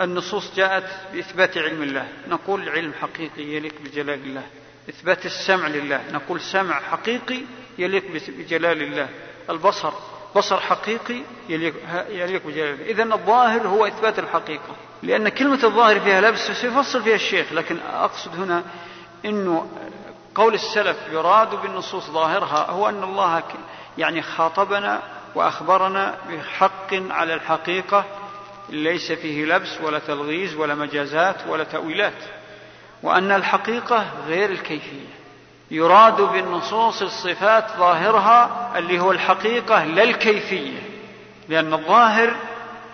[0.00, 4.46] النصوص جاءت بإثبات علم الله نقول علم حقيقي يليق بجلال الله
[4.88, 6.00] إثبات السمع لله.
[6.12, 7.40] نقول سمع حقيقي
[7.78, 9.08] يليق بجلال الله.
[9.50, 9.92] البصر
[10.36, 11.74] بصر حقيقي يليق,
[12.46, 12.84] بجلال الله.
[12.86, 14.76] إذا الظاهر هو إثبات الحقيقة.
[15.02, 18.62] لأن كلمة الظاهر فيها لبس سيفصل فيها الشيخ لكن أقصد هنا
[19.24, 19.68] أنه
[20.34, 23.42] قول السلف يراد بالنصوص ظاهرها هو أن الله
[23.98, 25.02] يعني خاطبنا
[25.34, 28.04] وأخبرنا بحق على الحقيقة.
[28.68, 32.37] ليس فيه لبس ولا تلغيز ولا مجازات ولا تأويلات.
[33.02, 35.08] وأن الحقيقة غير الكيفية.
[35.70, 40.78] يراد بالنصوص الصفات ظاهرها اللي هو الحقيقة لا الكيفية.
[41.48, 42.36] لأن الظاهر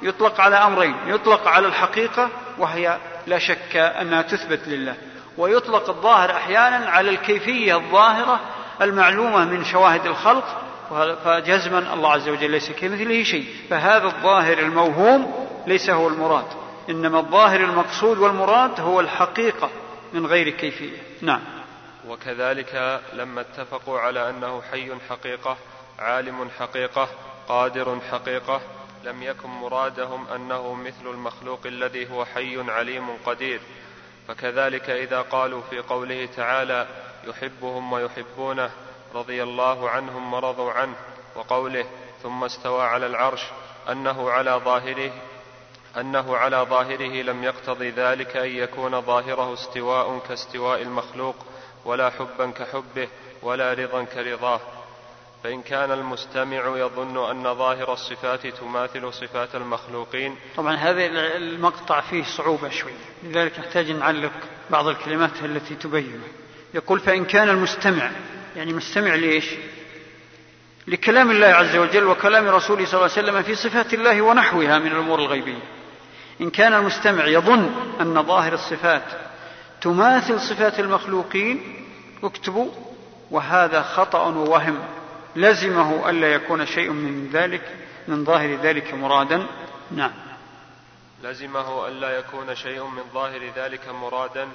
[0.02, 0.94] يطلق على أمرين.
[1.06, 2.28] يطلق على الحقيقة
[2.58, 4.94] وهي لا شك أنها تثبت لله.
[5.38, 8.40] ويطلق الظاهر أحيانا على الكيفية الظاهرة
[8.82, 10.44] المعلومة من شواهد الخلق.
[11.24, 13.46] فجزما الله عز وجل ليس كمثله شيء.
[13.70, 16.46] فهذا الظاهر الموهوم ليس هو المراد.
[16.90, 19.68] إنما الظاهر المقصود والمراد هو الحقيقة.
[20.14, 20.98] من غير كيفية.
[21.22, 21.42] نعم.
[22.08, 25.56] وكذلك لما اتفقوا على أنه حي حقيقة
[25.98, 27.08] عالم حقيقة
[27.48, 28.60] قادر حقيقة
[29.04, 33.60] لم يكن مرادهم أنه مثل المخلوق الذي هو حي عليم قدير.
[34.28, 36.86] فكذلك إذا قالوا في قوله تعالى
[37.24, 38.70] يحبهم ويحبونه
[39.14, 40.96] رضي الله عنهم ورضوا عنه
[41.36, 41.86] وقوله
[42.22, 43.42] ثم استوى على العرش
[43.90, 45.12] أنه على ظاهره
[46.00, 51.36] أنه على ظاهره لم يقتضي ذلك أن يكون ظاهره استواء كاستواء المخلوق
[51.84, 53.08] ولا حبا كحبه
[53.42, 54.60] ولا رضا كرضاه.
[55.44, 60.36] فإن كان المستمع يظن أن ظاهر الصفات تماثل صفات المخلوقين.
[60.56, 61.06] طبعا هذا
[61.36, 62.92] المقطع فيه صعوبة شوي
[63.22, 64.32] لذلك نحتاج نعلق
[64.70, 66.24] بعض الكلمات التي تبينه
[66.74, 68.10] يقول فإن كان المستمع
[68.56, 69.44] يعني مستمع ليش
[70.86, 74.92] لكلام الله عز وجل وكلام رسوله صلى الله عليه وسلم في صفات الله ونحوها من
[74.92, 75.73] الأمور الغيبية.
[76.40, 77.70] إن كان المستمع يظن
[78.00, 79.02] أن ظاهر الصفات
[79.80, 81.86] تماثل صفات المخلوقين
[82.22, 82.70] اكتبوا
[83.30, 84.78] وهذا خطأ ووهم.
[85.36, 87.62] لزمه ألا يكون شيء من ذلك
[88.08, 89.46] من ظاهر ذلك مرادا.
[89.90, 90.12] نعم.
[91.22, 94.48] لزمه ألا يكون شيء من ظاهر ذلك مرادا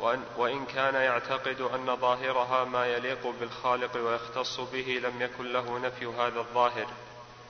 [0.00, 6.06] وأن, وإن كان يعتقد أن ظاهرها ما يليق بالخالق ويختص به لم يكن له نفي
[6.06, 6.86] هذا الظاهر.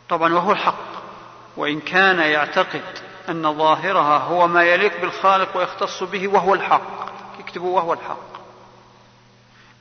[0.09, 1.17] طبعا وهو الحق.
[1.57, 2.83] وإن كان يعتقد
[3.29, 7.07] أن ظاهرها هو ما يليق بالخالق ويختص به وهو الحق.
[7.39, 8.37] اكتبوا وهو الحق.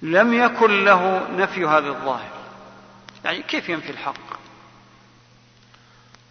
[0.02, 2.32] لم يكن له نفي هذا الظاهر.
[3.26, 4.36] يعني كيف ينفي الحق؟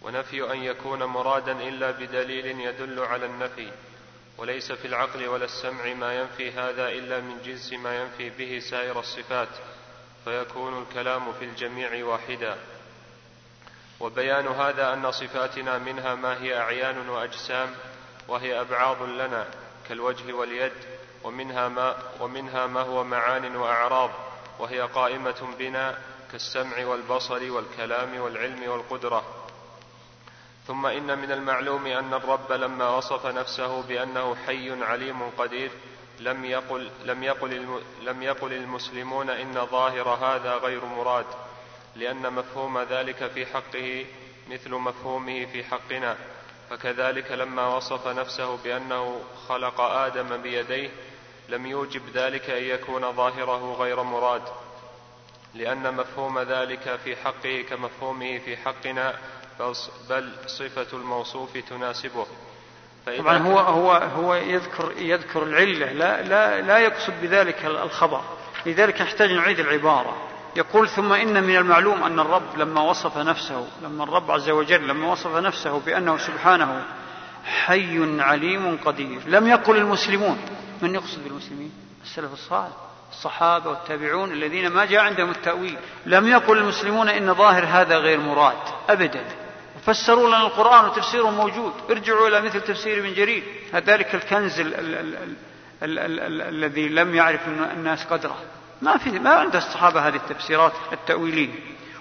[0.01, 3.71] ونفي أن يكون مرادا إلا بدليل يدل على النفي
[4.37, 8.99] وليس في العقل ولا السمع ما ينفي هذا إلا من جنس ما ينفي به سائر
[8.99, 9.49] الصفات
[10.25, 12.57] فيكون الكلام في الجميع واحدا.
[13.99, 17.75] وبيان هذا أن صفاتنا منها ما هي أعيان وأجسام
[18.27, 19.47] وهي أبعاض لنا
[19.89, 20.73] كالوجه واليد
[21.23, 24.09] ومنها ما, ومنها ما هو معان وأعراض
[24.59, 25.97] وهي قائمة بنا
[26.31, 29.23] كالسمع والبصر والكلام والعلم والقدرة.
[30.67, 35.71] ثم إن من المعلوم أن الرب لما وصف نفسه بأنه حي عليم قدير
[36.19, 41.25] لم يقل, لم يقل, لم يقل المسلمون إن ظاهر هذا غير مراد.
[41.95, 44.05] لأن مفهوم ذلك في حقه
[44.51, 46.17] مثل مفهومه في حقنا.
[46.69, 50.89] فكذلك لما وصف نفسه بأنه خلق آدم بيديه
[51.49, 54.41] لم يوجب ذلك أن يكون ظاهره غير مراد.
[55.53, 59.15] لأن مفهوم ذلك في حقه كمفهومه في حقنا
[60.09, 62.25] بل صفة الموصوف تناسبه.
[63.17, 68.21] طبعا هو هو هو يذكر يذكر العلة لا لا لا يقصد بذلك الخبر.
[68.65, 70.34] لذلك نحتاج نعيد العبارة.
[70.55, 75.11] يقول ثم إن من المعلوم أن الرب لما وصف نفسه لما الرب عز وجل لما
[75.11, 76.85] وصف نفسه بأنه سبحانه
[77.45, 80.37] حي عليم قدير لم يقل المسلمون.
[80.81, 81.71] من يقصد بالمسلمين
[82.03, 82.73] السلف الصالح
[83.11, 85.77] الصحابة والتابعون الذين ما جاء عندهم التأويل.
[86.05, 88.57] لم يقل المسلمون إن ظاهر هذا غير مراد
[88.89, 89.25] أبدا.
[89.85, 91.73] فسروا لنا القرآن وتفسيره موجود.
[91.89, 93.43] ارجعوا إلى مثل تفسير ابن جرير.
[93.73, 94.61] ذلك الكنز
[95.83, 98.37] الذي لم يعرف الناس قدره.
[98.81, 101.49] ما في ما عند الصحابة هذه التفسيرات التأويلية.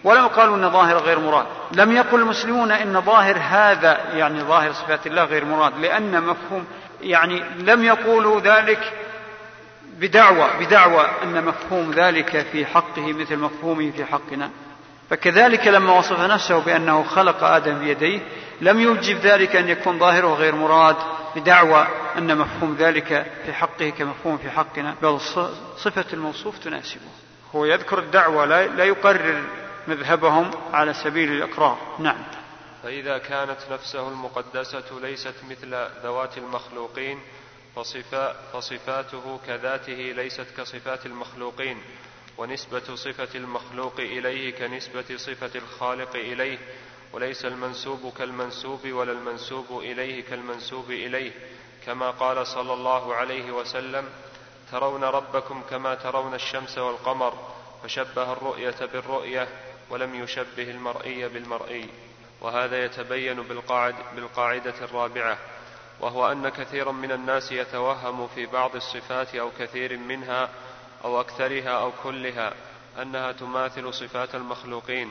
[0.04, 1.46] ولو قالوا أن ظاهر غير مراد.
[1.72, 5.78] لم يقل المسلمون إن ظاهر هذا يعني ظاهر صفات الله غير مراد.
[5.78, 6.64] لأن مفهوم
[7.02, 8.92] يعني لم يقولوا ذلك
[9.98, 14.50] بدعوى بدعوى أن مفهوم ذلك في حقه مثل مفهومه في حقنا.
[15.10, 18.20] فكذلك لما وصف نفسه بأنه خلق آدم بيديه
[18.60, 20.96] لم يوجب ذلك أن يكون ظاهره غير مراد.
[21.36, 21.86] بدعوى
[22.18, 25.20] أن مفهوم ذلك في حقه كمفهوم في حقنا بل
[25.76, 27.08] صفة الموصوف تناسبه.
[27.54, 29.44] هو يذكر الدعوة لا يقرر
[29.88, 31.78] مذهبهم على سبيل الإقرار.
[31.98, 32.24] نعم.
[32.82, 37.20] فإذا كانت نفسه المقدسة ليست مثل ذوات المخلوقين
[37.76, 41.78] فصفا فصفاته كذاته ليست كصفات المخلوقين
[42.38, 46.58] ونسبة صفة المخلوق إليه كنسبة صفة الخالق إليه
[47.14, 51.32] وليس المنسوب كالمنسوب ولا المنسوب إليه كالمنسوب إليه
[51.86, 54.08] كما قال صلى الله عليه وسلم
[54.72, 57.34] ترون ربكم كما ترون الشمس والقمر
[57.82, 59.48] فشبه الرؤية بالرؤية
[59.90, 61.88] ولم يشبه المرئي بالمرئي.
[62.40, 65.38] وهذا يتبين بالقاعد بالقاعدة الرابعة
[66.00, 70.48] وهو أن كثيرا من الناس يتوهم في بعض الصفات أو كثير منها
[71.04, 72.54] أو أكثرها أو كلها
[73.02, 75.10] أنها تماثل صفات المخلوقين.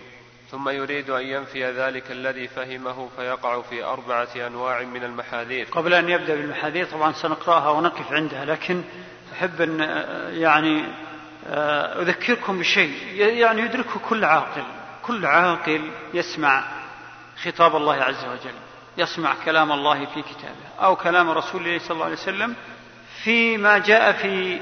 [0.53, 5.67] ثم يريد أن ينفي ذلك الذي فهمه فيقع في أربعة أنواع من المحاذير.
[5.71, 8.83] قبل أن يبدأ بالمحاذير طبعا سنقرأها ونقف عندها لكن
[9.33, 9.79] أحب أن
[10.33, 10.83] يعني
[11.47, 14.63] آه، أذكركم بشيء يعني يدركه كل عاقل
[15.03, 16.63] كل عاقل يسمع
[17.43, 18.55] خطاب الله عز وجل
[18.97, 22.55] يسمع كلام الله في كتابه أو كلام رسول الله صلى الله عليه وسلم
[23.23, 24.61] فيما جاء في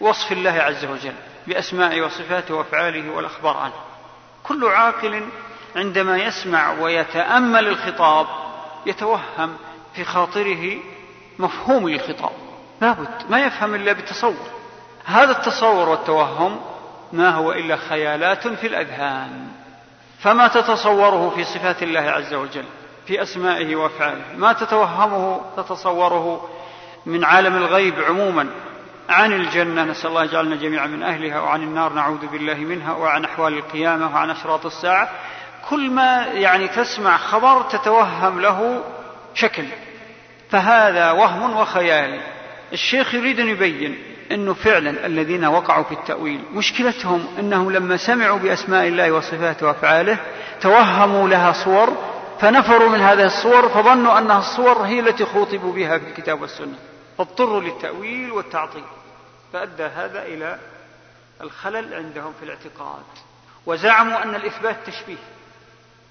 [0.00, 1.14] وصف الله عز وجل
[1.46, 3.93] بأسمائه وصفاته وأفعاله والأخبار عنه.
[4.44, 5.22] كل عاقل
[5.76, 8.26] عندما يسمع ويتأمل الخطاب
[8.86, 9.56] يتوهم
[9.94, 10.78] في خاطره
[11.38, 12.32] مفهوم للخطاب
[12.80, 14.46] لابد ما يفهم إلا بتصور
[15.04, 16.60] هذا التصور والتوهم
[17.12, 19.48] ما هو إلا خيالات في الأذهان.
[20.18, 22.64] فما تتصوره في صفات الله عز وجل
[23.06, 26.48] في أسمائه وأفعاله ما تتوهمه تتصوره
[27.06, 28.48] من عالم الغيب عموما.
[29.08, 29.84] عن الجنة.
[29.84, 31.92] نسأل الله يجعلنا جميعا من أهلها وعن النار.
[31.92, 35.08] نعوذ بالله منها وعن أحوال القيامة وعن أشراط الساعة.
[35.68, 38.84] كل ما يعني تسمع خبر تتوهم له
[39.34, 39.64] شكل.
[40.50, 42.20] فهذا وهم وخيال.
[42.72, 43.98] الشيخ يريد أن يبين
[44.32, 50.18] أنه فعلا الذين وقعوا في التأويل مشكلتهم أنهم لما سمعوا بأسماء الله وصفاته وأفعاله
[50.60, 51.96] توهموا لها صور
[52.40, 56.93] فنفروا من هذه الصور فظنوا أنها الصور هي التي خوطبوا بها في الكتاب والسنة.
[57.18, 58.84] فاضطروا للتأويل والتعطيل.
[59.52, 60.58] فأدى هذا إلى
[61.40, 63.04] الخلل عندهم في الاعتقاد.
[63.66, 65.16] وزعموا أن الإثبات تشبيه.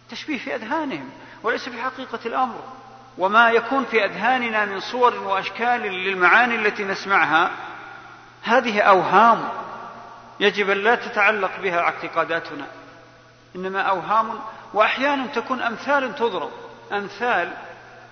[0.09, 1.09] تشبيه في أذهانهم
[1.43, 2.59] وليس في حقيقة الأمر.
[3.17, 7.51] وما يكون في أذهاننا من صور وأشكال للمعاني التي نسمعها
[8.43, 9.49] هذه أوهام
[10.39, 12.67] يجب أن لا تتعلق بها اعتقاداتنا.
[13.55, 14.39] إنما أوهام
[14.73, 16.51] وأحيانا تكون أمثال تضرب.
[16.91, 17.53] أمثال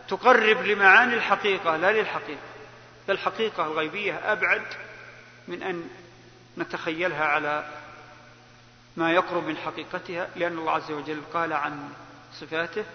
[0.08, 2.51] تقرب لمعاني الحقيقة لا للحقيقة.
[3.12, 4.62] فالحقيقة الغيبية أبعد
[5.48, 5.90] من أن
[6.58, 7.72] نتخيلها على
[8.98, 11.90] ما يقرب من حقيقتها لأن الله عز وجل قال عن
[12.34, 12.86] صفاته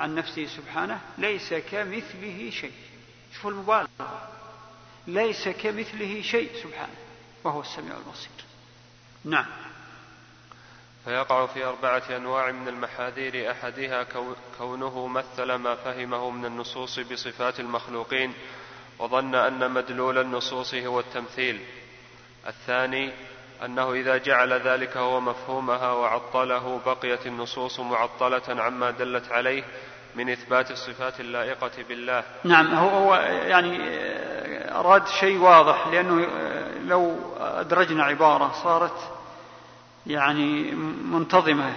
[0.00, 2.72] عن نفسه سبحانه ليس كمثله شيء.
[3.34, 4.28] شوفوا المبالغة.
[5.06, 6.94] ليس كمثله شيء سبحانه
[7.44, 8.30] وهو السميع البصير.
[9.24, 9.46] نعم.
[11.04, 14.06] فيقع في أربعة أنواع من المحاذير أحدها
[14.58, 18.34] كونه مثل ما فهمه من النصوص بصفات المخلوقين
[18.98, 21.60] وظن أن مدلول النصوص هو التمثيل.
[22.46, 23.12] الثاني
[23.64, 29.64] أنه إذا جعل ذلك هو مفهومها وعطله بقيت النصوص معطلة عما دلت عليه
[30.14, 32.24] من إثبات الصفات اللائقة بالله.
[32.44, 33.14] نعم هو,
[33.46, 33.78] يعني
[34.70, 36.26] أراد شيء واضح لأنه
[36.86, 39.12] لو أدرجنا عبارة صارت
[40.06, 40.70] يعني
[41.12, 41.72] منتظمة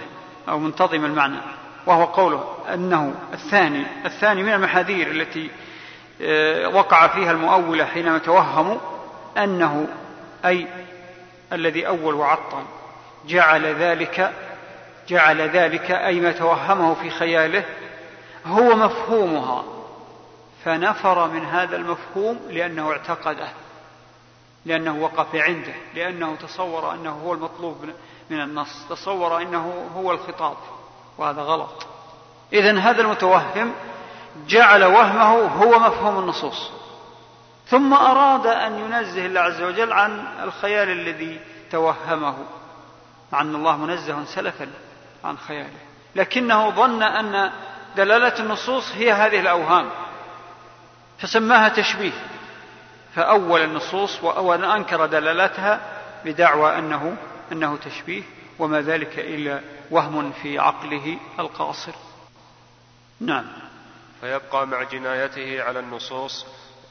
[0.48, 1.38] أو منتظم المعنى
[1.86, 5.69] وهو قوله أنه الثاني الثاني من المحاذير التي آه،
[6.72, 8.78] وقع فيها المؤولة حينما توهموا
[9.38, 9.88] أنه
[10.44, 10.66] أي
[11.52, 12.62] الذي أول وعطل
[13.26, 14.32] جعل ذلك
[15.08, 17.64] جعل ذلك أي ما توهمه في خياله
[18.46, 19.64] هو مفهومها.
[20.64, 23.48] فنفر من هذا المفهوم لأنه اعتقده
[24.66, 27.76] لأنه وقف عنده لأنه تصور أنه هو المطلوب
[28.30, 30.56] من النص تصور أنه هو الخطاب
[31.18, 31.86] وهذا غلط.
[32.52, 33.72] إذا هذا المتوهم
[34.48, 36.70] جعل وهمه هو مفهوم النصوص.
[37.66, 41.40] ثم أراد أن ينزه الله عز وجل عن الخيال الذي
[41.70, 42.36] توهمه
[43.32, 44.68] مع أن الله منزه سلفا
[45.24, 45.80] عن خياله.
[46.14, 47.52] لكنه ظن أن
[47.96, 49.90] دلالة النصوص هي هذه الأوهام
[51.18, 52.12] فسماها تشبيه.
[53.14, 55.80] فأول النصوص وأنكر دلالتها
[56.24, 57.16] بدعوى أنه
[57.52, 58.22] أنه تشبيه
[58.58, 61.92] وما ذلك إلا وهم في عقله القاصر.
[63.20, 63.44] نعم.
[64.20, 66.46] فيبقى مع جنايته على النصوص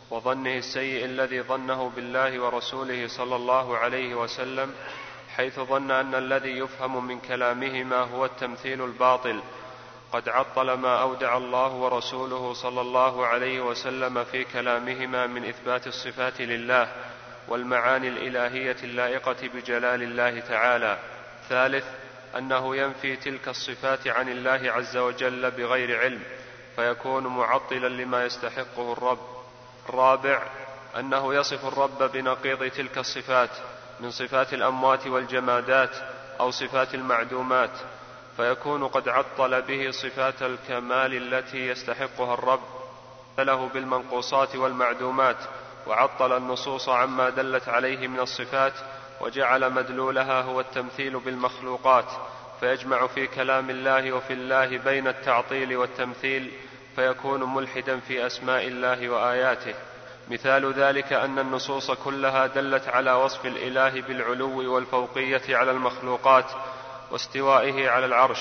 [0.10, 4.74] وظنه السيء الذي ظنه بالله ورسوله صلى الله عليه وسلم
[5.36, 9.42] حيث ظن أن الذي يفهم من كلامهما هو التمثيل الباطل.
[10.12, 16.42] قد عطل ما أودع الله ورسوله صلى الله عليه وسلم في كلامهما من إثبات الصفات
[16.42, 16.92] لله
[17.48, 21.00] والمعاني الإلهية اللائقة بجلال الله تعالى.
[21.50, 21.86] ثالث
[22.38, 26.24] أنه ينفي تلك الصفات عن الله عز وجل بغير علم.
[26.80, 29.20] فيكون معطلا لما يستحقه الرب.
[29.90, 30.44] الرابع
[31.00, 33.50] أنه يصف الرب بنقيض تلك الصفات
[34.00, 35.90] من صفات الأموات والجمادات
[36.40, 37.70] أو صفات المعدومات.
[38.38, 42.64] فيكون قد عطل به صفات الكمال التي يستحقها الرب
[43.40, 45.38] له بالمنقوصات والمعدومات
[45.88, 48.74] وعطل النصوص عما دلت عليه من الصفات
[49.22, 52.08] وجعل مدلولها هو التمثيل بالمخلوقات.
[52.60, 56.52] فيجمع في كلام الله وفي الله بين التعطيل والتمثيل
[56.96, 59.74] فيكون ملحدا في أسماء الله وآياته.
[60.30, 66.46] مثال ذلك أن النصوص كلها دلت على وصف الإله بالعلو والفوقية على المخلوقات
[67.12, 68.40] واستوائه على العرش.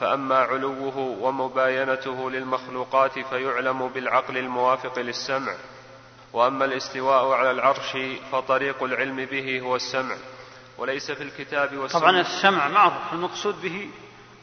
[0.00, 5.54] فأما علوه ومباينته للمخلوقات فيعلم بالعقل الموافق للسمع.
[6.32, 7.96] وأما الاستواء على العرش
[8.32, 10.16] فطريق العلم به هو السمع.
[10.78, 12.00] وليس في الكتاب والسنة.
[12.00, 13.90] طبعا السمع معروف المقصود به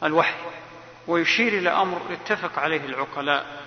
[0.02, 0.34] الوحي.
[1.08, 3.58] ويشير إلى أمر اتفق عليه العقلاء.